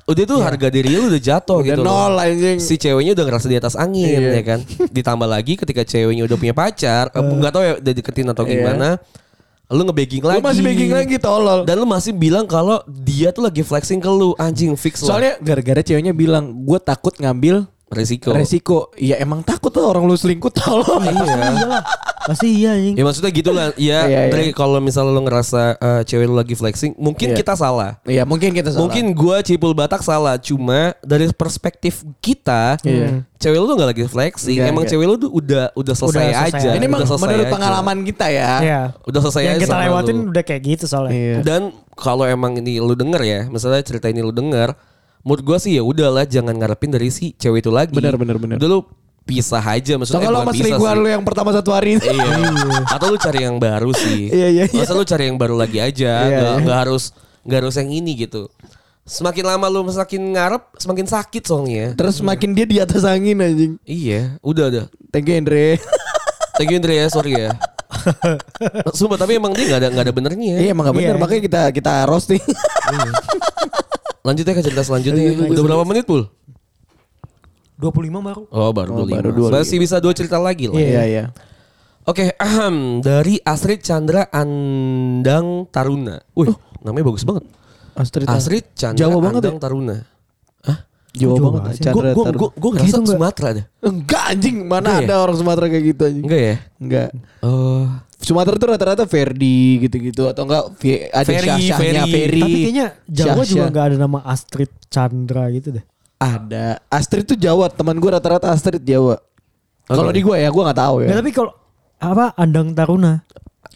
Udah 0.08 0.24
tuh 0.24 0.40
harga 0.40 0.68
diri 0.72 0.88
lu 0.90 1.12
udah 1.12 1.20
jatuh 1.20 1.60
gitu 1.62 1.84
nol, 1.84 2.16
loh. 2.16 2.24
anjing. 2.24 2.64
Si 2.64 2.80
ceweknya 2.80 3.12
udah 3.12 3.26
ngerasa 3.28 3.48
di 3.52 3.58
atas 3.60 3.76
angin 3.76 4.08
Iya. 4.08 4.40
ya 4.40 4.44
kan. 4.46 4.60
Ditambah 4.88 5.28
lagi 5.28 5.60
ketika 5.60 5.84
ceweknya 5.84 6.24
udah 6.24 6.38
punya 6.40 6.56
pacar, 6.56 7.12
eh, 7.12 7.20
nggak 7.20 7.52
tahu 7.52 7.64
ya 7.64 7.74
udah 7.76 7.94
deketin 7.94 8.28
atau 8.32 8.48
Iya. 8.48 8.52
gimana. 8.56 8.90
Lu 9.68 9.84
ngebegging 9.84 10.24
Lu 10.24 10.32
lagi. 10.32 10.40
masih 10.40 10.64
begging 10.64 10.92
lagi 10.96 11.16
tolol. 11.20 11.68
Dan 11.68 11.76
lu 11.76 11.84
masih 11.84 12.16
bilang 12.16 12.48
kalau 12.48 12.80
dia 12.88 13.36
tuh 13.36 13.44
lagi 13.44 13.60
flexing 13.60 14.00
ke 14.00 14.08
lu, 14.08 14.32
anjing 14.40 14.72
fix 14.80 15.04
lah. 15.04 15.20
Soalnya 15.20 15.34
gara-gara 15.44 15.84
ceweknya 15.84 16.16
bilang 16.16 16.56
gue 16.64 16.80
takut 16.80 17.12
ngambil 17.20 17.68
resiko. 17.90 18.30
resiko. 18.32 18.78
Iya 18.94 19.18
emang 19.18 19.42
takut 19.42 19.70
tuh 19.70 19.84
orang 19.84 20.04
lu 20.04 20.14
selingkuh 20.14 20.50
tolol. 20.50 21.00
Iya. 21.00 21.24
Iyalah. 21.56 21.84
Pasti 22.28 22.48
iya 22.54 22.76
anjing. 22.76 22.94
Ya 22.94 23.04
maksudnya 23.04 23.32
gitu 23.32 23.50
lah. 23.50 23.72
Ya, 23.74 24.04
Iya, 24.28 24.28
iya. 24.28 24.52
Kalau 24.52 24.78
misalnya 24.78 25.12
lu 25.12 25.24
ngerasa 25.24 25.62
eh, 25.76 26.02
cewek 26.04 26.28
lu 26.28 26.36
lagi 26.36 26.54
flexing, 26.54 26.92
mungkin 26.94 27.32
Iya. 27.32 27.38
kita 27.38 27.56
salah. 27.56 28.04
Iya 28.04 28.28
mungkin 28.28 28.52
kita 28.52 28.68
salah. 28.70 28.84
Mungkin 28.84 29.16
gua 29.16 29.40
Cipul 29.40 29.72
Batak 29.72 30.04
salah, 30.04 30.36
cuma 30.36 30.92
dari 31.00 31.32
perspektif 31.32 32.04
kita, 32.20 32.76
Iya. 32.84 33.24
cewek 33.38 33.56
lu 33.56 33.66
tuh 33.66 33.76
gak 33.78 33.90
lagi 33.90 34.04
flexing. 34.04 34.60
Enggak, 34.60 34.68
Emang 34.68 34.84
enggak. 34.84 34.92
cewek 34.92 35.08
lu 35.08 35.16
tuh 35.16 35.32
udah 35.32 35.64
udah 35.72 35.94
selesai, 35.96 36.20
Udah 36.20 36.36
selesai. 36.44 36.60
aja. 36.60 36.70
ini 36.74 36.84
emang 36.84 37.00
udah 37.00 37.08
selesai 37.08 37.24
menurut 37.26 37.46
aja. 37.46 37.54
pengalaman 37.56 37.98
kita 38.04 38.26
ya. 38.28 38.52
Iya. 38.60 38.82
Udah 39.02 39.20
selesai 39.24 39.42
Yang 39.42 39.56
aja 39.56 39.64
kita 39.64 39.76
lewatin 39.80 40.16
lu. 40.18 40.24
udah 40.28 40.44
kayak 40.44 40.62
gitu 40.68 40.86
soalnya. 40.86 41.14
Iya. 41.16 41.36
Dan 41.42 41.62
kalau 41.96 42.28
emang 42.28 42.60
ini 42.60 42.78
lu 42.78 42.92
denger 42.92 43.22
ya, 43.24 43.40
misalnya 43.48 43.80
cerita 43.80 44.06
ini 44.06 44.20
lu 44.20 44.30
denger, 44.30 44.76
menurut 45.28 45.44
gua 45.44 45.58
sih 45.60 45.76
ya 45.76 45.84
udahlah 45.84 46.24
jangan 46.24 46.56
ngarepin 46.56 46.88
dari 46.88 47.12
si 47.12 47.36
cewek 47.36 47.60
itu 47.60 47.72
lagi. 47.72 47.92
Benar, 47.92 48.16
benar, 48.16 48.40
benar. 48.40 48.56
Udah 48.56 48.70
lu 48.72 48.80
pisah 49.28 49.60
aja 49.60 50.00
maksudnya. 50.00 50.24
So 50.24 50.28
kalau 50.32 50.48
mas 50.48 50.56
selingkuhan 50.56 50.96
lu 51.04 51.08
yang 51.12 51.24
pertama 51.28 51.52
satu 51.52 51.76
hari 51.76 52.00
itu. 52.00 52.08
Iya. 52.08 52.48
Atau 52.96 53.12
lu 53.12 53.20
cari 53.20 53.44
yang 53.44 53.60
baru 53.60 53.92
sih. 53.92 54.32
Iya, 54.32 54.48
iya, 54.48 54.64
iya. 54.72 54.80
Masa 54.80 54.96
lu 54.96 55.04
cari 55.04 55.28
yang 55.28 55.36
baru 55.36 55.60
lagi 55.60 55.84
aja, 55.84 56.24
Iya, 56.24 56.32
nggak 56.32 56.54
iya. 56.56 56.64
nggak 56.64 56.80
harus 56.88 57.04
nggak 57.44 57.60
harus 57.60 57.76
yang 57.76 57.92
ini 57.92 58.12
gitu. 58.24 58.48
Semakin 59.04 59.44
lama 59.48 59.68
lu 59.68 59.84
semakin 59.88 60.22
ngarep, 60.32 60.64
semakin 60.80 61.06
sakit 61.08 61.44
soalnya. 61.44 61.86
Terus 61.96 62.24
makin 62.24 62.56
dia 62.56 62.64
di 62.64 62.80
atas 62.80 63.04
angin 63.04 63.40
anjing. 63.40 63.76
Iya, 63.84 64.40
udah 64.40 64.66
udah. 64.72 64.86
Thank 65.12 65.28
you 65.28 65.36
Andre. 65.36 65.76
Thank 66.56 66.72
you 66.72 66.80
Indra 66.80 66.96
ya, 66.96 67.06
sorry 67.12 67.36
ya. 67.36 67.52
Sumpah 68.98 69.16
tapi 69.16 69.40
emang 69.40 69.56
dia 69.56 69.64
nggak 69.64 69.80
ada 69.80 69.88
nggak 69.92 70.06
ada 70.08 70.14
benernya. 70.16 70.56
Iya 70.60 70.70
emang 70.72 70.88
gak 70.88 70.96
bener 70.96 71.16
Iya. 71.16 71.22
makanya 71.24 71.42
kita 71.44 71.62
kita 71.72 71.94
roasting. 72.08 72.44
Lanjut 74.28 74.44
ya 74.44 74.54
ke 74.60 74.60
cerita 74.60 74.84
selanjutnya. 74.84 75.48
Udah 75.48 75.64
berapa 75.64 75.84
menit 75.88 76.04
pul? 76.04 76.28
25 77.80 78.12
baru. 78.20 78.44
Oh 78.52 78.72
baru 78.76 78.90
Oh, 78.92 78.98
dua 79.08 79.24
baru 79.24 79.30
lima. 79.32 79.48
25. 79.54 79.56
Masih 79.64 79.78
bisa 79.80 79.96
dua 80.04 80.12
cerita 80.12 80.36
lagi 80.36 80.68
lah. 80.68 80.76
Iya 80.76 81.04
iya. 81.08 81.26
Oke, 82.08 82.36
ahem. 82.40 83.04
dari 83.04 83.40
Astrid 83.44 83.84
Chandra 83.84 84.28
Andang 84.32 85.68
Taruna. 85.72 86.20
Wih, 86.36 86.56
namanya 86.84 87.06
bagus 87.08 87.24
banget. 87.24 87.44
Astrid. 87.96 88.28
Astrid 88.28 88.66
Chandra 88.76 89.00
Jawa 89.08 89.20
banget 89.24 89.42
Andang 89.48 89.60
Taruna. 89.64 89.98
Jawa 91.14 91.36
Jawa 91.36 91.50
banget. 91.56 91.72
sih. 91.74 91.84
Chandra 91.84 92.10
Taru- 92.12 92.18
gue 92.18 92.28
gue 92.28 92.38
Kayak 92.52 92.74
ngerasa 92.74 92.88
itu 92.88 93.00
enggak. 93.00 93.16
Sumatera 93.16 93.50
deh. 93.52 93.66
Enggak 93.80 94.24
anjing, 94.28 94.56
mana 94.62 94.78
Enggak 94.82 94.98
ya? 94.98 95.08
ada 95.08 95.16
orang 95.18 95.36
Sumatera 95.36 95.66
kayak 95.68 95.86
gitu 95.88 96.02
anjing. 96.04 96.24
Enggak 96.26 96.42
ya? 96.42 96.56
Enggak. 96.78 97.10
Oh. 97.40 97.86
Sumatera 98.18 98.56
tuh 98.56 98.68
rata-rata 98.68 99.04
Ferdi 99.06 99.60
gitu-gitu 99.80 100.24
atau 100.26 100.42
enggak 100.44 100.64
ada 101.14 101.24
Ferry, 101.24 101.48
Syah-Syahnya 101.64 102.04
Ferry. 102.06 102.42
Tapi 102.42 102.58
kayaknya 102.60 102.88
Jawa 103.06 103.28
Syah-Syah. 103.36 103.48
juga 103.48 103.64
nggak 103.70 103.86
ada 103.86 103.98
nama 103.98 104.20
Astrid 104.26 104.72
Chandra 104.88 105.44
gitu 105.50 105.70
deh. 105.72 105.86
ada. 106.18 106.82
Astrid 106.88 107.24
tuh 107.24 107.38
Jawa, 107.38 107.70
teman 107.70 107.94
gue 107.94 108.10
rata-rata 108.10 108.50
Astrid 108.50 108.82
Jawa. 108.82 109.22
Kalau 109.86 110.10
Oke. 110.10 110.18
di 110.18 110.22
gue 110.22 110.36
ya, 110.36 110.50
gue 110.50 110.60
nggak 110.60 110.80
tahu 110.80 110.96
ya. 111.00 111.08
Nggak, 111.08 111.20
tapi 111.22 111.32
kalau 111.32 111.52
apa 111.98 112.26
Andang 112.36 112.74
Taruna. 112.74 113.22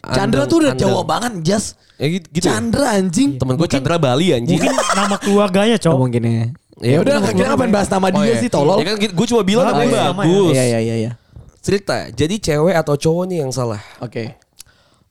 Chandra 0.03 0.43
Andang- 0.43 0.49
tuh 0.49 0.57
udah 0.59 0.73
Andang. 0.73 0.89
Jawa 0.89 1.01
banget, 1.05 1.31
Jas. 1.45 1.65
Ya 1.95 2.07
gitu. 2.09 2.25
gitu 2.33 2.43
ya? 2.43 2.57
Chandra 2.57 2.87
anjing. 2.91 3.37
Temen 3.37 3.53
gue 3.55 3.67
Chandra 3.69 3.95
Bali 3.95 4.33
anjing. 4.33 4.57
Mungkin 4.57 4.73
nama 4.73 5.15
keluarganya, 5.15 5.77
Cok. 5.77 5.93
mungkin 5.95 6.21
ya. 6.25 6.45
Ya 6.81 6.97
Ya 6.97 6.99
udah, 7.05 7.21
kita 7.29 7.45
ngapain 7.53 7.69
bahas 7.69 7.89
nama 7.93 8.09
Oh, 8.09 8.25
dia 8.25 8.33
iya. 8.33 8.41
sih, 8.41 8.49
tolol. 8.49 8.81
Ya 8.81 8.85
kan 8.89 8.97
gue 8.97 9.27
cuma 9.29 9.41
bilang 9.45 9.69
Oh, 9.69 9.71
namanya 9.77 10.09
nama 10.09 10.25
bagus. 10.25 10.53
Iya, 10.57 10.63
iya, 10.65 10.79
iya, 10.81 10.95
iya. 11.07 11.11
Cerita. 11.61 12.09
Jadi 12.09 12.41
cewek 12.41 12.73
atau 12.73 12.97
cowok 12.97 13.23
nih 13.29 13.45
yang 13.45 13.53
salah. 13.53 13.77
Oke. 14.01 14.33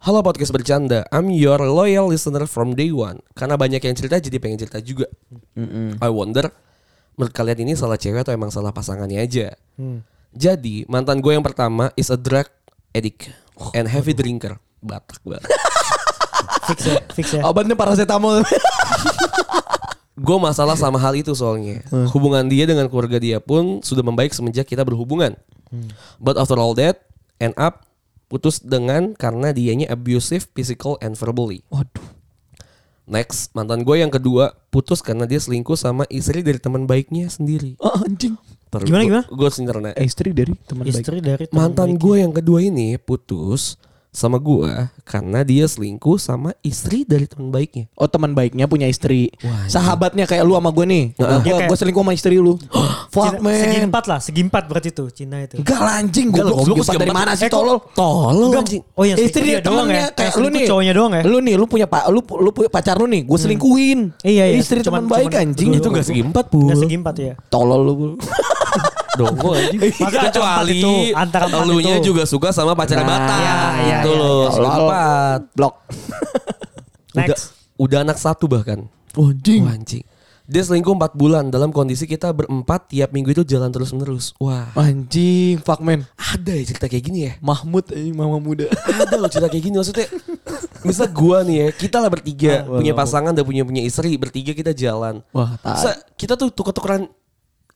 Halo 0.02 0.18
podcast 0.26 0.50
bercanda. 0.50 1.06
I'm 1.14 1.30
your 1.30 1.62
loyal 1.62 2.10
listener 2.10 2.50
from 2.50 2.74
day 2.74 2.90
one. 2.90 3.22
Karena 3.38 3.54
banyak 3.54 3.78
yang 3.78 3.94
cerita 3.94 4.18
jadi 4.18 4.42
pengen 4.42 4.58
cerita 4.58 4.82
juga. 4.82 5.06
I 6.02 6.10
wonder 6.10 6.50
menurut 7.14 7.36
kalian 7.36 7.68
ini 7.68 7.72
salah 7.76 8.00
cewek 8.00 8.24
atau 8.26 8.32
emang 8.34 8.50
salah 8.50 8.74
pasangannya 8.74 9.20
aja. 9.20 9.54
Hmm. 9.78 10.02
Jadi 10.34 10.88
mantan 10.90 11.22
gue 11.22 11.36
yang 11.36 11.44
pertama 11.44 11.92
is 11.94 12.10
a 12.10 12.18
drug 12.18 12.48
addict 12.90 13.30
and 13.76 13.86
heavy 13.86 14.16
drinker. 14.16 14.58
Batak 14.82 15.22
banget. 15.22 15.46
Fix 16.70 16.86
ya, 16.86 17.02
fix 17.10 17.26
ya. 17.34 17.42
Obatnya 17.42 17.74
paracetamol. 17.74 18.40
gue 20.20 20.36
masalah 20.36 20.76
sama 20.76 21.00
hal 21.00 21.16
itu 21.16 21.32
soalnya. 21.32 21.80
Hubungan 22.12 22.44
dia 22.46 22.68
dengan 22.68 22.86
keluarga 22.92 23.16
dia 23.16 23.40
pun 23.40 23.80
sudah 23.80 24.04
membaik 24.04 24.36
semenjak 24.36 24.68
kita 24.68 24.84
berhubungan. 24.84 25.34
But 26.20 26.36
after 26.36 26.60
all 26.60 26.76
that, 26.76 27.08
end 27.40 27.56
up 27.56 27.88
putus 28.30 28.62
dengan 28.62 29.16
karena 29.16 29.50
dianya 29.50 29.90
abusive 29.90 30.46
physical 30.54 31.00
and 31.02 31.18
verbally. 31.18 31.66
Waduh. 31.72 32.20
Next, 33.10 33.50
mantan 33.58 33.82
gue 33.82 33.98
yang 33.98 34.12
kedua 34.12 34.54
putus 34.70 35.02
karena 35.02 35.26
dia 35.26 35.42
selingkuh 35.42 35.74
sama 35.74 36.06
istri 36.06 36.46
dari 36.46 36.62
teman 36.62 36.86
baiknya 36.86 37.26
sendiri. 37.26 37.74
Oh, 37.82 37.98
anjing. 38.06 38.38
Gimana, 38.70 39.02
gimana? 39.02 39.22
Gue. 39.26 39.50
Eh, 39.98 40.06
istri 40.06 40.30
dari 40.30 40.54
teman 40.62 40.86
baik. 40.86 40.94
Istri 40.94 41.18
dari 41.18 41.44
teman 41.50 41.74
Mantan 41.74 41.98
gue 41.98 42.22
yang 42.22 42.30
kedua 42.30 42.62
ini 42.62 42.94
putus 43.02 43.74
sama 44.10 44.36
gue 44.36 44.66
karena 45.04 45.40
dia 45.40 45.62
selingkuh 45.64 46.18
sama 46.18 46.50
istri 46.60 47.02
dari 47.02 47.24
teman 47.24 47.48
baiknya. 47.48 47.86
Oh 47.94 48.04
teman 48.04 48.30
baiknya 48.30 48.66
punya 48.66 48.84
istri 48.84 49.30
Wah, 49.40 49.66
Sahabatnya 49.66 50.26
kayak 50.26 50.42
lu 50.42 50.52
sama 50.52 50.70
gue 50.70 50.82
nih 50.82 51.04
Heeh. 51.14 51.38
Gue 51.40 51.52
kayak- 51.52 51.70
gue 51.70 51.78
selingkuh 51.78 52.02
sama 52.02 52.12
istri 52.12 52.34
lu 52.36 52.58
Fuck 53.14 53.38
Cina- 53.38 53.54
Segi 53.56 53.76
man 53.76 53.86
empat 53.86 54.04
lah, 54.06 54.18
segi 54.18 54.40
empat 54.40 54.62
berarti 54.66 54.90
tuh 54.90 55.08
Cina 55.10 55.38
itu. 55.40 55.58
Enggak 55.58 55.78
lah 55.78 55.94
anjing 55.96 56.26
Enggak 56.28 56.42
Goblok 56.44 56.58
goblok, 56.68 56.84
segi 56.84 56.98
dari 56.98 57.10
mana 57.12 57.32
sih 57.32 57.46
Eh, 57.46 57.50
tolol 57.50 57.78
Tolol 57.90 58.50
Enggak. 58.50 58.62
anjing. 58.62 58.82
Oh 58.92 59.04
yang 59.04 59.16
Istri 59.16 59.42
dia 59.44 59.60
doang 59.60 59.88
ya? 59.88 60.10
Kayak 60.10 60.34
lu 60.36 60.48
nih 60.48 60.62
cowoknya 60.66 60.92
doang 60.92 61.12
ya? 61.12 61.22
Lu 61.22 61.38
nih 61.38 61.54
lu 61.54 61.64
punya 61.64 61.86
pak 61.86 62.02
lu, 62.08 62.20
lu 62.20 62.50
punya 62.50 62.68
pacar 62.68 62.94
lu 62.96 63.06
nih 63.06 63.22
Gue 63.22 63.38
selingkuhin 63.38 64.00
Iya, 64.20 64.44
iya. 64.48 64.56
Istri 64.58 64.82
teman 64.82 65.06
baik 65.06 65.30
anjing 65.32 65.70
Itu 65.72 65.86
gak 65.88 66.02
segi 66.02 66.20
empat 66.20 66.50
pul. 66.50 66.66
Enggak 66.66 66.78
segi 66.80 66.96
empat 66.96 67.14
ya. 67.16 67.32
Tolol 67.46 67.80
lu. 67.80 67.94
Dongo 69.20 69.50
anjing. 69.52 69.80
Masa 69.96 70.18
Kecuali 70.26 70.80
antara 71.12 71.44
elunya 71.46 71.96
juga 71.98 72.24
suka 72.24 72.50
sama 72.50 72.72
pacarnya 72.72 73.04
Nah, 73.04 73.12
Batak. 73.12 73.36
iya, 73.36 73.54
iya, 73.80 73.98
gitu 73.98 74.10
iya, 74.10 74.20
loh. 74.20 74.44
empat. 74.56 75.40
Blok 75.52 75.74
Udah, 77.10 77.26
Next. 77.26 77.44
udah 77.76 77.98
anak 78.00 78.16
satu 78.16 78.46
bahkan. 78.46 78.86
Anjing 79.12 79.66
Wah, 79.66 79.74
anjing. 79.74 80.04
Dia 80.46 80.66
selingkuh 80.66 80.90
4 80.90 81.14
bulan 81.14 81.46
dalam 81.46 81.70
kondisi 81.70 82.06
kita 82.06 82.34
berempat 82.34 82.90
tiap 82.90 83.14
minggu 83.14 83.30
itu 83.30 83.46
jalan 83.46 83.70
terus 83.70 83.94
menerus. 83.94 84.34
Wah, 84.36 84.66
Anjing 84.74 85.62
Fuck 85.62 85.78
man 85.78 86.02
ada 86.16 86.50
ya 86.50 86.66
cerita 86.66 86.90
kayak 86.90 87.04
gini 87.06 87.18
ya? 87.22 87.32
Mahmud 87.38 87.86
anjing 87.86 88.14
mama 88.14 88.42
muda 88.42 88.66
Ada 88.66 89.14
loh 89.14 89.30
cerita 89.30 89.46
kayak 89.46 89.62
gini 89.62 89.78
maksudnya. 89.78 90.10
Misal 90.86 91.06
gua 91.14 91.46
nih 91.46 91.54
ya, 91.54 91.66
kita 91.70 92.02
lah 92.02 92.10
bertiga 92.10 92.66
punya 92.66 92.90
pasangan 92.90 93.30
dan 93.30 93.46
punya 93.46 93.62
punya 93.62 93.82
istri, 93.84 94.10
bertiga 94.16 94.50
kita 94.50 94.74
jalan. 94.74 95.22
Wah 95.30 95.54
tak 95.62 95.76
Sa- 95.78 96.00
kita 96.18 96.34
tuh 96.34 96.50
tuker-tukeran 96.50 97.06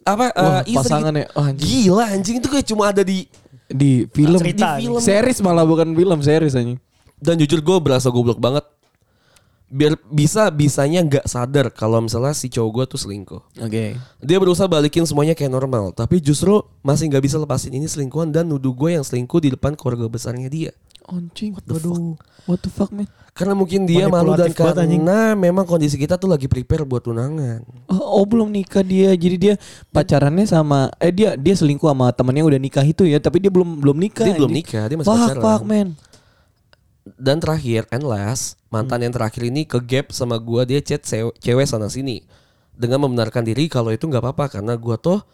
apa 0.04 0.24
Wah, 0.36 0.62
istri. 0.68 0.76
pasangan 0.78 1.12
ya. 1.16 1.26
Oh, 1.32 1.44
anjing. 1.44 1.64
Gila 1.88 2.04
anjing 2.12 2.36
itu 2.38 2.48
kayak 2.52 2.66
cuma 2.68 2.92
ada 2.92 3.02
di 3.02 3.26
Di 3.64 4.04
film 4.12 4.36
Cerita, 4.38 4.76
Di 4.76 4.86
film. 4.86 5.00
Series 5.00 5.40
malah 5.40 5.64
bukan 5.64 5.96
film 5.96 6.20
Series 6.20 6.52
anjing 6.54 6.78
dan 7.24 7.40
jujur 7.40 7.64
gue 7.64 7.76
berasa 7.80 8.12
goblok 8.12 8.36
banget. 8.36 8.68
Biar 9.74 9.96
bisa 10.06 10.52
bisanya 10.52 11.02
nggak 11.02 11.26
sadar 11.26 11.66
kalau 11.72 11.98
misalnya 12.04 12.36
si 12.36 12.52
cowok 12.52 12.70
gue 12.70 12.84
tuh 12.94 13.00
selingkuh. 13.00 13.42
Oke 13.64 13.96
Dia 14.22 14.38
berusaha 14.38 14.68
balikin 14.68 15.08
semuanya 15.08 15.32
kayak 15.32 15.50
normal, 15.50 15.90
tapi 15.90 16.20
justru 16.20 16.62
masih 16.84 17.08
nggak 17.10 17.24
bisa 17.24 17.40
lepasin 17.40 17.72
ini 17.74 17.88
selingkuhan 17.88 18.30
dan 18.30 18.46
nuduh 18.46 18.76
gue 18.76 18.94
yang 18.94 19.02
selingkuh 19.02 19.40
di 19.40 19.50
depan 19.56 19.74
keluarga 19.74 20.06
besarnya 20.06 20.46
dia. 20.52 20.70
Anjing 21.08 21.52
Waduh 21.56 22.16
What 22.48 22.64
the 22.64 22.70
fuck 22.72 22.92
man 22.92 23.08
Karena 23.34 23.50
mungkin 23.58 23.82
dia 23.82 24.06
malu 24.06 24.38
dan 24.38 24.54
banget, 24.54 24.78
anjing. 24.78 25.02
karena 25.02 25.34
memang 25.34 25.66
kondisi 25.66 25.98
kita 25.98 26.14
tuh 26.14 26.30
lagi 26.30 26.46
prepare 26.46 26.86
buat 26.86 27.02
tunangan. 27.02 27.66
Oh, 27.90 28.22
oh, 28.22 28.24
belum 28.30 28.46
nikah 28.46 28.86
dia. 28.86 29.10
Jadi 29.10 29.34
dia 29.34 29.54
pacarannya 29.90 30.46
sama 30.46 30.86
eh 31.02 31.10
dia 31.10 31.34
dia 31.34 31.50
selingkuh 31.58 31.90
sama 31.90 32.14
temannya 32.14 32.46
udah 32.46 32.62
nikah 32.62 32.86
itu 32.86 33.02
ya, 33.02 33.18
tapi 33.18 33.42
dia 33.42 33.50
belum 33.50 33.82
belum 33.82 33.98
nikah. 33.98 34.22
Dia 34.22 34.38
belum 34.38 34.54
nikah, 34.54 34.86
dia 34.86 34.94
masih 35.02 35.10
fuck, 35.10 35.18
pacaran. 35.18 35.42
Fuck 35.42 35.62
man. 35.66 35.88
Dan 37.18 37.42
terakhir 37.42 37.90
and 37.90 38.06
last, 38.06 38.54
mantan 38.70 39.02
yang 39.02 39.10
terakhir 39.10 39.42
ini 39.50 39.66
ke 39.66 39.82
gap 39.82 40.14
sama 40.14 40.38
gua 40.38 40.62
dia 40.62 40.78
chat 40.78 41.02
cewek 41.42 41.66
sana 41.66 41.90
sini 41.90 42.22
dengan 42.70 43.02
membenarkan 43.02 43.42
diri 43.42 43.66
kalau 43.66 43.90
itu 43.90 44.06
nggak 44.06 44.30
apa-apa 44.30 44.62
karena 44.62 44.78
gua 44.78 44.94
tuh 44.94 45.26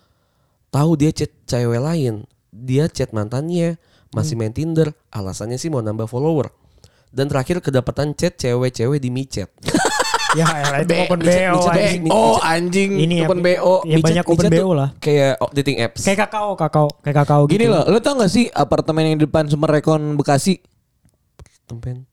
tahu 0.72 0.96
dia 0.96 1.12
chat 1.12 1.28
cewek 1.44 1.84
lain 1.84 2.24
dia 2.50 2.90
chat 2.90 3.14
mantannya, 3.14 3.78
masih 4.10 4.34
main 4.34 4.50
Tinder, 4.50 4.90
alasannya 5.10 5.56
sih 5.56 5.70
mau 5.70 5.82
nambah 5.82 6.10
follower. 6.10 6.50
Dan 7.10 7.26
terakhir 7.26 7.58
kedapatan 7.58 8.14
chat 8.14 8.38
cewek-cewek 8.38 8.98
di 9.02 9.10
micet. 9.10 9.50
Ya 10.30 10.46
elah, 10.46 10.86
itu 10.86 10.94
open 10.94 11.18
BO 11.26 11.58
anjing. 11.66 12.02
BO 12.06 12.22
anjing. 12.38 12.90
Ini 13.02 13.14
ya, 13.18 13.26
open 13.26 13.38
BO. 13.42 13.74
Ya 13.82 13.96
banyak 13.98 14.26
open 14.30 14.46
BO 14.46 14.70
lah. 14.78 14.88
Kayak 15.02 15.42
oh, 15.42 15.50
dating 15.50 15.82
apps. 15.82 16.06
Kayak 16.06 16.30
kakao, 16.30 16.54
kakao, 16.54 16.86
kayak 17.02 17.16
kakao 17.26 17.42
Gini 17.50 17.66
gitu. 17.66 17.74
loh, 17.74 17.82
lo 17.90 17.98
tau 17.98 18.14
gak 18.14 18.30
sih 18.30 18.46
apartemen 18.54 19.10
yang 19.10 19.18
di 19.18 19.26
depan 19.26 19.50
Sumarekon 19.50 20.14
Bekasi? 20.14 20.62
Tempen. 21.66 22.06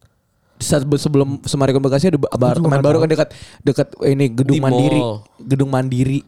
Saat 0.57 0.89
be- 0.89 0.97
sebelum 0.97 1.45
Sumarekon 1.45 1.77
Bekasi 1.77 2.09
ada 2.09 2.17
apartemen 2.33 2.81
baru 2.81 3.05
kan 3.05 3.09
dekat 3.13 3.29
dekat 3.61 3.87
ini 4.09 4.33
gedung 4.33 4.57
Di 4.57 4.61
Mandiri. 4.65 4.97
mall. 4.97 5.21
Gedung 5.37 5.69
Mandiri. 5.69 6.19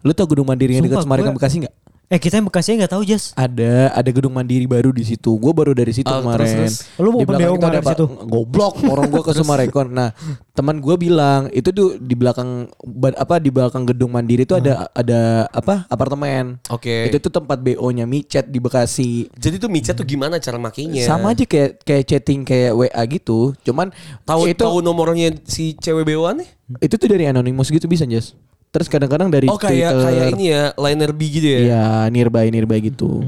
Lo 0.00 0.16
tau 0.16 0.24
gedung 0.24 0.48
Mandiri 0.48 0.80
yang 0.80 0.88
dekat 0.88 1.04
Sumpah, 1.04 1.28
Bekasi 1.36 1.68
nggak? 1.68 1.74
Eh 2.14 2.22
kita 2.22 2.38
yang 2.38 2.46
Bekasi 2.46 2.78
nggak 2.78 2.94
tahu 2.94 3.02
Jas. 3.02 3.34
Ada, 3.34 3.90
ada 3.90 4.10
gedung 4.14 4.30
mandiri 4.30 4.70
baru 4.70 4.94
di 4.94 5.02
situ. 5.02 5.34
Gue 5.34 5.50
baru 5.50 5.74
dari 5.74 5.90
situ 5.90 6.06
Oh, 6.06 6.22
kemarin. 6.22 6.46
terus, 6.46 6.86
terus? 6.86 7.02
Lu 7.02 7.10
Di 7.10 7.26
mau 7.26 7.26
itu 7.26 7.34
ada 7.34 7.46
kemarin 7.58 7.82
situ? 7.82 8.06
Goblok, 8.30 8.74
orang 8.86 9.10
gue 9.10 9.22
ke 9.26 9.32
Sumarekon. 9.34 9.90
Nah, 9.90 10.14
teman 10.54 10.78
gue 10.78 10.94
bilang 10.94 11.50
itu 11.50 11.74
tuh 11.74 11.98
di 11.98 12.14
belakang 12.14 12.70
apa 13.18 13.42
di 13.42 13.50
belakang 13.50 13.82
gedung 13.82 14.14
mandiri 14.14 14.46
itu 14.46 14.54
ada 14.54 14.86
ada 14.94 15.50
apa 15.50 15.90
apartemen. 15.90 16.62
Oke. 16.70 17.10
Itu 17.10 17.18
tuh 17.18 17.34
tempat 17.34 17.58
BO-nya 17.58 18.06
micet 18.06 18.46
di 18.46 18.62
Bekasi. 18.62 19.34
Jadi 19.34 19.58
tuh 19.58 19.66
micet 19.66 19.98
tuh 19.98 20.06
gimana 20.06 20.38
cara 20.38 20.54
makainya? 20.54 21.02
Sama 21.02 21.34
aja 21.34 21.42
kayak 21.42 21.82
kayak 21.82 22.04
chatting 22.06 22.46
kayak 22.46 22.78
WA 22.78 23.02
gitu. 23.10 23.58
Cuman 23.66 23.90
Tahu 24.22 24.54
itu 24.54 24.62
tahu 24.62 24.78
nomornya 24.86 25.34
si 25.50 25.74
cewek 25.74 26.06
bewan 26.06 26.46
nih? 26.46 26.48
itu 26.80 26.94
tuh 26.96 27.08
dari 27.10 27.28
anonymous 27.28 27.68
gitu 27.74 27.90
bisa 27.90 28.06
Jas. 28.06 28.38
Terus 28.74 28.90
kadang-kadang 28.90 29.30
dari 29.30 29.46
Oh 29.46 29.54
kayak 29.54 29.94
Twitter. 29.94 30.02
kayak 30.02 30.26
ini 30.34 30.44
ya, 30.50 30.74
liner 30.74 31.14
B 31.14 31.20
gitu 31.30 31.46
ya. 31.46 31.58
Iya, 31.62 31.84
nearby 32.10 32.50
nearby 32.50 32.90
gitu. 32.90 33.22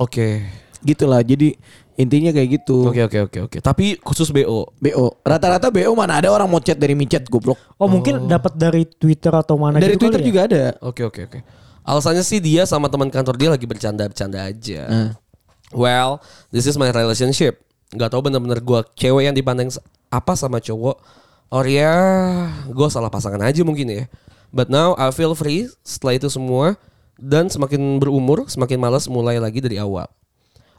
Oke. 0.00 0.48
Gitulah. 0.80 1.20
Jadi 1.20 1.52
intinya 2.00 2.32
kayak 2.32 2.48
gitu. 2.56 2.88
Oke 2.88 3.04
oke 3.04 3.18
oke 3.28 3.38
oke. 3.52 3.58
Tapi 3.60 4.00
khusus 4.00 4.32
BO. 4.32 4.72
BO. 4.80 5.20
Rata-rata 5.20 5.68
BO 5.68 5.92
mana 5.92 6.24
ada 6.24 6.32
orang 6.32 6.48
mau 6.48 6.56
chat 6.56 6.80
dari 6.80 6.96
micet 6.96 7.28
goblok. 7.28 7.60
Oh, 7.76 7.84
mungkin 7.84 8.24
dapat 8.24 8.56
dari 8.56 8.88
Twitter 8.88 9.28
atau 9.36 9.60
mana 9.60 9.76
dari 9.76 10.00
gitu 10.00 10.08
Twitter 10.08 10.24
ya? 10.24 10.26
juga 10.26 10.40
ada. 10.48 10.62
Oke 10.80 11.04
oke 11.04 11.20
oke. 11.28 11.38
Alasannya 11.84 12.24
sih 12.24 12.40
dia 12.40 12.64
sama 12.64 12.88
teman 12.88 13.12
kantor 13.12 13.36
dia 13.36 13.52
lagi 13.52 13.68
bercanda-bercanda 13.68 14.40
aja. 14.40 14.80
Nah. 14.88 15.10
Well, 15.76 16.24
this 16.48 16.64
is 16.64 16.80
my 16.80 16.88
relationship. 16.88 17.60
Gak 17.92 18.08
tau 18.08 18.24
bener-bener 18.24 18.64
gue 18.64 18.80
cewek 18.96 19.28
yang 19.28 19.36
dipandang 19.36 19.68
apa 20.08 20.32
sama 20.32 20.64
cowok. 20.64 20.96
Or 21.52 21.68
ya, 21.68 21.92
gue 22.64 22.88
salah 22.88 23.12
pasangan 23.12 23.44
aja 23.44 23.60
mungkin 23.60 23.84
ya. 23.92 24.04
But 24.52 24.68
now 24.68 24.92
I 24.94 25.08
feel 25.10 25.32
free 25.32 25.66
setelah 25.80 26.14
itu 26.14 26.28
semua. 26.28 26.76
Dan 27.14 27.46
semakin 27.46 27.96
berumur, 27.96 28.44
semakin 28.46 28.76
malas 28.76 29.06
mulai 29.06 29.38
lagi 29.38 29.58
dari 29.58 29.78
awal. 29.78 30.10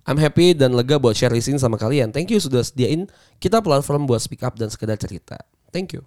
I'm 0.03 0.19
happy 0.19 0.51
dan 0.51 0.75
lega 0.75 0.99
buat 0.99 1.15
share 1.15 1.31
di 1.31 1.39
sini 1.39 1.55
sama 1.55 1.79
kalian. 1.79 2.11
Thank 2.11 2.29
you 2.29 2.37
sudah 2.37 2.59
sediain 2.59 3.07
kita 3.37 3.63
platform 3.63 4.03
buat 4.03 4.19
speak 4.19 4.43
up 4.43 4.53
dan 4.53 4.67
sekedar 4.67 4.99
cerita. 4.99 5.39
Thank 5.71 5.95
you. 5.95 6.03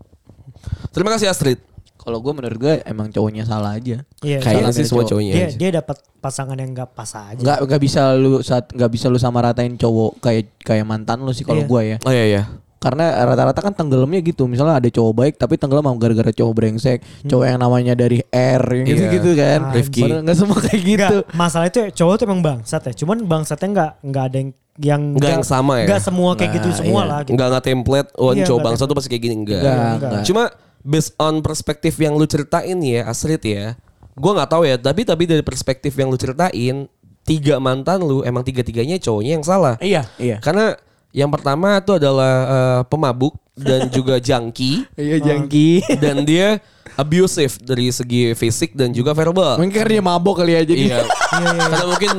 Terima 0.92 1.10
kasih 1.10 1.26
Astrid. 1.26 1.56
Kalau 1.96 2.20
gue 2.20 2.28
menurut 2.30 2.54
gue 2.54 2.74
emang 2.84 3.08
cowoknya 3.08 3.42
salah 3.42 3.74
aja. 3.74 4.04
Iya, 4.20 4.38
Kayaknya 4.38 4.62
Salah 4.62 4.72
sih 4.76 4.84
semua 4.84 5.00
cowok. 5.00 5.10
cowoknya 5.10 5.32
Dia 5.32 5.42
aja. 5.42 5.56
dia 5.56 5.70
dapat 5.74 5.96
pasangan 6.20 6.54
yang 6.54 6.70
nggak 6.70 6.90
pas 6.92 7.10
aja. 7.10 7.40
Nggak 7.40 7.58
nggak 7.64 7.80
bisa 7.80 8.00
lu 8.14 8.32
saat 8.40 8.64
nggak 8.68 8.90
bisa 8.92 9.06
lu 9.08 9.16
sama 9.16 9.40
ratain 9.40 9.74
cowok 9.74 10.20
kayak 10.20 10.54
kayak 10.60 10.84
mantan 10.84 11.18
lu 11.18 11.32
sih 11.32 11.42
kalau 11.42 11.64
Iya. 11.64 11.66
gue 11.66 11.80
ya. 11.82 11.96
Oh 12.04 12.12
iya 12.12 12.24
iya. 12.28 12.42
Karena 12.86 13.26
rata-rata 13.26 13.58
kan 13.58 13.74
tenggelamnya 13.74 14.22
gitu. 14.22 14.46
Misalnya 14.46 14.78
ada 14.78 14.86
cowok 14.86 15.12
baik 15.12 15.34
tapi 15.34 15.58
tenggelam 15.58 15.82
sama 15.82 15.98
gara-gara 15.98 16.30
cowok 16.30 16.52
brengsek. 16.54 16.98
Cowok 17.26 17.44
yang 17.50 17.58
namanya 17.58 17.98
dari 17.98 18.22
R 18.30 18.62
yang 18.62 18.86
Iya. 18.86 18.94
gitu-gitu 18.94 19.30
kan. 19.34 19.60
Ah, 19.66 19.74
Rifki. 19.74 20.02
Nggak 20.06 20.36
semua 20.38 20.58
kayak 20.62 20.80
gitu. 20.86 21.16
Nggak, 21.18 21.34
masalah 21.34 21.66
itu 21.66 21.80
cowok 21.90 22.14
tuh 22.14 22.24
emang 22.30 22.42
bangsat 22.46 22.82
ya. 22.86 22.92
Cuman 22.94 23.26
bangsatnya 23.26 23.68
nggak 23.74 23.92
nggak 24.06 24.24
ada 24.30 24.36
yang 24.38 24.50
yang 24.76 25.02
Nggak 25.18 25.32
yang 25.40 25.46
sama 25.48 25.82
ya? 25.82 25.86
Nggak 25.90 26.02
semua 26.06 26.30
kayak 26.38 26.50
gitu 26.62 26.68
Nah, 26.70 26.76
semua 26.78 27.00
iya. 27.02 27.10
lah. 27.10 27.18
Gitu. 27.26 27.30
Enggak 27.34 27.46
enggak 27.50 27.64
template. 27.66 28.08
Oh, 28.14 28.30
Iya, 28.30 28.44
cowok 28.46 28.54
nggak 28.54 28.66
bangsa 28.70 28.82
tuh 28.86 28.94
pasti 28.94 29.08
kayak 29.10 29.22
gini 29.26 29.34
enggak. 29.34 29.60
Nggak, 29.66 29.94
nggak. 29.98 30.22
Cuma 30.30 30.42
based 30.86 31.12
on 31.18 31.34
perspektif 31.42 31.98
yang 31.98 32.14
lu 32.14 32.26
ceritain 32.30 32.78
ya, 32.78 33.02
Astrid 33.10 33.42
ya. 33.42 33.74
Gua 34.14 34.32
nggak 34.38 34.50
tahu 34.54 34.62
ya, 34.62 34.78
tapi 34.78 35.02
tapi 35.02 35.26
dari 35.26 35.42
perspektif 35.42 35.90
yang 35.98 36.08
lu 36.08 36.16
ceritain, 36.16 36.86
tiga 37.26 37.58
mantan 37.58 38.06
lu 38.06 38.22
emang 38.22 38.46
tiga-tiganya 38.46 38.96
cowoknya 38.96 39.32
yang 39.34 39.44
salah. 39.44 39.74
Iya, 39.82 40.06
iya. 40.16 40.38
Karena 40.38 40.78
yang 41.14 41.30
pertama 41.30 41.78
itu 41.78 41.92
adalah 41.96 42.34
eh, 42.46 42.80
pemabuk 42.88 43.34
dan 43.56 43.88
juga 43.88 44.20
junkie 44.26 44.84
Iya 44.94 45.16
jangki. 45.22 45.84
dan 46.02 46.22
dia 46.26 46.60
abusive 46.96 47.60
dari 47.60 47.92
segi 47.92 48.32
fisik 48.32 48.72
dan 48.72 48.92
juga 48.92 49.12
verbal. 49.12 49.60
Mungkin 49.60 49.72
karena 49.72 50.00
dia 50.00 50.04
mabok 50.04 50.40
kali 50.40 50.52
ya 50.56 50.62
jadi. 50.64 50.84
Iya. 50.96 51.00
Karena 51.68 51.84
mungkin 51.84 52.12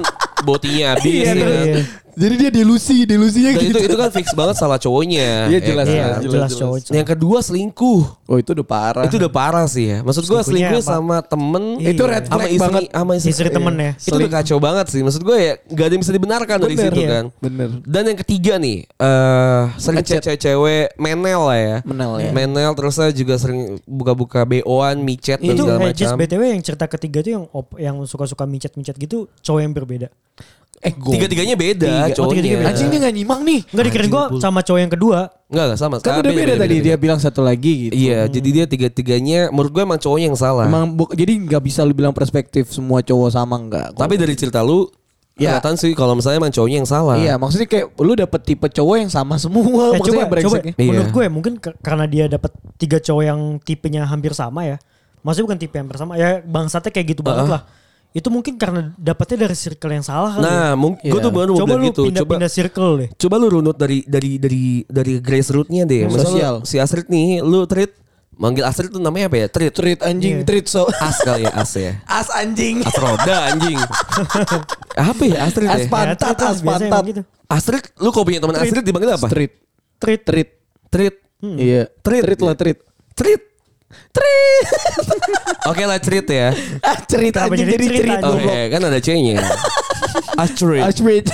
botinya 0.45 0.85
habis 0.93 1.09
Iya, 1.09 1.25
ya 1.25 1.33
iya, 1.33 1.61
iya. 1.65 1.83
Jadi 2.17 2.33
dia 2.41 2.49
delusi, 2.49 3.05
delusinya 3.05 3.53
Dan 3.53 3.61
gitu. 3.61 3.77
itu 3.77 3.93
itu 3.93 3.97
kan 4.01 4.09
fix 4.09 4.33
banget 4.33 4.57
salah 4.57 4.81
cowoknya. 4.81 5.53
Iya, 5.53 5.57
ya 5.57 5.59
jelas, 5.61 5.85
kan? 5.85 5.93
Iya, 5.93 6.05
jelas, 6.17 6.25
jelas, 6.25 6.51
cowok. 6.57 6.77
Yang 6.89 7.07
kedua 7.13 7.37
selingkuh. 7.45 8.01
Oh 8.25 8.37
itu 8.41 8.49
udah 8.57 8.65
parah. 8.65 9.05
Itu 9.05 9.21
udah 9.21 9.29
parah 9.29 9.65
sih 9.69 9.85
ya. 9.93 9.97
Maksud 10.01 10.25
gue 10.25 10.41
selingkuh 10.41 10.81
apa? 10.81 10.89
sama 10.97 11.17
temen 11.21 11.77
Itu 11.77 12.03
red 12.09 12.25
sama 12.25 12.41
flag 12.41 12.49
istri, 12.49 12.65
banget. 12.65 12.81
sama 12.89 13.11
istri, 13.13 13.29
Istri 13.37 13.49
temen 13.53 13.73
ya. 13.77 13.91
Itu 14.01 14.15
udah 14.17 14.31
kacau 14.33 14.57
banget 14.57 14.85
sih. 14.89 15.01
Maksud 15.05 15.21
gue 15.21 15.37
ya 15.37 15.53
gak 15.61 15.85
ada 15.85 15.93
yang 15.93 16.01
bisa 16.01 16.13
dibenarkan 16.17 16.57
dari 16.57 16.73
Bener, 16.73 16.85
situ 16.89 16.99
iya. 17.05 17.09
kan. 17.13 17.25
Bener. 17.37 17.69
Dan 17.85 18.03
yang 18.09 18.17
ketiga 18.25 18.53
nih, 18.57 18.77
eh 18.97 19.61
sering 19.77 20.01
Ngechat. 20.01 20.21
chat 20.25 20.37
cewek 20.41 20.97
menel 20.97 21.41
lah 21.45 21.59
ya. 21.61 21.77
Menel 21.85 22.11
ya. 22.17 22.31
Menel 22.33 22.71
terusnya 22.73 23.13
juga 23.13 23.37
sering 23.37 23.77
buka-buka 23.85 24.41
BO-an, 24.41 25.05
micet 25.05 25.37
dan 25.37 25.53
itu 25.53 25.61
segala 25.61 25.79
eh, 25.85 25.93
macam. 25.93 26.13
btw 26.17 26.41
yang 26.49 26.61
cerita 26.65 26.85
ketiga 26.89 27.21
tuh 27.21 27.31
yang 27.37 27.45
op, 27.53 27.77
yang 27.77 27.95
suka-suka 28.09 28.49
micet-micet 28.49 28.97
gitu 28.97 29.29
cowok 29.45 29.61
yang 29.61 29.73
berbeda. 29.77 30.09
Eh 30.77 30.93
Tiga-tiganya 30.93 31.55
beda 31.55 31.89
Tiga. 31.89 32.05
Oh, 32.05 32.09
cowoknya. 32.13 32.33
tiga-tiga 32.37 32.55
beda. 32.61 32.69
Anjing 32.69 32.87
dia 32.87 32.99
gak 33.01 33.13
nyimak 33.13 33.39
nih. 33.41 33.59
Enggak 33.65 33.85
dikirain 33.89 34.09
gua 34.09 34.23
sama 34.37 34.59
cowok 34.61 34.79
yang 34.79 34.93
kedua. 34.93 35.19
Enggak, 35.47 35.65
enggak 35.65 35.79
sama. 35.79 35.95
Kan 35.97 36.13
udah 36.21 36.33
beda, 36.33 36.53
tadi 36.55 36.75
dia 36.79 36.95
bilang 36.95 37.17
satu 37.17 37.41
lagi 37.41 37.73
gitu. 37.87 37.93
Iya, 37.97 38.19
jadi 38.27 38.49
dia 38.53 38.65
tiga-tiganya 38.67 39.49
menurut 39.49 39.71
gue 39.71 39.83
emang 39.83 39.97
cowoknya 39.97 40.25
yang 40.27 40.37
salah. 40.37 40.65
Emang 40.65 40.93
bu- 40.93 41.09
jadi 41.11 41.33
nggak 41.35 41.61
bisa 41.61 41.81
lu 41.81 41.91
bilang 41.91 42.13
perspektif 42.13 42.69
semua 42.69 43.01
cowok 43.01 43.29
sama 43.29 43.57
nggak. 43.57 43.87
Tapi 43.93 44.13
dari 44.15 44.33
cerita 44.33 44.61
lu 44.61 44.85
Ya. 45.33 45.53
kelihatan 45.53 45.77
sih 45.77 45.93
kalau 45.93 46.13
misalnya 46.13 46.37
emang 46.39 46.49
cowoknya 46.49 46.77
yang 46.77 46.89
salah. 46.89 47.15
Iya, 47.15 47.33
maksudnya 47.37 47.65
kayak 47.65 47.85
lu 47.95 48.13
dapet 48.13 48.41
tipe 48.43 48.67
cowok 48.67 48.95
yang 48.99 49.09
sama 49.09 49.37
semua. 49.37 49.93
Eh, 49.93 49.97
maksudnya 49.97 50.25
coba, 50.25 50.41
coba. 50.41 50.57
Iya. 50.67 50.73
Menurut 50.83 51.09
gue 51.11 51.25
mungkin 51.27 51.53
ke- 51.55 51.77
karena 51.79 52.05
dia 52.05 52.25
dapat 52.27 52.49
tiga 52.77 52.97
cowok 52.97 53.23
yang 53.23 53.39
tipenya 53.59 54.01
hampir 54.03 54.33
sama 54.33 54.61
ya. 54.63 54.77
Maksudnya 55.21 55.45
bukan 55.47 55.57
tipe 55.57 55.73
yang 55.73 55.85
hampir 55.85 55.97
sama. 55.97 56.13
Ya 56.15 56.37
bangsatnya 56.39 56.89
kayak 56.91 57.07
gitu 57.13 57.21
banget 57.21 57.49
lah. 57.49 57.61
Itu 58.17 58.33
mungkin 58.33 58.57
karena 58.57 58.97
dapatnya 58.97 59.45
dari 59.45 59.53
circle 59.53 59.93
yang 59.93 60.01
salah 60.01 60.33
kali. 60.33 60.41
Nah, 60.41 60.65
ya. 60.65 60.69
mungkin 60.73 61.05
gue 61.05 61.13
Iya. 61.13 61.21
tuh 61.21 61.31
baru 61.31 61.53
coba 61.53 61.73
lu 61.75 61.85
gitu. 61.85 62.01
Coba 62.01 62.07
pindah-pindah 62.09 62.49
circle 62.49 62.89
deh. 62.97 63.09
coba 63.13 63.35
lu 63.37 63.47
runut 63.51 63.77
dari 63.77 64.01
dari 64.03 64.31
dari 64.35 64.63
dari 64.83 65.13
grassroots-nya 65.21 65.85
deh. 65.85 66.09
Lu- 66.09 66.17
Sosial. 66.17 66.55
si 66.63 66.75
Astrid 66.75 67.05
nih, 67.07 67.39
lu 67.39 67.63
treat 67.63 67.93
manggil 68.33 68.65
Astrid 68.65 68.89
tuh 68.89 68.97
namanya 68.97 69.29
apa 69.29 69.37
ya? 69.37 69.47
Treat. 69.47 69.69
Treat 69.71 69.99
anjing, 70.01 70.41
Iya. 70.41 70.45
treat 70.45 70.65
so. 70.65 70.89
As 70.91 71.17
kali 71.19 71.45
ya, 71.45 71.53
as 71.53 71.71
ya. 71.71 71.93
As 72.11 72.29
anjing. 72.31 72.81
As 72.81 72.95
roda 72.95 73.37
anjing. 73.47 73.77
apa 75.09 75.23
ya 75.23 75.37
Astrid 75.45 75.67
As 75.67 75.79
ya? 75.79 75.87
Pantat, 75.87 76.35
Ya, 76.35 76.47
as 76.47 76.59
pantat. 76.59 77.01
gitu. 77.05 77.21
Astrid, 77.47 77.85
lu 77.95 78.09
kalau 78.09 78.25
punya 78.25 78.41
teman 78.41 78.57
Astrid 78.57 78.81
dipanggil 78.81 79.09
apa? 79.11 79.27
Treat. 79.27 79.51
Treat. 79.97 80.21
Treat. 80.21 80.49
Treat. 80.87 81.15
Iya. 81.39 81.85
Treat. 82.01 82.23
Treat 82.25 82.39
lah 82.41 82.55
treat. 82.55 82.77
Treat. 83.13 83.41
Treat. 83.87 84.65
Oke 85.71 85.83
lah 85.87 85.99
treat 85.99 86.27
ya. 86.27 86.51
Ah, 86.83 86.99
cerita 87.07 87.47
jadi 87.47 87.75
anjing? 87.75 88.19
Oke, 88.19 88.35
goblok. 88.43 88.67
kan 88.71 88.81
ada 88.83 88.99
C-nya. 88.99 89.39
Astrid. 90.35 90.83
Treat. 90.95 91.25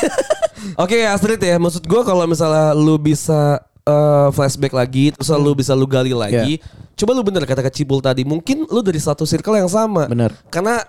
Oke 0.77 1.03
Astrid 1.05 1.41
ya, 1.41 1.57
maksud 1.59 1.83
gue 1.83 2.01
kalau 2.05 2.23
misalnya 2.29 2.71
lu 2.77 2.95
bisa 3.01 3.61
eh, 3.83 4.27
flashback 4.31 4.73
lagi, 4.73 5.11
terus 5.11 5.29
lu 5.33 5.51
bisa 5.53 5.75
lu 5.75 5.85
gali 5.89 6.15
lagi, 6.15 6.61
coba 6.95 7.11
lu 7.11 7.21
bener 7.25 7.43
kata 7.43 7.67
Cibul 7.73 7.99
tadi, 7.99 8.23
mungkin 8.23 8.69
lu 8.69 8.79
dari 8.79 9.01
satu 9.01 9.27
circle 9.27 9.59
yang 9.59 9.69
sama. 9.69 10.07
Bener. 10.07 10.31
Karena 10.47 10.79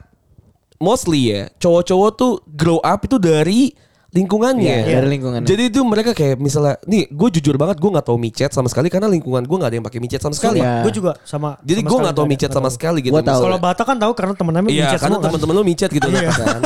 mostly 0.79 1.33
ya, 1.33 1.43
cowok-cowok 1.59 2.11
tuh 2.15 2.33
grow 2.55 2.79
up 2.85 3.01
itu 3.03 3.17
dari 3.19 3.73
lingkungannya. 4.15 4.87
Iya, 4.87 5.03
dari 5.03 5.09
lingkungannya. 5.19 5.49
Jadi 5.51 5.63
itu 5.75 5.81
mereka 5.83 6.15
kayak 6.15 6.39
misalnya, 6.39 6.79
nih 6.87 7.11
gue 7.11 7.29
jujur 7.35 7.59
banget 7.59 7.83
gue 7.83 7.91
nggak 7.91 8.07
tahu 8.07 8.15
micet 8.15 8.55
sama 8.55 8.71
sekali 8.71 8.87
karena 8.87 9.11
lingkungan 9.11 9.43
gue 9.43 9.57
nggak 9.59 9.71
ada 9.75 9.77
yang 9.77 9.87
pakai 9.87 9.99
micet 9.99 10.23
sama 10.23 10.35
sekali. 10.39 10.63
Iya. 10.63 10.87
Gue 10.87 10.93
juga 10.95 11.19
sama. 11.27 11.59
Jadi 11.67 11.81
gue 11.83 11.99
nggak 11.99 12.15
tahu 12.15 12.27
micet 12.31 12.51
sama 12.55 12.71
sekali 12.71 13.03
gitu. 13.03 13.15
Kalau 13.19 13.59
Bata 13.59 13.83
kan 13.83 13.99
tahu 13.99 14.15
karena 14.15 14.33
temen-temennya 14.39 14.71
Iya, 14.71 14.85
micet 14.87 15.01
karena 15.03 15.11
semua 15.11 15.19
kan. 15.19 15.27
teman-teman 15.35 15.55
lu 15.59 15.65
micet 15.67 15.91
gitu 15.91 16.09
Iya. 16.09 16.31
kan. 16.31 16.61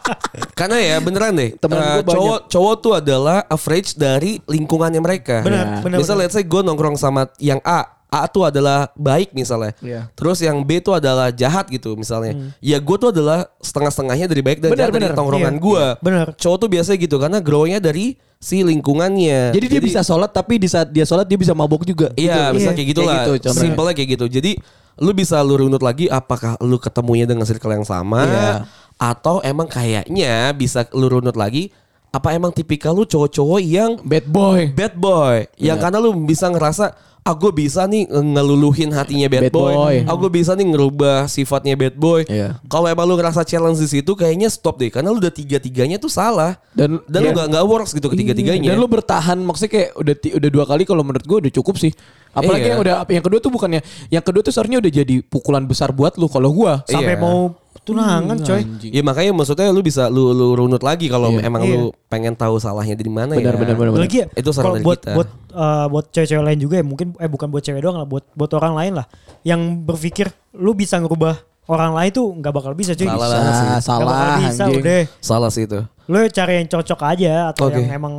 karena 0.60 0.76
ya 0.76 0.96
beneran 1.00 1.32
deh. 1.32 1.50
Temen 1.56 1.76
eh, 1.80 1.84
banyak. 2.04 2.12
cowok 2.12 2.38
cowok 2.52 2.74
tuh 2.84 2.92
adalah 3.00 3.38
average 3.48 3.96
dari 3.96 4.36
lingkungannya 4.44 5.00
mereka. 5.00 5.40
Benar, 5.40 5.64
Ya. 5.64 5.80
benar. 5.80 5.96
Misal 6.04 6.20
benar. 6.20 6.28
let's 6.28 6.36
say 6.36 6.44
gue 6.44 6.60
nongkrong 6.60 7.00
sama 7.00 7.32
yang 7.40 7.64
A, 7.64 7.99
A 8.10 8.26
tuh 8.26 8.42
adalah 8.42 8.90
baik 8.92 9.30
misalnya. 9.32 9.70
Iya. 9.78 10.10
Terus 10.12 10.42
yang 10.42 10.60
B 10.60 10.78
tuh 10.78 10.98
adalah 10.98 11.30
jahat 11.30 11.70
gitu 11.70 11.94
misalnya. 11.94 12.34
Ya 12.58 12.76
gue 12.76 12.96
tuh 12.98 13.08
adalah 13.08 13.46
setengah-setengahnya 13.58 14.26
dari 14.26 14.42
baik 14.42 14.58
dan 14.58 14.74
Benar, 14.74 14.80
jahat 14.82 14.92
dari 14.92 15.06
benar. 15.06 15.16
tongkrongan 15.16 15.54
Iya, 15.54 15.62
gue. 15.62 15.78
iya. 15.80 15.90
Benar. 16.02 16.26
Cowok 16.34 16.58
tuh 16.58 16.68
biasanya 16.68 16.98
gitu 16.98 17.16
karena 17.16 17.38
grownya 17.38 17.78
dari 17.78 18.18
si 18.36 18.60
lingkungannya. 18.60 19.54
Jadi 19.54 19.66
dia 19.68 19.80
bisa 19.80 20.00
sholat 20.02 20.28
tapi 20.28 20.58
di 20.58 20.66
saat 20.66 20.90
dia 20.90 21.04
sholat 21.04 21.24
dia 21.24 21.36
bisa 21.36 21.54
mabok 21.54 21.86
juga. 21.86 22.10
Iya, 22.14 22.50
Gitu. 22.50 22.58
bisa 22.58 22.68
Iya, 22.68 22.76
kayak 22.76 22.88
gitulah. 22.90 23.14
gitu 23.16 23.32
contohnya. 23.46 23.62
Simpelnya 23.62 23.94
kayak 23.94 24.10
gitu. 24.14 24.26
Jadi 24.26 24.52
lu 24.98 25.10
bisa 25.12 25.38
lu 25.40 25.54
runut 25.56 25.80
lagi 25.80 26.04
apakah 26.06 26.58
lu 26.60 26.76
ketemunya 26.76 27.24
dengan 27.24 27.46
circle 27.46 27.72
yang 27.72 27.86
sama 27.86 28.20
Iya. 28.20 28.54
atau 28.98 29.40
emang 29.40 29.64
kayaknya 29.64 30.52
bisa 30.52 30.84
lu 30.92 31.08
runut 31.08 31.32
lagi 31.32 31.72
apa 32.10 32.34
emang 32.34 32.50
tipikal 32.50 32.90
lu 32.92 33.06
cowok-cowok 33.06 33.60
yang 33.62 33.96
Bad 34.02 34.26
boy. 34.26 34.66
bad 34.68 34.98
boy 34.98 35.46
yang 35.56 35.78
Iya. 35.78 35.82
karena 35.86 35.98
lu 36.00 36.10
bisa 36.20 36.50
ngerasa 36.50 36.90
ah 37.30 37.36
gue 37.36 37.52
bisa 37.54 37.86
nih 37.86 38.10
ngeluluhin 38.10 38.90
hatinya 38.90 39.30
bad, 39.30 39.42
Bad 39.46 39.54
boy, 39.54 39.72
boy. 39.72 39.96
ah 40.02 40.16
gue 40.16 40.30
bisa 40.32 40.52
nih 40.52 40.66
ngerubah 40.66 41.18
sifatnya 41.26 41.78
bad 41.78 41.94
boy 41.94 42.26
Iya. 42.26 42.58
kalau 42.66 42.90
emang 42.90 43.06
lu 43.06 43.14
ngerasa 43.14 43.46
challenge 43.46 43.78
di 43.78 43.86
situ 43.88 44.10
kayaknya 44.12 44.50
stop 44.50 44.76
deh 44.76 44.90
karena 44.90 45.08
lu 45.08 45.22
udah 45.22 45.30
tiga 45.30 45.56
tiganya 45.56 45.94
tuh 45.94 46.10
salah 46.10 46.58
Dan- 46.74 46.98
dan 47.06 47.18
lu 47.20 47.30
iya. 47.30 47.34
nggak 47.36 47.46
nggak 47.48 47.64
works 47.64 47.94
gitu 47.94 48.06
ketiga 48.08 48.34
tiganya 48.34 48.74
Dan 48.74 48.76
lu 48.76 48.86
bertahan 48.86 49.38
maksudnya 49.38 49.70
kayak 49.70 49.90
udah 49.94 50.14
udah 50.34 50.50
dua 50.50 50.64
kali 50.66 50.82
kalau 50.82 51.02
menurut 51.02 51.22
gue 51.22 51.38
udah 51.38 51.52
cukup 51.54 51.78
sih. 51.78 51.94
Apalagi 52.30 52.62
Iya. 52.62 52.70
yang 52.74 52.80
udah 52.82 52.94
yang 53.06 53.22
kedua 53.22 53.38
tuh 53.38 53.50
bukannya 53.50 53.80
yang 54.06 54.22
kedua 54.22 54.42
tuh 54.42 54.50
seharusnya 54.50 54.78
udah 54.78 54.92
jadi 54.92 55.14
pukulan 55.22 55.62
besar 55.62 55.90
buat 55.90 56.14
lu 56.14 56.26
kalau 56.26 56.50
gua. 56.50 56.82
Sampai 56.86 57.14
Iya. 57.14 57.22
mau 57.22 57.54
tunangan 57.80 58.36
coy. 58.36 58.60
Anjing. 58.60 58.90
Ya 58.92 59.02
makanya 59.02 59.32
maksudnya 59.32 59.70
lu 59.70 59.80
bisa 59.80 60.06
lu 60.06 60.30
lu 60.30 60.52
runut 60.54 60.80
lagi 60.80 61.06
kalau 61.06 61.30
Iya. 61.32 61.46
emang 61.46 61.62
Iya. 61.62 61.74
lu 61.74 61.82
pengen 62.06 62.34
tahu 62.34 62.56
salahnya 62.56 62.92
di 62.92 63.06
mana 63.06 63.32
Benar, 63.32 63.54
ya. 63.54 63.58
benar, 63.58 63.74
benar. 63.74 63.90
Lagi 63.96 64.16
ya, 64.20 64.26
Itu 64.32 64.50
saran 64.50 64.64
kalau 64.64 64.76
dari 64.76 64.86
buat 64.86 65.00
kita. 65.00 65.12
buat 65.14 65.28
eh, 65.50 65.86
buat 65.88 66.04
cewek-cewek 66.10 66.44
lain 66.44 66.58
juga 66.58 66.74
ya 66.76 66.84
mungkin 66.84 67.06
eh 67.16 67.26
bukan 67.26 67.48
buat 67.48 67.62
cewek 67.62 67.80
doang 67.80 67.96
lah, 67.96 68.06
buat 68.06 68.24
buat 68.32 68.50
orang 68.54 68.74
lain 68.74 68.92
lah 68.98 69.06
yang 69.42 69.60
berpikir 69.80 70.28
lu 70.52 70.72
bisa 70.72 70.98
ngerubah 70.98 71.38
orang 71.66 71.94
lain 71.94 72.10
tuh 72.10 72.26
nggak 72.34 72.52
bakal 72.52 72.72
bisa 72.74 72.92
cuy. 72.92 73.06
Salah 73.06 73.28
banget 73.28 73.52
sih. 73.54 73.68
Salah 73.80 74.14
bisa 74.36 74.62
anjing. 74.64 74.82
udah. 74.82 75.02
Salah 75.20 75.50
sih 75.50 75.64
itu. 75.64 75.80
Lu 76.04 76.18
cari 76.28 76.52
yang 76.56 76.68
cocok 76.68 77.00
aja 77.06 77.32
atau 77.48 77.70
Oke. 77.70 77.78
yang 77.78 77.94
emang 77.96 78.14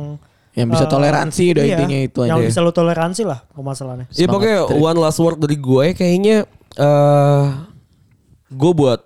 Yang 0.52 0.68
bisa 0.70 0.84
eh, 0.84 0.90
toleransi 0.90 1.44
udah 1.48 1.64
iya, 1.64 1.72
intinya 1.74 1.98
itu 2.02 2.20
Yang 2.24 2.36
aja. 2.36 2.48
bisa 2.48 2.58
lu 2.60 2.72
toleransi 2.72 3.22
lah 3.24 3.40
permasalahannya. 3.48 4.06
Ya 4.12 4.26
pokoknya 4.26 4.58
one 4.70 4.98
last 4.98 5.16
word 5.16 5.36
dari 5.36 5.56
gue 5.56 5.86
kayaknya 5.92 6.44
eh 6.74 7.44
gue 8.50 8.72
buat 8.74 9.00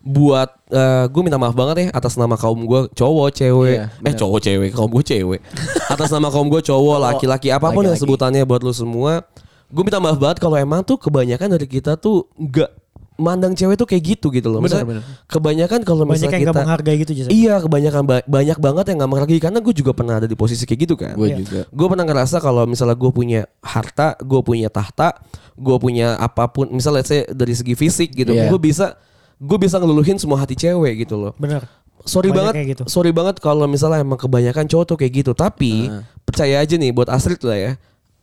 buat 0.00 0.48
eh 0.66 1.04
gue 1.06 1.22
minta 1.22 1.36
maaf 1.36 1.52
banget 1.52 1.76
ya 1.78 1.86
atas 1.92 2.14
nama 2.14 2.34
kaum 2.34 2.60
gue 2.60 2.80
cowok 2.92 3.28
cewek 3.32 3.76
Iya, 3.76 3.86
eh 4.02 4.14
cowok 4.14 4.38
cewek 4.40 4.70
kaum 4.70 4.90
gue 4.90 5.02
cewek 5.02 5.40
atas 5.92 6.08
nama 6.08 6.28
kaum 6.28 6.46
gue 6.46 6.60
cowok 6.60 6.96
laki-laki 6.98 7.48
apa 7.48 7.68
pun 7.68 7.82
yang 7.82 7.92
laki-laki. 7.92 8.02
sebutannya 8.04 8.42
buat 8.42 8.60
lu 8.60 8.70
semua 8.70 9.26
gue 9.66 9.82
minta 9.82 9.98
maaf 9.98 10.16
banget 10.16 10.38
kalau 10.38 10.54
emang 10.54 10.80
tuh 10.80 10.96
kebanyakan 10.96 11.48
dari 11.50 11.66
kita 11.66 11.94
tuh 11.94 12.24
nggak 12.34 12.70
mandang 13.16 13.50
cewek 13.50 13.74
tuh 13.74 13.82
kayak 13.84 14.14
gitu 14.14 14.30
gitu 14.30 14.46
loh 14.46 14.62
Benar, 14.62 14.78
Maksudnya 14.78 14.86
benar. 14.88 15.04
kebanyakan 15.26 15.80
kalau 15.82 16.02
Banyak 16.02 16.12
misalnya 16.14 16.30
yang 16.30 16.38
gak 16.38 16.46
kita 16.46 16.62
menghargai 16.62 16.96
gitu 16.96 17.12
Jason. 17.12 17.30
Iya 17.30 17.54
kebanyakan 17.58 18.02
ba- 18.06 18.22
banyak 18.24 18.58
banget 18.58 18.84
yang 18.86 18.96
nggak 18.96 19.10
menghargai 19.10 19.40
karena 19.40 19.58
gue 19.58 19.74
juga 19.74 19.90
pernah 19.90 20.14
ada 20.16 20.24
di 20.24 20.36
posisi 20.38 20.62
kayak 20.62 20.80
gitu 20.80 20.94
kan. 20.94 21.12
Gue 21.12 21.28
Iya. 21.28 21.36
juga. 21.36 21.60
Gue 21.66 21.86
pernah 21.88 22.06
ngerasa 22.06 22.38
kalau 22.38 22.62
misalnya 22.62 22.94
gue 22.94 23.10
punya 23.10 23.40
harta, 23.58 24.14
gue 24.16 24.38
punya 24.38 24.70
tahta, 24.70 25.18
gue 25.52 25.76
punya 25.76 26.14
apa 26.14 26.46
pun, 26.46 26.70
misalnya 26.70 27.02
let's 27.02 27.10
say 27.10 27.26
dari 27.26 27.52
segi 27.52 27.74
fisik 27.74 28.14
gitu, 28.14 28.30
Iya. 28.30 28.48
gue 28.48 28.60
bisa 28.62 28.94
gue 29.38 29.58
bisa 29.58 29.78
ngeluluhin 29.78 30.18
semua 30.18 30.42
hati 30.42 30.58
cewek 30.58 31.06
gitu 31.06 31.14
loh. 31.16 31.32
Bener. 31.38 31.64
Sorry 32.06 32.30
Banyak 32.30 32.38
banget, 32.38 32.54
kayak 32.54 32.68
gitu. 32.78 32.82
sorry 32.86 33.10
banget 33.10 33.42
kalau 33.42 33.66
misalnya 33.66 34.00
emang 34.00 34.16
kebanyakan 34.16 34.70
cowok 34.70 34.84
tuh 34.86 34.96
kayak 34.98 35.12
gitu. 35.24 35.32
Tapi 35.34 35.90
percaya 36.22 36.62
aja 36.62 36.74
nih 36.78 36.90
buat 36.94 37.10
Astrid 37.10 37.42
lah 37.42 37.58
ya. 37.58 37.72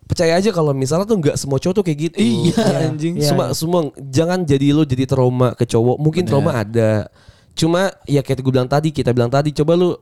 Percaya 0.05 0.37
aja 0.37 0.49
kalau 0.53 0.71
misalnya 0.71 1.09
tuh 1.09 1.17
nggak 1.17 1.35
semua 1.35 1.57
cowok 1.59 1.75
tuh 1.81 1.83
kayak 1.83 1.99
gitu. 2.11 2.17
Iya, 2.21 2.55
anjing. 2.87 3.13
Iya, 3.19 3.29
Semua 3.33 3.45
iya. 3.51 3.57
semua 3.57 3.79
jangan 3.99 4.39
jadi 4.45 4.67
lu 4.71 4.85
jadi 4.87 5.03
trauma 5.09 5.51
ke 5.57 5.65
cowok. 5.67 5.97
Mungkin 5.97 6.23
trauma 6.23 6.55
ada. 6.55 7.09
Cuma 7.57 7.91
ya 8.05 8.21
kayak 8.23 8.43
gue 8.43 8.53
bilang 8.53 8.69
tadi, 8.69 8.91
kita 8.93 9.11
bilang 9.11 9.31
tadi 9.31 9.49
coba 9.51 9.73
lu 9.75 9.95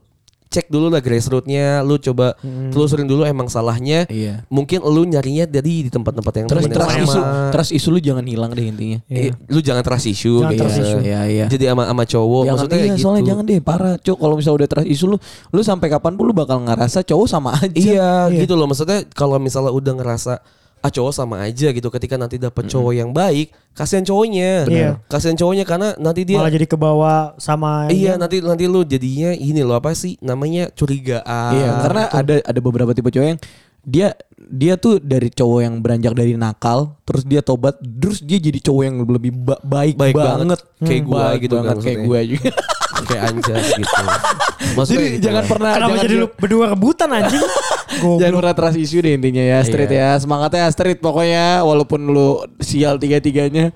cek 0.54 0.70
dulu 0.70 0.94
lah 0.94 1.02
grassrootsnya, 1.02 1.82
lu 1.82 1.98
coba 1.98 2.38
telusurin 2.70 3.10
dulu 3.10 3.26
emang 3.26 3.50
salahnya. 3.50 4.06
Iya. 4.06 4.46
Mungkin 4.48 4.86
lu 4.86 5.02
nyarinya 5.04 5.50
dari 5.50 5.86
di 5.86 5.90
tempat-tempat 5.90 6.34
yang 6.38 6.48
Terus 6.48 6.70
trust 6.70 6.98
isu, 7.02 7.20
trust 7.50 7.72
isu 7.74 7.88
lu 7.90 7.98
jangan 7.98 8.22
hilang 8.22 8.54
deh 8.54 8.62
intinya. 8.64 9.02
Eh, 9.10 9.34
lu 9.50 9.58
jangan 9.58 9.82
trust 9.82 10.06
issue 10.06 10.38
Jangan 10.38 10.54
kayak 10.54 10.62
trust 10.62 10.78
issue. 10.80 11.02
Iya, 11.02 11.22
iya. 11.26 11.46
Jadi 11.50 11.64
sama 11.66 11.84
sama 11.90 12.04
cowok 12.06 12.42
Jangan, 12.46 12.54
maksudnya 12.54 12.78
iya, 12.78 12.86
gitu. 12.94 13.02
soalnya 13.02 13.24
jangan 13.26 13.44
deh 13.44 13.60
parah 13.60 13.96
cok 13.98 14.18
kalau 14.20 14.36
misalnya 14.38 14.58
udah 14.62 14.70
trust 14.70 14.88
isu 14.88 15.06
lu 15.10 15.18
lu 15.50 15.62
sampai 15.66 15.88
kapan 15.90 16.14
pun 16.14 16.24
lu 16.30 16.34
bakal 16.38 16.62
ngerasa 16.62 17.02
cowok 17.02 17.26
sama 17.26 17.50
aja 17.58 17.74
Iya, 17.74 18.12
Iya. 18.30 18.46
gitu 18.46 18.54
loh 18.54 18.70
maksudnya 18.70 19.02
kalau 19.12 19.42
misalnya 19.42 19.74
udah 19.74 19.94
ngerasa 19.98 20.34
ah 20.84 20.92
cowok 20.92 21.16
sama 21.16 21.40
aja 21.48 21.72
gitu 21.72 21.88
ketika 21.88 22.20
nanti 22.20 22.36
dapet 22.36 22.68
cowok 22.68 22.92
yang 22.92 23.16
baik 23.16 23.56
kasihan 23.72 24.04
cowoknya. 24.04 24.68
Bener. 24.68 24.94
kasihan 25.08 25.40
cowoknya 25.40 25.64
karena 25.64 25.96
nanti 25.96 26.28
dia 26.28 26.44
Malah 26.44 26.52
jadi 26.52 26.68
kebawa 26.68 27.40
sama 27.40 27.88
iya 27.88 28.20
nanti 28.20 28.44
nanti 28.44 28.68
lu 28.68 28.84
jadinya 28.84 29.32
ini 29.32 29.64
loh 29.64 29.80
apa 29.80 29.96
sih 29.96 30.20
namanya 30.20 30.68
curigaan. 30.76 31.56
Iya, 31.56 31.70
karena 31.88 32.04
ada 32.12 32.36
ada 32.44 32.60
beberapa 32.60 32.92
tipe 32.92 33.08
cowok 33.08 33.28
yang 33.32 33.40
dia 33.84 34.16
dia 34.44 34.76
tuh 34.76 34.98
dari 34.98 35.28
cowok 35.28 35.60
yang 35.62 35.76
beranjak 35.78 36.12
dari 36.12 36.34
nakal, 36.34 36.96
terus 37.04 37.24
dia 37.24 37.40
tobat, 37.40 37.76
terus 37.80 38.20
dia 38.20 38.36
jadi 38.38 38.60
cowok 38.62 38.84
yang 38.84 38.96
lebih 39.02 39.32
ba- 39.34 39.60
baik, 39.60 39.96
Baik 39.96 40.14
banget, 40.14 40.38
banget. 40.38 40.60
Kayak 40.80 40.92
Hmm, 40.98 41.08
gua 41.10 41.20
baik 41.22 41.40
gitu 41.42 41.54
kan 41.54 41.64
banget 41.66 41.78
kayak 41.82 42.00
gue 42.02 42.20
juga. 42.30 42.52
kayak 43.04 43.24
anjas 43.26 43.66
gitu 43.74 44.04
maksudnya 44.72 45.00
jadi 45.02 45.12
gitu 45.12 45.24
jangan 45.26 45.36
lah. 45.36 45.50
pernah 45.50 45.72
Kenapa 45.74 45.90
jangan 45.90 46.04
jadi 46.06 46.16
lu 46.16 46.28
berdua 46.32 46.66
rebutan 46.70 47.10
anjing? 47.12 47.44
Goblok. 47.94 48.18
Jangan 48.22 48.36
pernah 48.38 48.54
trust 48.56 48.78
isu 48.80 48.98
deh 48.98 49.14
intinya 49.14 49.44
ya 49.44 49.56
Astrid 49.60 49.86
Iya. 49.88 50.00
ya 50.00 50.10
Semangatnya 50.18 50.62
Astrid 50.64 50.98
pokoknya 50.98 51.46
Walaupun 51.62 52.00
lu 52.08 52.30
sial 52.58 52.96
tiga-tiganya 52.96 53.70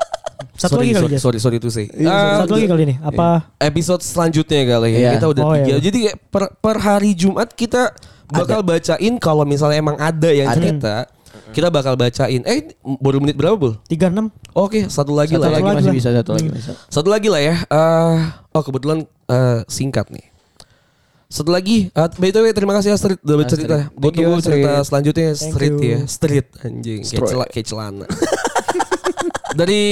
Satu 0.54 0.74
sorry, 0.74 0.88
lagi 0.88 0.92
kali 0.94 1.04
sorry, 1.08 1.18
sorry 1.18 1.38
sorry 1.38 1.56
tuh 1.58 1.70
sih 1.70 1.86
Iya, 1.90 2.42
Satu 2.42 2.54
lagi 2.54 2.66
kali 2.66 2.82
nih. 2.86 2.96
Apa 3.00 3.50
episode 3.58 4.00
selanjutnya 4.00 4.62
kali 4.68 4.88
ya 4.88 4.98
Iya. 4.98 5.10
kita 5.16 5.26
udah 5.28 5.42
Oh, 5.42 5.52
tiga 5.54 5.68
iya. 5.68 5.78
jadi 5.80 5.96
kayak 6.00 6.16
per, 6.28 6.42
per 6.54 6.76
hari 6.78 7.10
Jumat 7.12 7.48
kita 7.50 7.90
bakal 8.28 8.60
bacain 8.60 9.14
kalau 9.16 9.42
misalnya 9.42 9.78
emang 9.78 9.96
ada 9.96 10.30
yang 10.30 10.48
Ada. 10.48 10.56
cerita 10.56 10.94
kita 11.48 11.68
bakal 11.68 11.96
bacain 11.96 12.44
eh 12.44 12.72
baru 12.82 13.20
menit 13.20 13.36
berapa 13.36 13.56
bul 13.56 13.76
36? 13.88 14.28
Oke 14.52 14.88
satu 14.88 15.12
lagi 15.12 15.32
Satu 15.32 15.44
lah 15.44 15.50
lagi 15.54 15.64
lagi 15.64 15.76
masih 15.76 15.88
lah. 15.88 15.96
bisa 15.96 16.08
Satu 16.12 16.30
lagi 16.32 16.48
bisa 16.48 16.70
Satu 16.88 17.08
lagi 17.08 17.28
lah 17.28 17.40
ya. 17.40 17.54
eh 17.62 18.16
oh 18.52 18.62
kebetulan 18.62 18.98
eh, 19.28 19.60
singkat 19.64 20.08
nih. 20.08 20.24
Satu 21.28 21.52
lagi, 21.52 21.92
uh, 21.92 22.08
by 22.16 22.32
the 22.32 22.40
way 22.40 22.56
terima 22.56 22.72
kasih 22.72 22.96
Astrid 22.96 23.20
udah 23.20 23.36
bercerita. 23.36 23.76
Astrid. 23.84 24.00
Gue 24.00 24.10
tunggu 24.16 24.40
cerita 24.40 24.80
selanjutnya 24.80 25.36
Thank 25.36 25.52
Street 25.52 25.76
you. 25.76 25.84
ya, 25.84 25.98
Street 26.08 26.48
anjing, 26.64 27.00
kayak, 27.04 27.20
Street. 27.20 27.48
kayak 27.52 27.66
celana. 27.68 28.06
Dari 29.52 29.82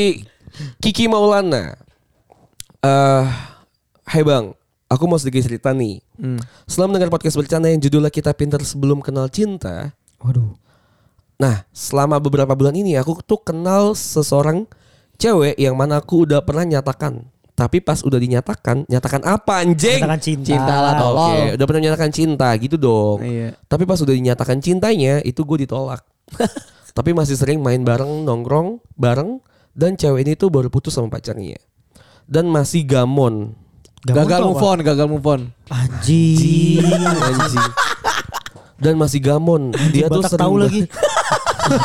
Kiki 0.81 1.05
Maulana. 1.07 1.77
Eh, 2.81 3.25
Hai 4.07 4.23
bang, 4.23 4.55
aku 4.87 5.05
mau 5.07 5.19
sedikit 5.19 5.47
cerita 5.47 5.71
nih. 5.75 6.03
Hmm. 6.19 6.41
Setelah 6.67 6.91
mendengar 6.91 7.11
podcast 7.11 7.37
bercanda 7.39 7.71
yang 7.71 7.83
judulnya 7.83 8.11
kita 8.11 8.33
pintar 8.35 8.63
sebelum 8.63 9.03
kenal 9.03 9.31
cinta, 9.31 9.95
Waduh. 10.21 10.57
Nah, 11.37 11.69
selama 11.69 12.17
beberapa 12.17 12.57
bulan 12.57 12.73
ini 12.73 12.97
aku 12.97 13.21
tuh 13.21 13.45
kenal 13.45 13.93
seseorang 13.93 14.65
cewek 15.21 15.57
yang 15.61 15.77
mana 15.77 16.01
aku 16.01 16.25
udah 16.25 16.41
pernah 16.41 16.65
nyatakan. 16.65 17.29
Tapi 17.57 17.81
pas 17.81 18.05
udah 18.05 18.21
dinyatakan, 18.21 18.85
nyatakan 18.85 19.25
apa 19.25 19.65
anjing? 19.65 20.01
Katakan 20.05 20.21
cinta. 20.21 20.45
Cinta 20.45 20.75
lah, 20.77 20.93
Oke, 20.93 21.01
tolol. 21.01 21.37
udah 21.57 21.67
pernah 21.69 21.83
nyatakan 21.89 22.11
cinta 22.13 22.49
gitu 22.61 22.77
dong. 22.77 23.25
Iya. 23.25 23.57
Tapi 23.65 23.89
pas 23.89 23.97
udah 23.97 24.13
dinyatakan 24.13 24.61
cintanya, 24.61 25.25
itu 25.25 25.41
gue 25.41 25.65
ditolak. 25.65 26.05
Tapi 26.97 27.17
masih 27.17 27.37
sering 27.37 27.65
main 27.65 27.81
bareng, 27.81 28.29
nongkrong 28.29 28.81
bareng, 29.01 29.41
dan 29.73 29.97
cewek 29.97 30.29
ini 30.29 30.33
tuh 30.37 30.53
baru 30.53 30.69
putus 30.69 31.01
sama 31.01 31.09
pacarnya. 31.09 31.57
Dan 32.29 32.53
masih 32.53 32.85
gamon. 32.85 33.57
Gagal 34.03 34.39
tuh 34.39 34.47
move 34.47 34.63
on 34.63 34.79
Gagal 34.81 35.07
move 35.07 35.25
on 35.25 35.41
Anjing. 35.67 36.85
anjing. 37.17 37.67
Dan 38.77 38.95
masih 38.95 39.19
gamon. 39.19 39.73
Dia 39.89 40.07
tuh 40.07 40.21
sering 40.23 40.37
tahu 40.39 40.55
lagi. 40.61 40.83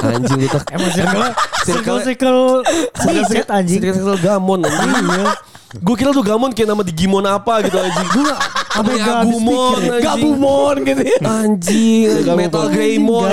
anjing 0.04 0.46
tak 0.46 0.70
Emang 0.70 0.92
circle 0.92 1.24
circle 1.64 1.98
Circle- 2.04 2.62
circle 2.94 3.26
set 3.26 3.48
anjing. 3.50 3.80
Circle 3.82 4.20
gamon 4.20 4.60
anjing. 4.62 5.26
Gue 5.72 5.96
kira 5.96 6.12
tuh 6.12 6.22
gamon 6.22 6.52
kayak 6.52 6.68
nama 6.68 6.84
Digimon 6.84 7.24
apa 7.24 7.64
gitu 7.64 7.80
anjing. 7.80 8.08
Gue 8.12 8.28
Apa 8.72 8.90
ya. 8.92 9.24
anjing. 9.24 10.04
Gabumon 10.04 10.76
gitu 10.84 11.02
ya 11.02 11.18
Anjing. 11.24 12.08
Metal 12.30 12.66
Greymon. 12.70 13.32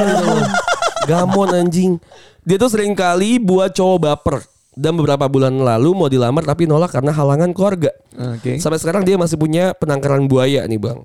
Gamon 1.05 1.49
anjing. 1.53 1.93
Dia 2.41 2.57
tuh 2.57 2.71
sering 2.71 2.95
kali 2.95 3.37
buat 3.37 3.69
cowok 3.71 3.99
baper. 4.01 4.37
Dan 4.79 4.95
beberapa 4.95 5.27
bulan 5.27 5.59
lalu 5.59 5.91
mau 5.91 6.07
dilamar 6.07 6.47
tapi 6.47 6.71
nolak 6.71 6.95
karena 6.95 7.11
halangan 7.11 7.51
keluarga. 7.51 7.91
Oke 8.15 8.63
Sampai 8.63 8.79
sekarang 8.79 9.03
dia 9.03 9.19
masih 9.19 9.35
punya 9.35 9.75
penangkaran 9.75 10.31
buaya 10.31 10.63
nih 10.71 10.79
bang. 10.79 11.03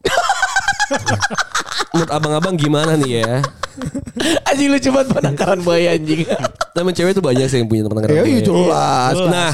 Menurut 1.94 2.12
abang-abang 2.14 2.54
gimana 2.54 2.94
nih 2.94 3.26
ya? 3.26 3.42
Anjing 4.46 4.70
lu 4.70 4.78
coba 4.78 5.02
penangkaran 5.10 5.66
buaya 5.66 5.98
anjing 5.98 6.22
Temen 6.78 6.94
cewek 6.94 7.18
tuh 7.18 7.26
banyak 7.26 7.50
sih 7.50 7.58
yang 7.62 7.70
punya 7.70 7.90
penangkaran 7.90 8.14
Ya 8.14 8.22
iya 8.22 8.42
buaya. 8.42 8.46
jelas 8.46 9.14
Jelas 9.18 9.34
Nah. 9.34 9.54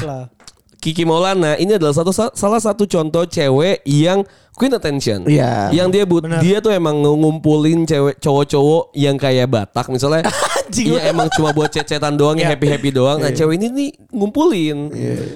Kiki 0.80 1.04
Maulana 1.04 1.60
ini 1.60 1.76
adalah 1.76 1.92
satu 1.92 2.08
salah 2.12 2.60
satu 2.60 2.88
contoh 2.88 3.28
cewek 3.28 3.84
yang 3.84 4.24
queen 4.56 4.72
attention. 4.72 5.28
Iya. 5.28 5.68
Yang 5.76 5.88
dia 5.92 6.04
but 6.08 6.24
dia 6.40 6.56
tuh 6.64 6.72
emang 6.72 7.04
ngumpulin 7.04 7.84
cewek 7.84 8.16
cowok-cowok 8.16 8.96
yang 8.96 9.20
kayak 9.20 9.48
Batak 9.52 9.92
misalnya. 9.92 10.24
anjing. 10.70 10.86
Iya 10.94 11.10
emang 11.10 11.26
cuma 11.34 11.50
buat 11.50 11.68
cecetan 11.68 12.14
doang 12.14 12.38
ya 12.38 12.54
happy 12.54 12.70
happy 12.70 12.90
doang. 12.94 13.18
Nah 13.18 13.34
cewek 13.34 13.58
ini 13.58 13.66
nih 13.68 13.88
ngumpulin. 14.14 14.78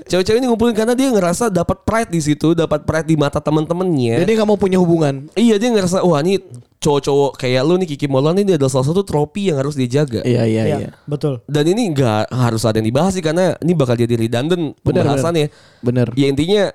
Cewek-cewek 0.06 0.38
ini 0.38 0.46
ngumpulin 0.46 0.74
karena 0.78 0.94
dia 0.94 1.10
ngerasa 1.10 1.50
dapat 1.50 1.82
pride 1.82 2.14
di 2.14 2.22
situ, 2.22 2.54
dapat 2.54 2.86
pride 2.86 3.10
di 3.10 3.18
mata 3.18 3.42
temen-temennya. 3.42 4.22
Jadi 4.22 4.30
nggak 4.30 4.48
mau 4.48 4.54
punya 4.54 4.78
hubungan. 4.78 5.26
Iya 5.34 5.58
dia 5.58 5.74
ngerasa 5.74 6.06
wah 6.06 6.22
ini 6.22 6.38
cowok-cowok 6.78 7.40
kayak 7.40 7.62
lu 7.64 7.74
nih 7.80 7.88
Kiki 7.96 8.06
Molan 8.06 8.36
ini 8.36 8.54
adalah 8.54 8.68
salah 8.68 8.92
satu 8.92 9.02
trofi 9.02 9.48
yang 9.48 9.56
harus 9.58 9.72
dijaga. 9.74 10.20
Iya 10.22 10.44
iya 10.44 10.62
Iya, 10.64 10.76
iya. 10.78 10.88
betul. 11.08 11.40
Dan 11.48 11.64
ini 11.66 11.90
nggak 11.96 12.28
harus 12.28 12.62
ada 12.68 12.76
yang 12.78 12.88
dibahas 12.92 13.16
sih 13.16 13.24
karena 13.24 13.56
ini 13.58 13.72
bakal 13.72 13.96
jadi 13.96 14.14
redundant 14.14 14.76
pembahasannya. 14.84 15.48
Bener. 15.80 16.12
Ya 16.14 16.28
intinya 16.28 16.70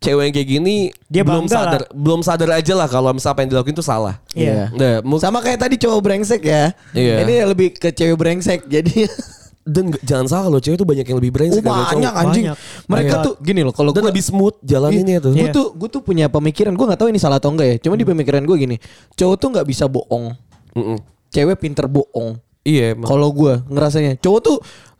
cewek 0.00 0.22
yang 0.24 0.34
kayak 0.34 0.48
gini 0.50 0.76
Dia 1.06 1.22
belum 1.22 1.44
sadar, 1.44 1.84
belum 1.90 2.20
sadar 2.20 2.56
aja 2.56 2.72
lah 2.72 2.88
kalau 2.88 3.12
misalnya 3.12 3.34
apa 3.34 3.40
yang 3.40 3.50
dilakuin 3.50 3.74
itu 3.74 3.84
salah. 3.84 4.16
Iya. 4.32 4.72
Nah, 4.72 4.94
mu- 5.00 5.16
Sama 5.16 5.38
kayak 5.38 5.60
tadi 5.60 5.76
cowok 5.76 6.00
brengsek 6.00 6.40
ya. 6.40 6.72
Iya. 6.90 7.22
Ini 7.22 7.34
lebih 7.46 7.72
ke 7.72 7.88
cewek 7.90 8.16
brengsek. 8.16 8.64
Jadi 8.64 9.04
dan 9.70 9.92
jangan 10.00 10.26
salah 10.26 10.44
kalau 10.46 10.58
cewek 10.58 10.74
tuh 10.74 10.88
banyak 10.88 11.04
yang 11.04 11.18
lebih 11.20 11.30
brengsek 11.30 11.60
Oh, 11.60 11.68
daripada 11.68 11.84
cowok. 11.84 11.94
banyak 11.94 12.14
anjing. 12.16 12.44
Banyak. 12.48 12.58
Mereka 12.88 13.06
Banyak. 13.12 13.22
tuh 13.22 13.34
gini 13.38 13.60
loh 13.60 13.70
kalau 13.70 13.90
Dan 13.90 14.00
gua- 14.00 14.10
lebih 14.10 14.24
smooth 14.24 14.56
jalaninnya 14.62 15.18
tuh. 15.20 15.32
Gue 15.32 15.46
Iya. 15.46 15.52
tuh 15.52 15.66
gue 15.70 15.88
tuh 15.90 16.00
punya 16.00 16.26
pemikiran 16.26 16.72
gue 16.72 16.86
nggak 16.86 16.96
tahu 16.98 17.08
ini 17.08 17.20
salah 17.20 17.36
atau 17.36 17.52
enggak 17.52 17.68
ya. 17.68 17.76
Cuma 17.78 17.94
di 17.94 18.04
pemikiran 18.04 18.40
gue 18.40 18.56
gini, 18.56 18.76
cowok 19.14 19.36
tuh 19.36 19.48
nggak 19.52 19.66
bisa 19.68 19.84
bohong, 19.84 20.32
Mm-mm. 20.72 20.96
cewek 21.28 21.60
pinter 21.60 21.84
bohong. 21.84 22.40
Iya 22.60 22.96
emang. 22.96 23.04
Kalau 23.06 23.28
gue 23.30 23.52
ngerasanya 23.68 24.16
cowok 24.16 24.40
tuh 24.40 24.56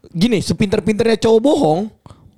gini, 0.07 0.41
sepinter-pinternya 0.41 1.17
cowok 1.19 1.41
bohong 1.41 1.81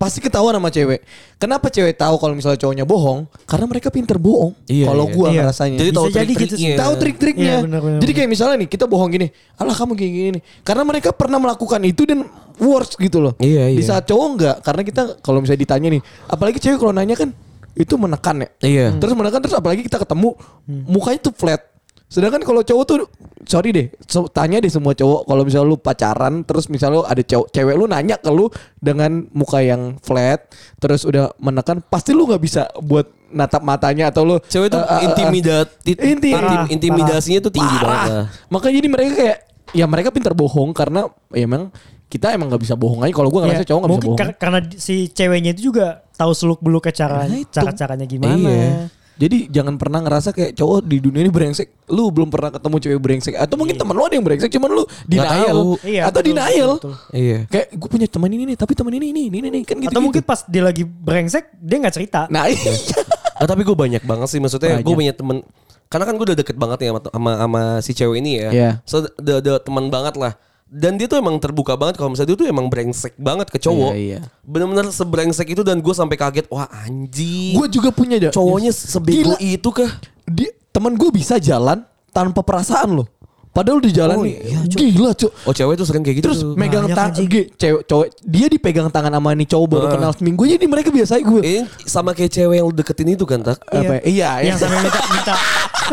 pasti 0.03 0.18
ketahuan 0.18 0.59
sama 0.59 0.66
cewek. 0.74 1.07
Kenapa 1.38 1.70
cewek 1.70 1.94
tahu 1.94 2.18
kalau 2.18 2.34
misalnya 2.34 2.59
cowoknya 2.59 2.82
bohong? 2.82 3.30
Karena 3.46 3.70
mereka 3.70 3.86
pinter 3.94 4.18
bohong. 4.18 4.50
Iya, 4.66 4.90
kalau 4.90 5.07
iya. 5.07 5.14
gue 5.14 5.26
Iya. 5.30 5.40
ngerasanya. 5.46 5.76
Jadi 5.78 5.90
tahu 5.94 6.07
gitu 6.11 6.16
trik-triknya. 6.18 6.59
sih. 6.59 6.74
tahu 6.74 6.92
trik-triknya. 6.98 7.55
Iya, 7.62 7.98
Jadi 8.03 8.12
kayak 8.18 8.28
misalnya 8.34 8.57
nih 8.66 8.68
kita 8.74 8.84
bohong 8.90 9.11
gini, 9.14 9.30
alah 9.55 9.74
kamu 9.78 9.94
gini 9.94 10.11
gini. 10.11 10.28
nih." 10.34 10.42
Karena 10.66 10.82
mereka 10.82 11.14
pernah 11.14 11.38
melakukan 11.38 11.78
itu 11.86 12.03
dan 12.03 12.26
worse 12.59 12.98
gitu 12.98 13.22
loh. 13.22 13.38
Iya, 13.38 13.70
Di 13.70 13.78
iya. 13.78 13.86
saat 13.86 14.05
cowok 14.11 14.26
enggak, 14.34 14.57
karena 14.66 14.82
kita 14.82 15.03
kalau 15.22 15.38
misalnya 15.38 15.62
ditanya 15.62 15.88
nih, 15.94 16.03
apalagi 16.26 16.59
cewek 16.59 16.78
kalau 16.82 16.90
nanya 16.90 17.14
kan 17.14 17.30
itu 17.72 17.94
menekan 17.96 18.36
ya. 18.42 18.48
Iya. 18.61 18.86
Terus 18.98 19.14
menekan 19.14 19.38
terus 19.40 19.57
apalagi 19.57 19.86
kita 19.86 20.03
ketemu 20.03 20.34
mukanya 20.66 21.30
tuh 21.30 21.32
flat. 21.32 21.72
Sedangkan 22.12 22.42
kalau 22.42 22.60
cowok 22.60 22.84
tuh 22.84 22.96
sorry 23.42 23.72
deh, 23.72 23.86
so- 24.04 24.28
tanya 24.28 24.60
deh 24.60 24.68
semua 24.68 24.92
cowok 24.92 25.24
kalau 25.24 25.42
misalnya 25.42 25.66
lu 25.66 25.76
pacaran 25.76 26.44
terus 26.44 26.68
misalnya 26.68 27.00
lu 27.00 27.04
ada 27.04 27.18
cowok 27.18 27.48
cewek 27.48 27.74
lu 27.74 27.86
nanya 27.86 28.14
ke 28.14 28.28
lu 28.28 28.52
dengan 28.76 29.24
muka 29.30 29.58
yang 29.58 29.96
flat 29.98 30.44
terus 30.76 31.02
udah 31.02 31.32
menekan 31.38 31.80
pasti 31.80 32.12
lu 32.12 32.24
nggak 32.24 32.38
bisa 32.38 32.68
buat 32.78 33.08
natap 33.28 33.62
matanya 33.62 34.12
atau 34.12 34.22
lu 34.22 34.36
Cewek 34.44 34.68
tuh 34.68 34.76
eh, 34.76 34.84
eh, 34.84 34.92
eh, 34.92 35.02
intimidatif, 35.06 35.96
Inti- 35.96 36.30
Parah, 36.30 36.68
intimidasinya 36.68 37.40
tuh 37.40 37.50
tinggi 37.50 37.72
Parah. 37.74 37.88
banget. 37.88 38.10
lah. 38.12 38.24
Makanya 38.48 38.74
jadi 38.76 38.88
mereka 38.88 39.12
kayak 39.16 39.38
ya 39.72 39.84
mereka 39.86 40.08
pintar 40.10 40.36
bohong 40.36 40.70
karena 40.70 41.00
ya 41.30 41.42
emang 41.42 41.72
kita 42.06 42.28
emang 42.30 42.52
nggak 42.52 42.60
bisa 42.60 42.76
bohong 42.76 43.00
aja. 43.00 43.10
Kalau 43.10 43.26
gue 43.26 43.40
ngerasa 43.40 43.56
Iya, 43.58 43.68
cowok 43.72 43.80
nggak 43.80 43.88
bisa 43.88 43.96
mungkin 43.96 44.08
bohong. 44.12 44.20
kar- 44.20 44.36
karena 44.36 44.58
si 44.76 44.94
ceweknya 45.08 45.50
itu 45.50 45.72
juga 45.72 45.86
tahu 46.12 46.30
seluk 46.30 46.60
beluk 46.60 46.84
cara 46.92 47.24
Nah, 47.24 47.32
itu. 47.34 47.48
cara 47.50 47.72
caranya 47.72 48.04
gimana. 48.04 48.36
Iya. 48.36 48.70
Jadi 49.20 49.52
jangan 49.52 49.76
pernah 49.76 50.00
ngerasa 50.00 50.32
kayak 50.32 50.56
cowok 50.56 50.88
di 50.88 50.96
dunia 50.98 51.20
ini 51.22 51.32
brengsek. 51.32 51.88
Lu 51.92 52.08
belum 52.08 52.32
pernah 52.32 52.48
ketemu 52.48 52.76
cewek 52.80 53.00
brengsek 53.00 53.34
atau 53.36 53.54
mungkin 53.60 53.76
teman 53.76 53.94
lu 53.94 54.02
ada 54.08 54.14
yang 54.16 54.24
brengsek 54.24 54.50
cuman 54.50 54.70
lu 54.72 54.84
denial. 55.04 55.76
Iya, 55.84 56.02
atau 56.08 56.20
betul, 56.24 56.32
denial. 56.32 56.70
betul, 56.80 56.94
Iya. 57.12 57.38
Kayak 57.46 57.66
gue 57.76 57.88
punya 57.92 58.08
teman 58.08 58.30
ini 58.32 58.42
nih, 58.52 58.56
tapi 58.56 58.72
teman 58.72 58.92
ini 58.96 59.06
ini 59.12 59.22
ini 59.28 59.46
ini 59.52 59.60
kan 59.68 59.76
gitu. 59.76 59.92
Atau 59.92 60.00
mungkin 60.00 60.22
pas 60.24 60.40
dia 60.48 60.62
lagi 60.64 60.82
brengsek 60.88 61.52
dia 61.60 61.76
nggak 61.80 61.94
cerita. 61.94 62.20
nah 62.32 62.48
iya. 62.48 62.72
Nah, 63.42 63.50
tapi 63.50 63.66
gue 63.66 63.74
banyak 63.74 64.06
banget 64.06 64.28
sih 64.30 64.38
maksudnya 64.38 64.78
gue 64.86 64.94
punya 64.94 65.10
temen 65.10 65.42
karena 65.90 66.04
kan 66.06 66.14
gue 66.14 66.26
udah 66.30 66.38
deket 66.38 66.54
banget 66.54 66.78
nih 66.78 66.88
sama, 66.94 67.00
sama, 67.10 67.30
sama 67.42 67.62
si 67.82 67.92
cewek 67.92 68.16
ini 68.22 68.38
ya. 68.38 68.48
Iya. 68.54 68.70
So 68.86 69.02
udah 69.18 69.58
teman 69.60 69.90
banget 69.90 70.14
lah. 70.14 70.38
Dan 70.73 70.97
dia 70.97 71.05
tuh 71.05 71.20
emang 71.20 71.37
terbuka 71.37 71.77
banget 71.77 72.01
kalau 72.01 72.16
misalnya 72.16 72.33
dia 72.33 72.39
tuh 72.41 72.49
emang 72.49 72.73
brengsek 72.73 73.12
banget 73.20 73.53
ke 73.53 73.61
cowok. 73.61 73.93
Iya, 73.93 74.01
iya. 74.01 74.18
Bener-bener 74.41 74.89
sebrengsek 74.89 75.53
itu 75.53 75.61
dan 75.61 75.85
gue 75.85 75.93
sampai 75.93 76.16
kaget 76.16 76.49
wah 76.49 76.64
anjing. 76.73 77.53
gue 77.61 77.68
juga 77.68 77.93
punya 77.93 78.16
aja. 78.16 78.33
cowoknya 78.33 78.73
sebego 78.73 79.37
Gila. 79.37 79.37
itu 79.37 79.68
kah? 79.68 79.93
Di, 80.25 80.49
teman 80.73 80.97
gue 80.97 81.12
bisa 81.12 81.37
jalan 81.37 81.85
tanpa 82.09 82.41
perasaan 82.41 83.05
loh. 83.05 83.09
Padahal 83.53 83.78
di 83.78 83.92
jalan 83.92 84.16
Oh, 84.16 84.24
nih 84.24 84.40
iya, 84.40 84.64
gila 84.64 85.12
cuk. 85.12 85.28
Oh 85.44 85.53
cewek 85.53 85.76
tuh 85.76 85.84
sering 85.84 86.00
kayak 86.00 86.16
gitu. 86.18 86.26
Terus 86.26 86.40
tuh. 86.40 86.57
megang 86.57 86.88
tangan, 86.88 87.12
cewek, 87.53 87.84
cowok, 87.84 88.07
dia 88.18 88.48
dipegang 88.48 88.88
tangan 88.88 89.12
sama 89.12 89.30
nih 89.32 89.44
cowok 89.44 89.66
baru 89.68 89.86
Ah. 89.86 89.92
kenal 89.92 90.12
seminggu 90.12 90.42
jadi 90.46 90.64
mereka 90.64 90.88
biasa 90.88 91.20
gue. 91.20 91.40
Ini 91.42 91.57
sama 91.84 92.11
kayak 92.11 92.32
cewek 92.32 92.57
yang 92.57 92.66
lu 92.66 92.74
deketin 92.74 93.09
itu 93.11 93.22
kan 93.22 93.44
tak? 93.44 93.61
Apa? 93.62 94.00
Iya, 94.00 94.40
iya. 94.40 94.50
Yang 94.50 94.59
sampai 94.59 94.78
minta 94.80 95.00
minta 95.07 95.34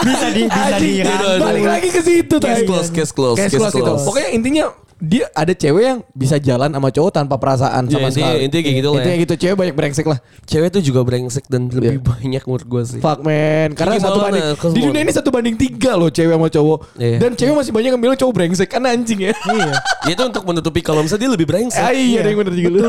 bisa 0.00 0.26
di 0.30 0.42
bisa 0.46 0.76
dirangkul. 0.78 1.36
balik 1.40 1.64
lagi 1.66 1.88
ke 1.90 2.00
situ 2.00 2.36
Case 2.36 2.46
tadi. 2.56 2.64
close, 2.64 2.88
case 2.88 3.12
close, 3.12 3.36
Case 3.36 3.50
case 3.50 3.60
close 3.60 3.74
itu. 3.74 3.84
close. 3.84 4.04
Pokoknya 4.04 4.28
intinya 4.30 4.64
dia 4.98 5.26
ada 5.32 5.50
cewek 5.50 5.82
yang 5.82 5.98
bisa 6.10 6.38
jalan 6.38 6.70
sama 6.70 6.88
cowok 6.88 7.10
tanpa 7.10 7.34
perasaan 7.36 7.86
sama 7.86 8.08
intinya- 8.08 8.10
sekali. 8.10 8.38
intinya 8.46 8.62
kayak 8.62 8.76
gitu 8.78 8.88
lah 8.88 8.94
ya. 8.94 9.00
Intinya 9.02 9.16
gitu 9.20 9.34
cewek 9.36 9.56
banyak 9.56 9.74
brengsek 9.74 10.06
lah. 10.06 10.18
Cewek 10.44 10.68
tuh 10.70 10.82
juga 10.82 11.00
brengsek 11.02 11.44
dan 11.46 11.66
lebih 11.68 11.98
Iya. 11.98 12.02
banyak 12.02 12.42
menurut 12.46 12.66
gue 12.66 12.82
sih. 12.86 13.00
Fuck 13.02 13.20
man, 13.20 13.68
karena 13.74 13.94
Kiki 13.96 14.04
satu 14.04 14.18
banding 14.22 14.44
nah, 14.44 14.70
di 14.70 14.80
dunia 14.80 15.00
ini 15.02 15.12
satu 15.12 15.28
banding 15.30 15.56
tiga 15.56 15.92
loh 15.94 16.08
cewek 16.08 16.34
sama 16.34 16.48
cowok. 16.48 16.78
Iya. 16.96 17.16
Dan 17.18 17.30
cewek 17.34 17.54
masih 17.54 17.72
banyak 17.72 17.90
yang 17.90 18.02
bilang 18.02 18.18
cowok 18.18 18.34
brengsek 18.34 18.68
kan 18.68 18.82
anjing 18.84 19.20
ya. 19.20 19.32
Iya. 19.34 19.72
Ya 20.04 20.12
itu 20.12 20.22
untuk 20.22 20.42
menutupi 20.44 20.80
kalau 20.80 21.02
misalnya 21.02 21.26
dia 21.26 21.32
lebih 21.32 21.46
brengsek. 21.46 21.80
Ah, 21.80 21.90
iya, 21.90 22.22
ada 22.22 22.28
yang 22.28 22.40
bener 22.40 22.54
juga 22.54 22.70
lu. 22.70 22.80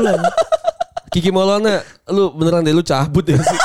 Kiki 1.06 1.32
Maulana, 1.32 1.80
lu 2.12 2.28
beneran 2.34 2.60
deh 2.60 2.74
lu 2.74 2.84
cabut 2.84 3.24
ya 3.24 3.40
sih. 3.40 3.58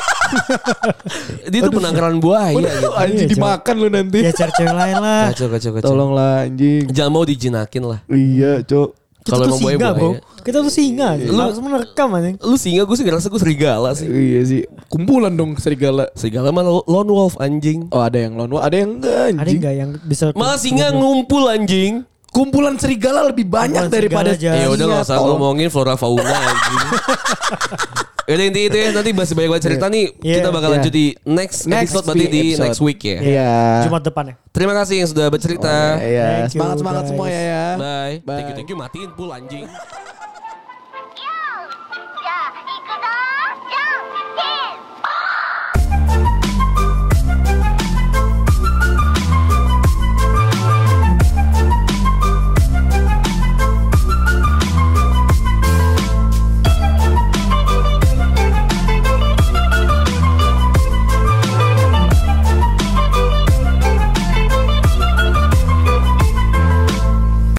Dia 1.45 1.59
tuh 1.61 1.73
penangkaran 1.73 2.17
buaya 2.17 2.53
Udah 2.53 2.71
gitu. 2.71 2.89
anjing 2.93 3.17
Iya, 3.21 3.31
dimakan 3.31 3.75
lu 3.77 3.87
nanti. 3.87 4.19
Ya 4.19 4.31
cari 4.31 4.51
cewek 4.53 4.73
lain 4.73 4.97
lah. 4.97 5.23
Kacau, 5.29 5.47
kacau, 5.49 5.71
kacau. 5.73 5.87
Tolonglah 5.87 6.33
anjing. 6.45 6.83
Jangan 6.87 7.11
mau 7.11 7.23
dijinakin 7.23 7.83
lah. 7.83 7.99
Iya, 8.07 8.61
cok. 8.61 8.89
Kita 9.21 9.37
Kalau 9.37 9.45
tuh 9.45 9.49
emang 9.51 9.61
buaya 9.61 9.75
singa 9.75 9.89
bro. 9.91 10.01
buaya. 10.01 10.19
Kita 10.41 10.57
tuh 10.59 10.73
singa. 10.73 11.09
Lu 11.15 11.37
harus 11.37 11.59
merekam 11.59 12.09
anjing. 12.11 12.35
Lu 12.39 12.55
singa, 12.55 12.81
gue 12.81 12.95
sih 12.95 13.05
ngerasa 13.05 13.27
gue 13.27 13.37
serigala 13.39 13.89
sih. 13.93 14.07
Iya 14.07 14.41
sih. 14.43 14.61
Kumpulan 14.87 15.29
dong 15.31 15.53
serigala. 15.55 16.09
Serigala 16.11 16.49
mah 16.49 16.63
lo- 16.63 16.85
lone 16.85 17.11
wolf 17.11 17.37
anjing. 17.37 17.85
Oh 17.89 18.01
ada 18.01 18.17
yang 18.17 18.33
lone 18.33 18.49
wolf, 18.49 18.63
ada 18.63 18.73
yang 18.75 18.97
enggak 18.97 19.21
anjing. 19.29 19.37
Ada 19.37 19.51
nggak 19.61 19.75
yang 19.77 19.89
bisa 20.01 20.23
Malah 20.33 20.57
singa 20.57 20.89
ngumpul 20.89 21.45
anjing. 21.47 22.01
Kumpulan 22.31 22.79
serigala 22.79 23.27
lebih 23.27 23.43
banyak 23.43 23.77
Kumpulan 23.83 23.93
daripada 23.93 24.31
serigala 24.31 24.55
aja. 24.55 24.63
Ya 24.63 24.67
udah 24.71 24.85
Iya, 24.87 24.95
gak 24.95 25.03
usah 25.03 25.17
tolong. 25.19 25.29
ngomongin 25.35 25.67
flora 25.67 25.93
fauna 25.93 26.31
anjing. 26.31 26.79
Yaudah 28.23 28.45
intinya 28.45 28.67
itu 28.67 28.77
ya 28.77 28.87
nanti 28.91 29.09
masih 29.11 29.33
banyak 29.33 29.49
banget 29.49 29.65
cerita 29.65 29.85
nih 29.87 30.05
Iya. 30.19 30.35
kita 30.37 30.49
bakal 30.49 30.69
Iya. 30.69 30.75
lanjut 30.77 30.93
di 30.93 31.05
next, 31.23 31.59
Next 31.65 31.89
episode 31.89 32.05
berarti 32.05 32.19
week 32.19 32.31
di 32.31 32.41
episode. 32.43 32.63
next 32.63 32.81
week 32.81 32.99
ya. 33.01 33.17
Iya. 33.19 33.51
Jumat 33.83 34.01
depan 34.03 34.23
ya. 34.27 34.35
Terima 34.49 34.73
kasih 34.73 34.95
yang 34.99 35.09
sudah 35.09 35.25
bercerita. 35.27 35.75
Iya. 35.97 36.25
Thank 36.27 36.43
you, 36.43 36.51
Semangat 36.53 36.75
semangat 36.77 37.01
guys. 37.01 37.09
semua 37.09 37.25
ya 37.27 37.41
ya. 37.41 37.65
Bye. 37.75 38.15
Bye. 38.21 38.35
Thank 38.35 38.47
you 38.47 38.55
thank 38.55 38.69
you 38.69 38.77
matiin 38.77 39.09
pul 39.11 39.29
anjing. 39.29 39.65